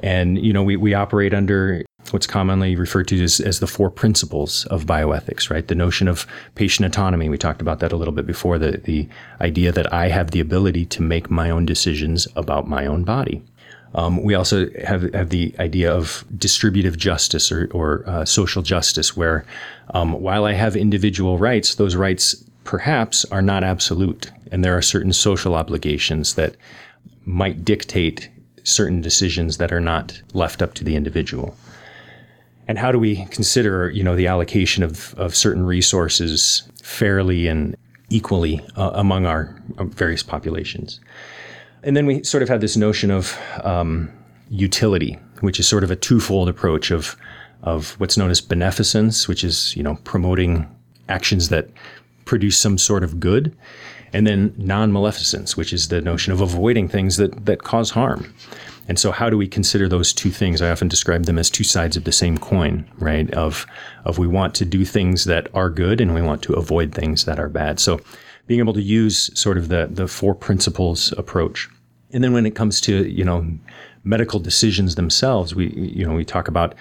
And, 0.00 0.38
you 0.38 0.52
know, 0.52 0.62
we, 0.62 0.76
we 0.76 0.94
operate 0.94 1.32
under 1.32 1.82
what's 2.10 2.26
commonly 2.26 2.76
referred 2.76 3.08
to 3.08 3.22
as, 3.22 3.40
as 3.40 3.60
the 3.60 3.66
four 3.66 3.90
principles 3.90 4.64
of 4.66 4.86
bioethics, 4.86 5.50
right? 5.50 5.66
The 5.66 5.74
notion 5.74 6.08
of 6.08 6.26
patient 6.54 6.86
autonomy. 6.86 7.28
We 7.28 7.38
talked 7.38 7.60
about 7.60 7.80
that 7.80 7.92
a 7.92 7.96
little 7.96 8.14
bit 8.14 8.26
before, 8.26 8.58
the, 8.58 8.78
the 8.78 9.08
idea 9.40 9.72
that 9.72 9.92
I 9.92 10.08
have 10.08 10.30
the 10.30 10.40
ability 10.40 10.84
to 10.86 11.02
make 11.02 11.30
my 11.30 11.50
own 11.50 11.66
decisions 11.66 12.28
about 12.36 12.68
my 12.68 12.86
own 12.86 13.04
body. 13.04 13.42
Um, 13.94 14.22
we 14.22 14.34
also 14.34 14.68
have, 14.84 15.12
have 15.14 15.30
the 15.30 15.54
idea 15.58 15.92
of 15.92 16.24
distributive 16.36 16.98
justice 16.98 17.50
or, 17.50 17.68
or 17.72 18.04
uh, 18.06 18.24
social 18.24 18.62
justice, 18.62 19.16
where 19.16 19.44
um, 19.94 20.12
while 20.20 20.44
I 20.44 20.52
have 20.52 20.76
individual 20.76 21.38
rights, 21.38 21.76
those 21.76 21.96
rights 21.96 22.44
perhaps 22.66 23.24
are 23.26 23.40
not 23.40 23.64
absolute. 23.64 24.30
And 24.52 24.64
there 24.64 24.76
are 24.76 24.82
certain 24.82 25.12
social 25.12 25.54
obligations 25.54 26.34
that 26.34 26.56
might 27.24 27.64
dictate 27.64 28.28
certain 28.64 29.00
decisions 29.00 29.56
that 29.58 29.72
are 29.72 29.80
not 29.80 30.20
left 30.34 30.60
up 30.60 30.74
to 30.74 30.84
the 30.84 30.96
individual. 30.96 31.56
And 32.68 32.78
how 32.78 32.90
do 32.90 32.98
we 32.98 33.24
consider, 33.26 33.90
you 33.90 34.02
know, 34.02 34.16
the 34.16 34.26
allocation 34.26 34.82
of, 34.82 35.14
of 35.14 35.34
certain 35.36 35.64
resources 35.64 36.68
fairly 36.82 37.46
and 37.46 37.76
equally 38.10 38.60
uh, 38.76 38.90
among 38.94 39.24
our 39.24 39.56
various 39.78 40.24
populations? 40.24 41.00
And 41.84 41.96
then 41.96 42.06
we 42.06 42.24
sort 42.24 42.42
of 42.42 42.48
have 42.48 42.60
this 42.60 42.76
notion 42.76 43.12
of 43.12 43.38
um, 43.62 44.10
utility, 44.50 45.16
which 45.40 45.60
is 45.60 45.68
sort 45.68 45.84
of 45.84 45.90
a 45.92 45.96
twofold 45.96 46.48
approach 46.48 46.90
of 46.90 47.16
of 47.62 47.98
what's 47.98 48.16
known 48.16 48.30
as 48.30 48.40
beneficence, 48.40 49.28
which 49.28 49.42
is 49.42 49.74
you 49.76 49.82
know 49.82 49.96
promoting 50.04 50.68
actions 51.08 51.48
that 51.48 51.68
produce 52.26 52.58
some 52.58 52.76
sort 52.76 53.02
of 53.02 53.18
good, 53.18 53.56
and 54.12 54.26
then 54.26 54.52
non-maleficence, 54.58 55.56
which 55.56 55.72
is 55.72 55.88
the 55.88 56.02
notion 56.02 56.32
of 56.32 56.40
avoiding 56.42 56.88
things 56.88 57.16
that 57.16 57.46
that 57.46 57.62
cause 57.62 57.90
harm. 57.90 58.34
And 58.88 58.98
so, 58.98 59.10
how 59.10 59.30
do 59.30 59.36
we 59.36 59.48
consider 59.48 59.88
those 59.88 60.12
two 60.12 60.30
things? 60.30 60.62
I 60.62 60.70
often 60.70 60.88
describe 60.88 61.24
them 61.24 61.38
as 61.38 61.50
two 61.50 61.64
sides 61.64 61.96
of 61.96 62.04
the 62.04 62.12
same 62.12 62.38
coin, 62.38 62.84
right? 62.98 63.28
Of 63.34 63.66
of 64.04 64.18
we 64.18 64.28
want 64.28 64.54
to 64.56 64.64
do 64.64 64.84
things 64.84 65.24
that 65.24 65.48
are 65.54 65.70
good, 65.70 66.00
and 66.00 66.14
we 66.14 66.22
want 66.22 66.42
to 66.42 66.52
avoid 66.54 66.92
things 66.94 67.24
that 67.24 67.40
are 67.40 67.48
bad. 67.48 67.80
So, 67.80 68.00
being 68.46 68.60
able 68.60 68.74
to 68.74 68.82
use 68.82 69.30
sort 69.38 69.58
of 69.58 69.68
the 69.68 69.88
the 69.90 70.06
four 70.06 70.34
principles 70.34 71.12
approach 71.18 71.68
And 72.12 72.22
then 72.22 72.32
when 72.32 72.46
it 72.46 72.54
comes 72.54 72.80
to, 72.82 73.08
you 73.08 73.24
know, 73.24 73.46
medical 74.04 74.38
decisions 74.40 74.94
themselves, 74.94 75.54
we, 75.54 75.70
you 75.70 76.06
know, 76.06 76.14
we 76.14 76.24
talk 76.24 76.48
about 76.48 76.74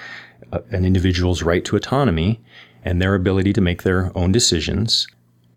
uh, 0.54 0.60
an 0.70 0.86
individual's 0.86 1.41
right 1.41 1.66
to 1.66 1.76
autonomy 1.76 2.39
and 2.84 3.02
their 3.02 3.16
ability 3.16 3.52
to 3.54 3.62
make 3.62 3.84
their 3.84 4.12
own 4.16 4.32
decisions 4.32 5.08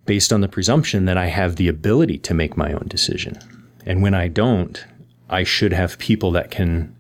based 0.09 0.33
on 0.33 0.41
the 0.41 0.49
presumption 0.49 1.05
that 1.05 1.19
I 1.19 1.27
have 1.27 1.57
the 1.57 1.69
ability 1.69 2.17
to 2.21 2.33
make 2.33 2.57
my 2.57 2.73
own 2.73 2.87
decision. 2.89 3.39
And 3.85 4.03
when 4.03 4.15
I 4.15 4.27
don't, 4.29 4.83
I 5.29 5.45
should 5.45 5.75
have 5.75 5.99
people 5.99 6.31
that 6.33 6.51
can 6.51 6.97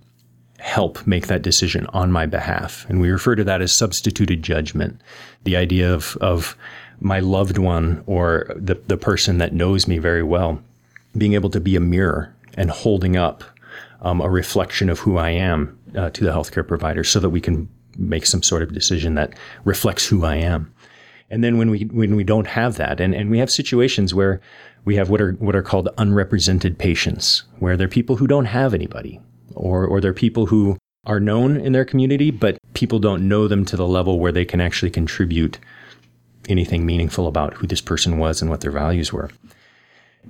help 0.58 1.06
make 1.06 1.26
that 1.28 1.40
decision 1.40 1.86
on 1.94 2.12
my 2.12 2.26
behalf. 2.26 2.84
And 2.86 3.00
we 3.00 3.08
refer 3.08 3.34
to 3.34 3.44
that 3.44 3.62
as 3.62 3.72
substituted 3.72 4.42
judgment. 4.42 5.00
The 5.44 5.56
idea 5.56 5.90
of, 5.90 6.18
of 6.20 6.54
my 7.00 7.20
loved 7.20 7.56
one 7.56 8.04
or 8.06 8.54
the, 8.54 8.74
the 8.74 8.98
person 8.98 9.38
that 9.38 9.54
knows 9.54 9.88
me 9.88 9.96
very 9.96 10.22
well 10.22 10.62
being 11.16 11.32
able 11.32 11.48
to 11.48 11.60
be 11.60 11.76
a 11.76 11.80
mirror 11.80 12.36
and 12.58 12.70
holding 12.70 13.16
up 13.16 13.42
um, 14.02 14.20
a 14.20 14.28
reflection 14.28 14.90
of 14.90 14.98
who 14.98 15.16
I 15.16 15.30
am 15.30 15.78
uh, 15.96 16.10
to 16.10 16.24
the 16.24 16.30
healthcare 16.30 16.68
provider 16.68 17.04
so 17.04 17.20
that 17.20 17.30
we 17.30 17.40
can 17.40 17.70
make 17.96 18.26
some 18.26 18.42
sort 18.42 18.62
of 18.62 18.74
decision 18.74 19.14
that 19.14 19.32
reflects 19.64 20.06
who 20.06 20.26
I 20.26 20.36
am. 20.36 20.70
And 21.30 21.44
then 21.44 21.58
when 21.58 21.70
we 21.70 21.80
when 21.84 22.16
we 22.16 22.24
don't 22.24 22.46
have 22.46 22.76
that, 22.76 23.00
and, 23.00 23.14
and 23.14 23.30
we 23.30 23.38
have 23.38 23.50
situations 23.50 24.14
where 24.14 24.40
we 24.84 24.96
have 24.96 25.10
what 25.10 25.20
are 25.20 25.32
what 25.32 25.54
are 25.54 25.62
called 25.62 25.88
unrepresented 25.98 26.78
patients, 26.78 27.44
where 27.58 27.76
they're 27.76 27.88
people 27.88 28.16
who 28.16 28.26
don't 28.26 28.46
have 28.46 28.72
anybody, 28.72 29.20
or 29.54 29.84
or 29.86 30.00
they're 30.00 30.14
people 30.14 30.46
who 30.46 30.78
are 31.04 31.20
known 31.20 31.56
in 31.56 31.72
their 31.72 31.84
community, 31.84 32.30
but 32.30 32.58
people 32.74 32.98
don't 32.98 33.28
know 33.28 33.48
them 33.48 33.64
to 33.64 33.76
the 33.76 33.86
level 33.86 34.18
where 34.18 34.32
they 34.32 34.44
can 34.44 34.60
actually 34.60 34.90
contribute 34.90 35.58
anything 36.48 36.84
meaningful 36.84 37.26
about 37.26 37.54
who 37.54 37.66
this 37.66 37.80
person 37.80 38.18
was 38.18 38.40
and 38.40 38.50
what 38.50 38.60
their 38.60 38.70
values 38.70 39.12
were. 39.12 39.30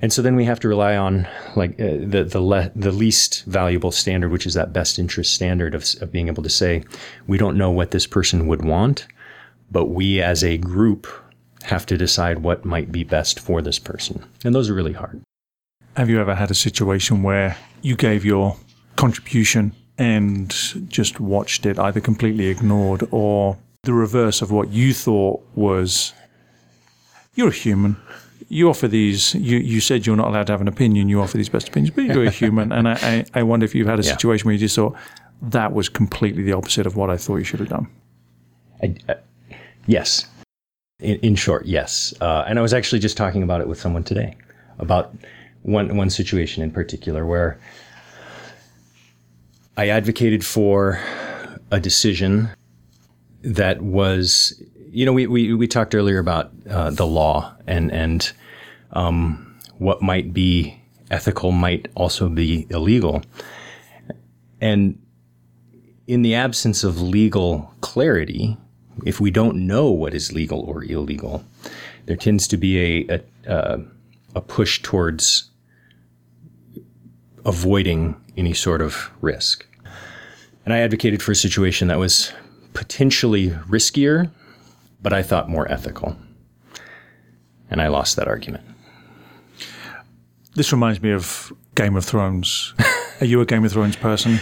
And 0.00 0.12
so 0.12 0.22
then 0.22 0.36
we 0.36 0.44
have 0.44 0.60
to 0.60 0.68
rely 0.68 0.96
on 0.96 1.26
like 1.56 1.72
uh, 1.80 1.96
the 2.00 2.24
the 2.24 2.40
le- 2.40 2.70
the 2.76 2.92
least 2.92 3.44
valuable 3.46 3.90
standard, 3.90 4.30
which 4.30 4.46
is 4.46 4.54
that 4.54 4.72
best 4.72 4.98
interest 4.98 5.34
standard 5.34 5.74
of, 5.74 5.84
of 6.00 6.12
being 6.12 6.28
able 6.28 6.42
to 6.42 6.50
say, 6.50 6.84
we 7.26 7.38
don't 7.38 7.56
know 7.56 7.70
what 7.70 7.90
this 7.90 8.06
person 8.06 8.46
would 8.46 8.64
want, 8.64 9.06
but 9.70 9.86
we 9.86 10.20
as 10.20 10.42
a 10.44 10.58
group 10.58 11.06
have 11.64 11.84
to 11.86 11.96
decide 11.96 12.38
what 12.38 12.64
might 12.64 12.90
be 12.92 13.04
best 13.04 13.38
for 13.40 13.60
this 13.62 13.78
person. 13.78 14.24
And 14.44 14.54
those 14.54 14.70
are 14.70 14.74
really 14.74 14.92
hard. 14.94 15.20
Have 15.96 16.08
you 16.08 16.20
ever 16.20 16.34
had 16.34 16.50
a 16.50 16.54
situation 16.54 17.22
where 17.22 17.56
you 17.82 17.96
gave 17.96 18.24
your 18.24 18.56
contribution 18.96 19.72
and 19.98 20.50
just 20.88 21.18
watched 21.20 21.66
it 21.66 21.78
either 21.78 22.00
completely 22.00 22.46
ignored 22.46 23.06
or 23.10 23.58
the 23.82 23.92
reverse 23.92 24.40
of 24.42 24.50
what 24.52 24.70
you 24.70 24.94
thought 24.94 25.40
was 25.54 26.12
you're 27.34 27.48
a 27.48 27.52
human. 27.52 27.96
You 28.48 28.68
offer 28.70 28.88
these, 28.88 29.34
you, 29.34 29.58
you 29.58 29.80
said 29.80 30.06
you're 30.06 30.16
not 30.16 30.28
allowed 30.28 30.46
to 30.46 30.52
have 30.52 30.60
an 30.60 30.68
opinion, 30.68 31.08
you 31.08 31.20
offer 31.20 31.36
these 31.36 31.48
best 31.48 31.68
opinions, 31.68 31.94
but 31.94 32.04
you're 32.04 32.24
a 32.24 32.30
human. 32.30 32.72
And 32.72 32.88
I, 32.88 32.92
I, 32.94 33.24
I 33.40 33.42
wonder 33.42 33.64
if 33.64 33.74
you've 33.74 33.86
had 33.86 34.00
a 34.00 34.02
Yeah. 34.02 34.12
situation 34.12 34.46
where 34.46 34.54
you 34.54 34.58
just 34.58 34.74
thought, 34.76 34.96
that 35.42 35.72
was 35.72 35.88
completely 35.88 36.42
the 36.42 36.52
opposite 36.52 36.86
of 36.86 36.96
what 36.96 37.10
I 37.10 37.16
thought 37.16 37.36
you 37.36 37.44
should 37.44 37.60
have 37.60 37.68
done. 37.68 37.88
I, 38.82 38.94
yes. 39.88 40.26
In, 41.00 41.16
in 41.20 41.34
short, 41.34 41.66
yes. 41.66 42.14
Uh, 42.20 42.44
and 42.46 42.58
I 42.58 42.62
was 42.62 42.72
actually 42.72 43.00
just 43.00 43.16
talking 43.16 43.42
about 43.42 43.60
it 43.60 43.66
with 43.66 43.80
someone 43.80 44.04
today 44.04 44.36
about 44.78 45.12
one 45.62 45.96
one 45.96 46.10
situation 46.10 46.62
in 46.62 46.70
particular 46.70 47.26
where 47.26 47.58
I 49.76 49.88
advocated 49.88 50.44
for 50.44 51.00
a 51.70 51.80
decision 51.80 52.48
that 53.42 53.82
was, 53.82 54.60
you 54.90 55.04
know, 55.06 55.12
we 55.12 55.26
we, 55.26 55.54
we 55.54 55.66
talked 55.68 55.94
earlier 55.94 56.18
about 56.18 56.50
uh, 56.68 56.90
the 56.90 57.06
law 57.06 57.54
and 57.66 57.92
and 57.92 58.32
um, 58.92 59.58
what 59.78 60.02
might 60.02 60.32
be 60.32 60.80
ethical 61.10 61.52
might 61.52 61.88
also 61.94 62.28
be 62.28 62.66
illegal, 62.70 63.22
and 64.60 64.98
in 66.06 66.22
the 66.22 66.34
absence 66.34 66.82
of 66.82 67.00
legal 67.00 67.72
clarity, 67.80 68.56
if 69.04 69.20
we 69.20 69.30
don't 69.30 69.66
know 69.66 69.90
what 69.90 70.14
is 70.14 70.32
legal 70.32 70.60
or 70.60 70.84
illegal, 70.84 71.44
there 72.06 72.16
tends 72.16 72.48
to 72.48 72.56
be 72.56 72.78
a 73.08 73.20
a, 73.46 73.50
uh, 73.50 73.78
a 74.34 74.40
push 74.40 74.82
towards 74.82 75.50
avoiding 77.44 78.16
any 78.36 78.52
sort 78.52 78.82
of 78.82 79.10
risk. 79.20 79.66
And 80.64 80.74
I 80.74 80.78
advocated 80.78 81.22
for 81.22 81.32
a 81.32 81.36
situation 81.36 81.88
that 81.88 81.98
was 81.98 82.32
potentially 82.74 83.50
riskier, 83.50 84.30
but 85.02 85.12
I 85.12 85.22
thought 85.22 85.48
more 85.48 85.70
ethical. 85.70 86.16
And 87.70 87.80
I 87.80 87.88
lost 87.88 88.16
that 88.16 88.28
argument. 88.28 88.64
This 90.54 90.72
reminds 90.72 91.02
me 91.02 91.12
of 91.12 91.52
Game 91.74 91.96
of 91.96 92.04
Thrones. 92.04 92.74
Are 93.20 93.26
you 93.26 93.40
a 93.40 93.46
Game 93.46 93.64
of 93.64 93.72
Thrones 93.72 93.96
person? 93.96 94.40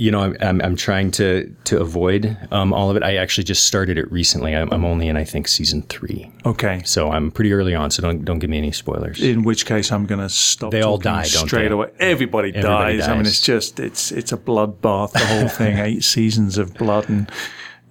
You 0.00 0.12
know, 0.12 0.32
I'm, 0.40 0.60
I'm, 0.62 0.76
trying 0.76 1.10
to 1.18 1.52
to 1.64 1.80
avoid 1.80 2.36
um, 2.52 2.72
all 2.72 2.88
of 2.88 2.96
it. 2.96 3.02
I 3.02 3.16
actually 3.16 3.42
just 3.42 3.64
started 3.64 3.98
it 3.98 4.08
recently. 4.12 4.54
I'm, 4.54 4.72
I'm 4.72 4.84
only 4.84 5.08
in, 5.08 5.16
I 5.16 5.24
think, 5.24 5.48
season 5.48 5.82
three, 5.82 6.30
Okay. 6.46 6.82
so 6.84 7.10
I'm 7.10 7.32
pretty 7.32 7.52
early 7.52 7.74
on. 7.74 7.90
So 7.90 8.02
don't 8.02 8.24
don't 8.24 8.38
give 8.38 8.48
me 8.48 8.58
any 8.58 8.70
spoilers. 8.70 9.20
In 9.20 9.42
which 9.42 9.66
case, 9.66 9.90
I'm 9.90 10.06
going 10.06 10.20
to 10.20 10.28
stop. 10.28 10.70
They 10.70 10.82
all 10.82 10.98
die, 10.98 11.26
don't 11.26 11.48
straight 11.48 11.66
they? 11.68 11.74
away. 11.74 11.90
Everybody, 11.98 12.50
Everybody 12.54 12.98
dies. 12.98 13.08
I 13.08 13.14
mean, 13.16 13.26
it's 13.26 13.40
just 13.40 13.80
it's 13.80 14.12
it's 14.12 14.30
a 14.30 14.36
bloodbath. 14.36 15.12
The 15.14 15.26
whole 15.26 15.48
thing. 15.48 15.78
Eight 15.88 16.04
seasons 16.04 16.58
of 16.58 16.74
blood 16.74 17.08
and 17.08 17.28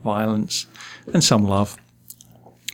violence, 0.01 0.65
and 1.13 1.21
some 1.21 1.43
love. 1.43 1.75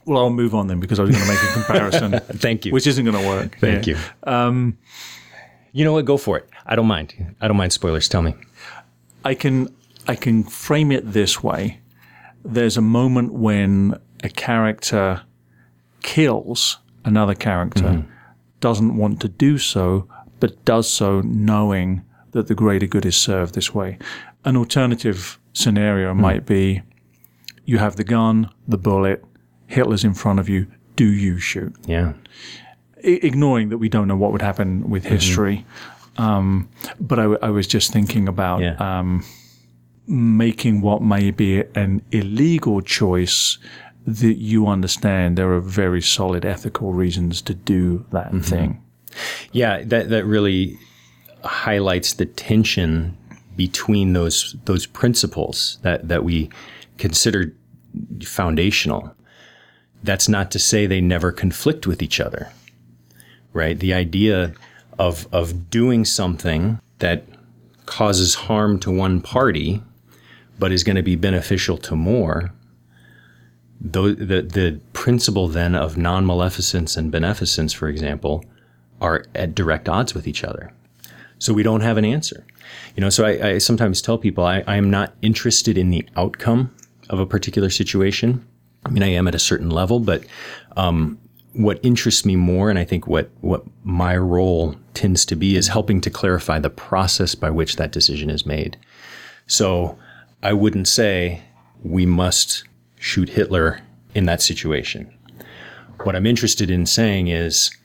Well, 0.06 0.20
I'll 0.20 0.30
move 0.30 0.54
on 0.54 0.68
then 0.68 0.80
because 0.80 1.00
I 1.00 1.04
was 1.04 1.12
going 1.12 1.24
to 1.24 1.30
make 1.34 1.42
a 1.42 1.54
comparison, 1.54 2.20
Thank 2.38 2.66
you. 2.66 2.72
which 2.72 2.86
isn't 2.86 3.04
going 3.04 3.20
to 3.20 3.28
work. 3.28 3.58
Thank 3.60 3.88
Yeah. 3.88 3.98
you. 4.28 4.32
Um, 4.32 4.78
you 5.72 5.84
know 5.86 5.94
what? 5.94 6.06
Go 6.06 6.18
for 6.18 6.38
it. 6.38 6.48
I 6.68 6.76
don't 6.76 6.86
mind. 6.88 7.36
I 7.42 7.48
don't 7.48 7.58
mind 7.58 7.74
spoilers. 7.74 8.08
Tell 8.08 8.22
me. 8.22 8.36
I 9.24 9.36
can 9.36 9.74
I 10.08 10.16
can 10.16 10.44
frame 10.44 10.92
it 10.92 11.14
this 11.14 11.44
way. 11.44 11.80
There's 12.44 12.78
a 12.78 12.82
moment 12.82 13.34
when 13.34 14.00
a 14.24 14.30
character 14.30 15.22
kills 16.02 16.80
another 17.06 17.34
character, 17.34 17.84
mm-hmm. 17.84 18.12
doesn't 18.60 18.98
want 18.98 19.22
to 19.22 19.30
do 19.30 19.58
so, 19.58 20.08
but 20.40 20.64
does 20.66 20.90
so 20.90 21.22
knowing 21.22 22.04
that 22.32 22.48
the 22.48 22.56
greater 22.56 22.88
good 22.88 23.06
is 23.06 23.16
served 23.16 23.54
this 23.54 23.74
way. 23.74 23.98
An 24.44 24.58
alternative 24.58 25.40
scenario 25.54 26.14
mm. 26.14 26.18
might 26.18 26.46
be 26.46 26.82
you 27.66 27.78
have 27.78 27.96
the 27.96 28.04
gun, 28.04 28.50
the 28.68 28.78
bullet, 28.78 29.24
Hitler's 29.68 30.04
in 30.04 30.14
front 30.14 30.40
of 30.40 30.50
you, 30.50 30.68
do 30.96 31.06
you 31.06 31.40
shoot? 31.40 31.74
Yeah. 31.86 32.14
I- 32.98 33.20
ignoring 33.24 33.70
that 33.70 33.78
we 33.78 33.90
don't 33.90 34.08
know 34.08 34.18
what 34.18 34.32
would 34.32 34.42
happen 34.42 34.90
with 34.90 35.04
mm-hmm. 35.04 35.16
history. 35.16 35.66
Um, 36.18 36.70
but 37.00 37.18
I 37.20 37.50
was 37.50 37.66
just 37.68 37.92
thinking 37.92 38.28
about 38.28 38.62
Yeah. 38.62 38.76
um, 38.80 39.24
making 40.08 40.82
what 40.82 41.02
may 41.02 41.32
be 41.32 41.64
an 41.76 42.02
illegal 42.12 42.82
choice 42.82 43.58
that 44.06 44.36
you 44.38 44.68
understand 44.68 45.38
there 45.38 45.52
are 45.54 45.62
very 45.62 46.02
solid 46.02 46.46
ethical 46.46 46.92
reasons 46.94 47.42
to 47.42 47.54
do 47.54 48.06
that 48.12 48.32
thing. 48.44 48.82
Yeah. 49.54 49.82
That 49.84 50.10
that 50.10 50.26
really 50.26 50.78
highlights 51.44 52.14
the 52.14 52.26
tension 52.26 53.18
between 53.56 54.14
those 54.14 54.56
those 54.66 54.86
principles 54.86 55.78
that 55.84 56.08
that 56.10 56.24
we 56.24 56.50
consider 56.98 57.54
foundational. 58.26 59.16
That's 60.04 60.28
not 60.28 60.52
to 60.52 60.60
say 60.60 60.86
they 60.86 61.02
never 61.02 61.32
conflict 61.32 61.88
with 61.88 62.02
each 62.02 62.20
other. 62.20 62.52
Right? 63.54 63.80
The 63.80 63.94
idea 63.94 64.54
of 65.00 65.28
of 65.32 65.70
doing 65.70 66.06
something 66.06 66.80
that 67.00 67.26
causes 67.86 68.36
harm 68.36 68.80
to 68.80 68.92
one 68.92 69.22
party 69.22 69.82
but 70.60 70.72
is 70.72 70.84
going 70.84 70.96
to 70.96 71.04
be 71.04 71.16
beneficial 71.16 71.78
to 71.78 71.96
more 71.96 72.54
Tho- 73.84 74.14
the 74.14 74.42
the 74.42 74.80
principle 74.94 75.50
then 75.50 75.76
of 75.76 75.98
non-maleficence 75.98 76.96
and 76.96 77.12
beneficence, 77.12 77.74
for 77.74 77.90
example, 77.90 78.46
are 79.02 79.26
at 79.36 79.54
direct 79.54 79.90
odds 79.90 80.14
with 80.14 80.26
each 80.26 80.44
other. 80.44 80.72
So 81.38 81.54
we 81.54 81.64
don't 81.64 81.82
have 81.82 81.98
an 81.98 82.06
answer. 82.06 82.46
You 82.96 83.02
know, 83.02 83.10
so 83.10 83.26
I, 83.26 83.50
I 83.50 83.58
sometimes 83.58 84.02
tell 84.02 84.18
people 84.18 84.46
I, 84.46 84.64
I 84.66 84.78
am 84.78 84.90
not 84.90 85.14
interested 85.22 85.78
in 85.78 85.90
the 85.90 86.08
outcome 86.16 86.74
of 87.10 87.20
a 87.20 87.26
particular 87.26 87.70
situation. 87.70 88.48
I 88.86 88.90
mean, 88.90 89.04
I 89.04 89.10
am 89.10 89.28
at 89.28 89.36
a 89.36 89.40
certain 89.40 89.70
level, 89.70 90.00
but 90.00 90.24
um, 90.78 91.20
what 91.54 91.80
interests 91.84 92.26
me 92.26 92.36
more, 92.36 92.70
and 92.70 92.80
I 92.80 92.84
think 92.84 93.08
what 93.08 93.30
what 93.42 93.64
my 93.84 94.18
role 94.18 94.76
tends 94.94 95.26
to 95.26 95.36
be, 95.36 95.56
is 95.56 95.68
helping 95.68 96.02
to 96.02 96.10
clarify 96.10 96.60
the 96.60 96.70
process 96.70 97.36
by 97.36 97.50
which 97.50 97.76
that 97.78 97.92
decision 97.92 98.30
is 98.30 98.46
made. 98.46 98.78
So 99.48 99.98
I 100.42 100.54
wouldn't 100.54 100.88
say 100.88 101.42
we 101.84 102.06
must 102.06 102.64
shoot 102.98 103.30
Hitler 103.30 103.82
in 104.16 104.26
that 104.26 104.42
situation. 104.42 105.14
What 106.04 106.16
I'm 106.16 106.26
interested 106.26 106.70
in 106.70 106.86
saying 106.86 107.28
is 107.28 107.76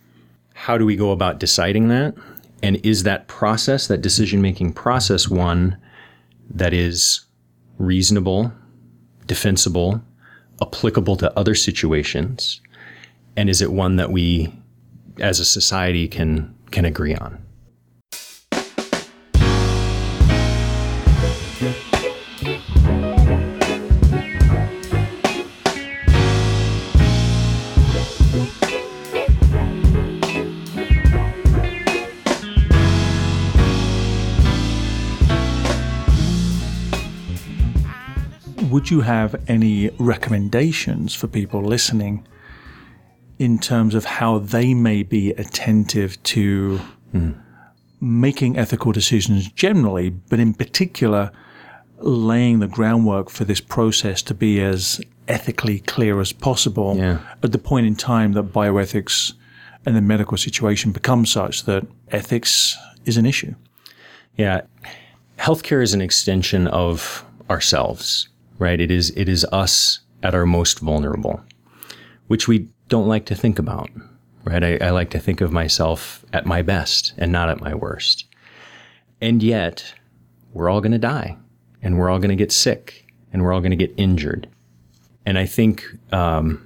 how 0.54 0.76
do 0.76 0.84
we 0.84 0.96
go 0.96 1.12
about 1.12 1.38
deciding 1.38 1.88
that? 1.88 2.14
And 2.62 2.84
is 2.84 3.04
that 3.04 3.28
process, 3.28 3.86
that 3.86 4.02
decision 4.02 4.42
making 4.42 4.72
process, 4.72 5.28
one 5.28 5.76
that 6.50 6.72
is 6.72 7.20
reasonable, 7.78 8.52
defensible, 9.26 10.02
applicable 10.60 11.16
to 11.16 11.38
other 11.38 11.54
situations? 11.54 12.60
And 13.38 13.48
is 13.48 13.62
it 13.62 13.70
one 13.70 13.94
that 13.94 14.10
we 14.10 14.52
as 15.20 15.38
a 15.38 15.44
society 15.44 16.08
can 16.08 16.56
can 16.72 16.84
agree 16.84 17.14
on? 17.14 17.38
Would 38.68 38.90
you 38.90 39.02
have 39.02 39.36
any 39.46 39.90
recommendations 40.00 41.14
for 41.14 41.28
people 41.28 41.62
listening 41.62 42.26
in 43.38 43.58
terms 43.58 43.94
of 43.94 44.04
how 44.04 44.38
they 44.38 44.74
may 44.74 45.02
be 45.02 45.30
attentive 45.32 46.20
to 46.24 46.80
making 48.00 48.56
ethical 48.58 48.92
decisions 48.92 49.48
generally, 49.52 50.10
but 50.10 50.38
in 50.38 50.54
particular, 50.54 51.30
laying 52.00 52.60
the 52.60 52.66
groundwork 52.68 53.28
for 53.30 53.44
this 53.44 53.60
process 53.60 54.22
to 54.22 54.34
be 54.34 54.60
as 54.60 55.00
ethically 55.26 55.80
clear 55.80 56.20
as 56.20 56.32
possible 56.32 56.96
Yeah. 56.96 57.18
at 57.42 57.52
the 57.52 57.58
point 57.58 57.86
in 57.86 57.96
time 57.96 58.32
that 58.34 58.52
bioethics 58.52 59.32
and 59.84 59.96
the 59.96 60.00
medical 60.00 60.36
situation 60.36 60.92
becomes 60.92 61.30
such 61.30 61.64
that 61.64 61.86
ethics 62.10 62.76
is 63.04 63.16
an 63.16 63.26
issue? 63.26 63.54
Yeah. 64.36 64.62
Healthcare 65.38 65.82
is 65.82 65.92
an 65.92 66.00
extension 66.00 66.66
of 66.68 67.24
ourselves, 67.50 68.28
right? 68.58 68.80
It 68.80 68.90
is 68.90 69.10
it 69.16 69.28
is 69.28 69.44
us 69.52 70.00
at 70.22 70.34
our 70.34 70.46
most 70.46 70.78
vulnerable, 70.80 71.40
which 72.28 72.46
we 72.48 72.68
don't 72.88 73.06
like 73.06 73.26
to 73.26 73.34
think 73.34 73.58
about, 73.58 73.90
right? 74.44 74.64
I, 74.64 74.78
I 74.78 74.90
like 74.90 75.10
to 75.10 75.18
think 75.18 75.40
of 75.40 75.52
myself 75.52 76.24
at 76.32 76.46
my 76.46 76.62
best 76.62 77.14
and 77.16 77.30
not 77.30 77.48
at 77.48 77.60
my 77.60 77.74
worst. 77.74 78.24
And 79.20 79.42
yet, 79.42 79.94
we're 80.52 80.68
all 80.68 80.80
going 80.80 80.92
to 80.92 80.98
die 80.98 81.36
and 81.82 81.98
we're 81.98 82.10
all 82.10 82.18
going 82.18 82.30
to 82.30 82.36
get 82.36 82.52
sick 82.52 83.06
and 83.32 83.42
we're 83.42 83.52
all 83.52 83.60
going 83.60 83.70
to 83.70 83.76
get 83.76 83.92
injured. 83.96 84.48
And 85.26 85.38
I 85.38 85.46
think, 85.46 85.84
um, 86.12 86.64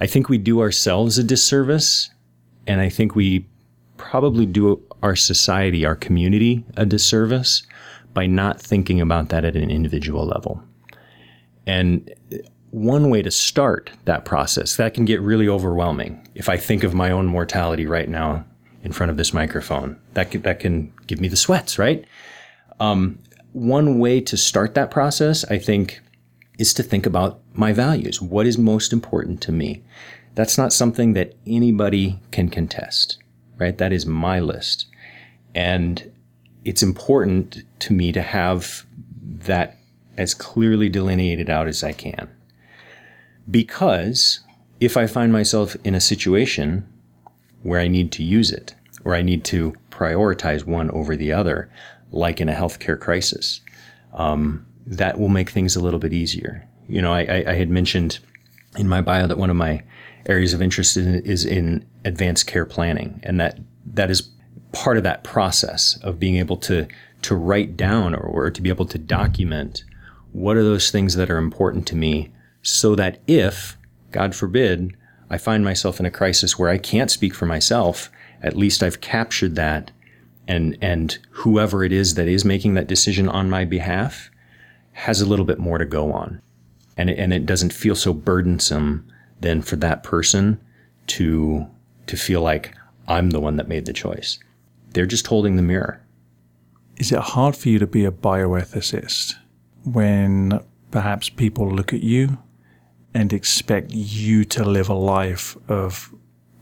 I 0.00 0.06
think 0.06 0.28
we 0.28 0.38
do 0.38 0.60
ourselves 0.60 1.18
a 1.18 1.24
disservice 1.24 2.10
and 2.66 2.80
I 2.80 2.88
think 2.88 3.14
we 3.14 3.46
probably 3.96 4.46
do 4.46 4.82
our 5.02 5.16
society, 5.16 5.84
our 5.84 5.94
community, 5.94 6.64
a 6.76 6.84
disservice 6.84 7.62
by 8.12 8.26
not 8.26 8.60
thinking 8.60 9.00
about 9.00 9.28
that 9.28 9.44
at 9.44 9.56
an 9.56 9.70
individual 9.70 10.26
level. 10.26 10.62
And 11.66 12.12
one 12.74 13.08
way 13.08 13.22
to 13.22 13.30
start 13.30 13.92
that 14.04 14.24
process, 14.24 14.74
that 14.74 14.94
can 14.94 15.04
get 15.04 15.20
really 15.20 15.48
overwhelming. 15.48 16.26
If 16.34 16.48
I 16.48 16.56
think 16.56 16.82
of 16.82 16.92
my 16.92 17.12
own 17.12 17.26
mortality 17.26 17.86
right 17.86 18.08
now 18.08 18.44
in 18.82 18.90
front 18.90 19.10
of 19.10 19.16
this 19.16 19.32
microphone, 19.32 19.96
that 20.14 20.32
can, 20.32 20.42
that 20.42 20.58
can 20.58 20.92
give 21.06 21.20
me 21.20 21.28
the 21.28 21.36
sweats, 21.36 21.78
right? 21.78 22.04
Um, 22.80 23.20
one 23.52 24.00
way 24.00 24.20
to 24.22 24.36
start 24.36 24.74
that 24.74 24.90
process, 24.90 25.44
I 25.44 25.56
think, 25.56 26.00
is 26.58 26.74
to 26.74 26.82
think 26.82 27.06
about 27.06 27.40
my 27.52 27.72
values. 27.72 28.20
What 28.20 28.44
is 28.44 28.58
most 28.58 28.92
important 28.92 29.40
to 29.42 29.52
me? 29.52 29.84
That's 30.34 30.58
not 30.58 30.72
something 30.72 31.12
that 31.12 31.36
anybody 31.46 32.18
can 32.32 32.48
contest, 32.48 33.18
right? 33.56 33.78
That 33.78 33.92
is 33.92 34.04
my 34.04 34.40
list. 34.40 34.86
And 35.54 36.10
it's 36.64 36.82
important 36.82 37.62
to 37.78 37.92
me 37.92 38.10
to 38.10 38.22
have 38.22 38.84
that 39.22 39.78
as 40.16 40.34
clearly 40.34 40.88
delineated 40.88 41.48
out 41.48 41.68
as 41.68 41.84
I 41.84 41.92
can. 41.92 42.28
Because 43.50 44.40
if 44.80 44.96
I 44.96 45.06
find 45.06 45.32
myself 45.32 45.76
in 45.84 45.94
a 45.94 46.00
situation 46.00 46.88
where 47.62 47.80
I 47.80 47.88
need 47.88 48.12
to 48.12 48.22
use 48.22 48.50
it, 48.50 48.74
or 49.04 49.14
I 49.14 49.22
need 49.22 49.44
to 49.44 49.74
prioritize 49.90 50.64
one 50.64 50.90
over 50.90 51.16
the 51.16 51.32
other, 51.32 51.70
like 52.10 52.40
in 52.40 52.48
a 52.48 52.54
healthcare 52.54 52.98
crisis, 52.98 53.60
um, 54.14 54.66
that 54.86 55.18
will 55.18 55.28
make 55.28 55.50
things 55.50 55.76
a 55.76 55.80
little 55.80 55.98
bit 55.98 56.12
easier. 56.12 56.66
You 56.88 57.02
know, 57.02 57.12
I, 57.12 57.22
I, 57.22 57.44
I 57.48 57.54
had 57.54 57.70
mentioned 57.70 58.18
in 58.76 58.88
my 58.88 59.00
bio 59.00 59.26
that 59.26 59.38
one 59.38 59.50
of 59.50 59.56
my 59.56 59.82
areas 60.26 60.54
of 60.54 60.62
interest 60.62 60.96
in, 60.96 61.16
is 61.24 61.44
in 61.44 61.86
advanced 62.04 62.46
care 62.46 62.66
planning, 62.66 63.20
and 63.22 63.40
that 63.40 63.58
that 63.86 64.10
is 64.10 64.30
part 64.72 64.96
of 64.96 65.02
that 65.04 65.24
process 65.24 65.98
of 66.02 66.18
being 66.18 66.36
able 66.36 66.56
to 66.56 66.86
to 67.22 67.34
write 67.34 67.76
down 67.76 68.14
or, 68.14 68.20
or 68.20 68.50
to 68.50 68.60
be 68.60 68.68
able 68.68 68.84
to 68.86 68.98
document 68.98 69.84
what 70.32 70.56
are 70.56 70.62
those 70.62 70.90
things 70.90 71.14
that 71.14 71.30
are 71.30 71.38
important 71.38 71.86
to 71.86 71.96
me, 71.96 72.30
so 72.64 72.96
that 72.96 73.20
if 73.28 73.76
God 74.10 74.34
forbid 74.34 74.96
I 75.30 75.38
find 75.38 75.64
myself 75.64 76.00
in 76.00 76.06
a 76.06 76.10
crisis 76.10 76.58
where 76.58 76.70
I 76.70 76.78
can't 76.78 77.10
speak 77.10 77.34
for 77.34 77.46
myself, 77.46 78.10
at 78.42 78.56
least 78.56 78.82
I've 78.82 79.00
captured 79.00 79.54
that, 79.54 79.90
and 80.46 80.76
and 80.80 81.18
whoever 81.30 81.84
it 81.84 81.92
is 81.92 82.14
that 82.14 82.28
is 82.28 82.44
making 82.44 82.74
that 82.74 82.86
decision 82.86 83.28
on 83.28 83.48
my 83.48 83.64
behalf 83.64 84.30
has 84.92 85.20
a 85.20 85.26
little 85.26 85.44
bit 85.44 85.58
more 85.58 85.78
to 85.78 85.84
go 85.84 86.12
on, 86.12 86.40
and 86.96 87.10
it, 87.10 87.18
and 87.18 87.32
it 87.32 87.46
doesn't 87.46 87.72
feel 87.72 87.94
so 87.94 88.12
burdensome 88.12 89.06
then 89.40 89.62
for 89.62 89.76
that 89.76 90.02
person 90.02 90.60
to 91.06 91.66
to 92.06 92.16
feel 92.16 92.40
like 92.40 92.74
I'm 93.08 93.30
the 93.30 93.40
one 93.40 93.56
that 93.56 93.68
made 93.68 93.86
the 93.86 93.92
choice. 93.92 94.38
They're 94.92 95.06
just 95.06 95.26
holding 95.26 95.56
the 95.56 95.62
mirror. 95.62 96.00
Is 96.96 97.10
it 97.10 97.18
hard 97.18 97.56
for 97.56 97.68
you 97.68 97.78
to 97.78 97.86
be 97.86 98.04
a 98.04 98.12
bioethicist 98.12 99.34
when 99.84 100.60
perhaps 100.90 101.28
people 101.28 101.68
look 101.68 101.92
at 101.92 102.02
you 102.02 102.38
and 103.14 103.32
expect 103.32 103.92
you 103.92 104.44
to 104.44 104.64
live 104.64 104.88
a 104.88 104.94
life 104.94 105.56
of 105.68 106.12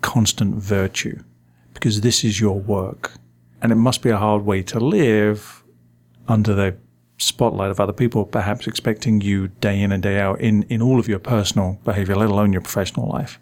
constant 0.03 0.57
virtue? 0.57 1.23
Because 1.75 2.03
this 2.03 2.23
is 2.23 2.41
your 2.41 2.59
work. 2.59 3.13
And 3.61 3.73
it 3.73 3.77
must 3.77 4.03
be 4.03 4.11
a 4.11 4.19
hard 4.19 4.45
way 4.45 4.63
to 4.65 4.79
live 4.79 5.63
under 6.29 6.55
the 6.55 6.77
spotlight 7.19 7.71
of 7.71 7.81
other 7.81 7.93
people, 7.93 8.25
perhaps 8.25 8.67
expecting 8.67 9.21
you 9.21 9.49
day 9.49 9.81
in 9.81 9.93
and 9.93 10.03
day 10.03 10.21
out 10.21 10.41
in, 10.41 10.65
in 10.65 10.83
all 10.83 10.99
of 10.99 11.09
your 11.09 11.19
personal 11.19 11.79
behavior, 11.85 12.17
let 12.17 12.29
alone 12.29 12.53
your 12.53 12.63
professional 12.63 13.09
life, 13.09 13.39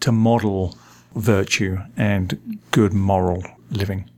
to 0.00 0.12
model 0.12 0.76
virtue 1.14 1.78
and 1.96 2.60
good 2.70 2.92
moral 2.92 3.42
living. 3.70 4.08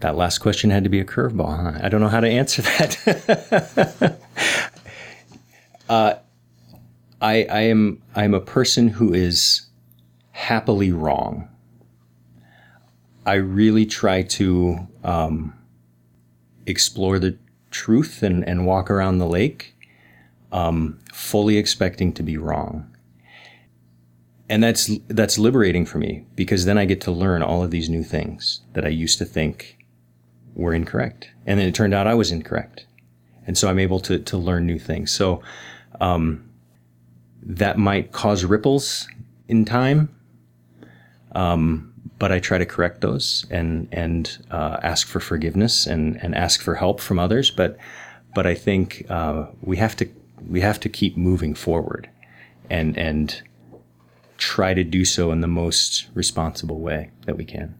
That 0.00 0.16
last 0.16 0.38
question 0.38 0.70
had 0.70 0.84
to 0.84 0.90
be 0.90 1.00
a 1.00 1.04
curveball. 1.04 1.74
Huh? 1.74 1.80
I 1.82 1.88
don't 1.88 2.00
know 2.00 2.08
how 2.08 2.20
to 2.20 2.28
answer 2.28 2.62
that. 2.62 4.18
uh, 5.88 6.14
I, 7.20 7.44
I 7.44 7.60
am 7.62 8.02
I 8.14 8.24
am 8.24 8.34
a 8.34 8.40
person 8.40 8.88
who 8.88 9.12
is 9.12 9.66
happily 10.32 10.92
wrong. 10.92 11.48
I 13.26 13.34
really 13.34 13.84
try 13.84 14.22
to 14.22 14.86
um, 15.04 15.52
explore 16.66 17.18
the 17.18 17.36
truth 17.70 18.22
and, 18.22 18.46
and 18.48 18.66
walk 18.66 18.90
around 18.90 19.18
the 19.18 19.26
lake, 19.26 19.74
um, 20.52 20.98
fully 21.12 21.58
expecting 21.58 22.12
to 22.14 22.22
be 22.22 22.38
wrong. 22.38 22.94
And 24.48 24.62
that's 24.62 24.90
that's 25.08 25.38
liberating 25.38 25.84
for 25.84 25.98
me 25.98 26.24
because 26.34 26.64
then 26.64 26.78
I 26.78 26.84
get 26.84 27.00
to 27.02 27.10
learn 27.10 27.42
all 27.42 27.62
of 27.62 27.70
these 27.70 27.90
new 27.90 28.02
things 28.02 28.62
that 28.72 28.84
I 28.84 28.88
used 28.88 29.18
to 29.18 29.24
think 29.24 29.76
were 30.54 30.72
incorrect. 30.72 31.30
And 31.46 31.60
then 31.60 31.68
it 31.68 31.74
turned 31.74 31.94
out 31.94 32.06
I 32.06 32.14
was 32.14 32.32
incorrect. 32.32 32.86
And 33.46 33.58
so 33.58 33.68
I'm 33.68 33.78
able 33.78 34.00
to, 34.00 34.18
to 34.18 34.36
learn 34.38 34.66
new 34.66 34.78
things. 34.78 35.10
So 35.10 35.42
um, 36.00 36.47
that 37.42 37.78
might 37.78 38.12
cause 38.12 38.44
ripples 38.44 39.08
in 39.48 39.64
time. 39.64 40.14
Um, 41.32 41.92
but 42.18 42.32
I 42.32 42.40
try 42.40 42.58
to 42.58 42.66
correct 42.66 43.00
those 43.00 43.46
and, 43.50 43.88
and 43.92 44.38
uh, 44.50 44.78
ask 44.82 45.06
for 45.06 45.20
forgiveness 45.20 45.86
and, 45.86 46.16
and 46.22 46.34
ask 46.34 46.60
for 46.60 46.74
help 46.74 47.00
from 47.00 47.18
others. 47.18 47.50
But, 47.50 47.76
but 48.34 48.46
I 48.46 48.54
think 48.54 49.06
uh, 49.08 49.46
we 49.62 49.76
have 49.76 49.96
to 49.96 50.08
we 50.48 50.60
have 50.60 50.80
to 50.80 50.88
keep 50.88 51.16
moving 51.16 51.54
forward 51.54 52.08
and, 52.70 52.96
and 52.96 53.42
try 54.36 54.72
to 54.72 54.84
do 54.84 55.04
so 55.04 55.32
in 55.32 55.40
the 55.40 55.48
most 55.48 56.06
responsible 56.14 56.80
way 56.80 57.10
that 57.26 57.36
we 57.36 57.44
can. 57.44 57.74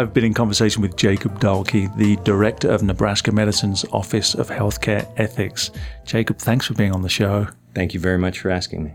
I've 0.00 0.14
been 0.14 0.24
in 0.24 0.32
conversation 0.32 0.80
with 0.80 0.96
Jacob 0.96 1.40
Dahlke, 1.40 1.94
the 1.94 2.16
director 2.24 2.70
of 2.70 2.82
Nebraska 2.82 3.32
Medicine's 3.32 3.84
Office 3.92 4.34
of 4.34 4.48
Healthcare 4.48 5.06
Ethics. 5.18 5.70
Jacob, 6.06 6.38
thanks 6.38 6.64
for 6.64 6.72
being 6.72 6.92
on 6.92 7.02
the 7.02 7.10
show. 7.10 7.48
Thank 7.74 7.92
you 7.92 8.00
very 8.00 8.16
much 8.16 8.40
for 8.40 8.48
asking 8.48 8.82
me. 8.82 8.94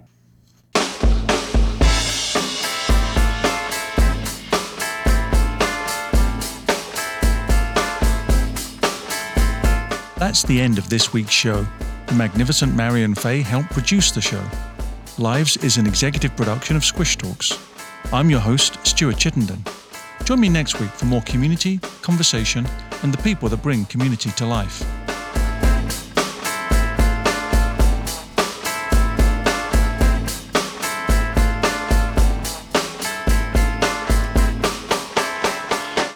That's 10.18 10.42
the 10.42 10.60
end 10.60 10.80
of 10.80 10.90
this 10.90 11.14
week's 11.14 11.30
show. 11.30 11.68
The 12.08 12.16
magnificent 12.16 12.74
Marion 12.74 13.14
Fay 13.14 13.44
helped 13.44 13.70
produce 13.70 14.10
the 14.10 14.22
show. 14.22 14.44
Lives 15.20 15.56
is 15.58 15.78
an 15.78 15.86
executive 15.86 16.36
production 16.36 16.76
of 16.76 16.84
Squish 16.84 17.16
Talks. 17.16 17.64
I'm 18.12 18.32
your 18.32 18.40
host, 18.40 18.80
Stuart 18.88 19.20
Chittenden. 19.20 19.64
Join 20.26 20.40
me 20.40 20.50
next 20.50 20.80
week 20.80 20.90
for 20.90 21.06
more 21.06 21.22
community, 21.22 21.78
conversation, 22.02 22.68
and 23.04 23.14
the 23.14 23.22
people 23.22 23.48
that 23.50 23.62
bring 23.62 23.86
community 23.86 24.32
to 24.32 24.46
life. 24.48 24.84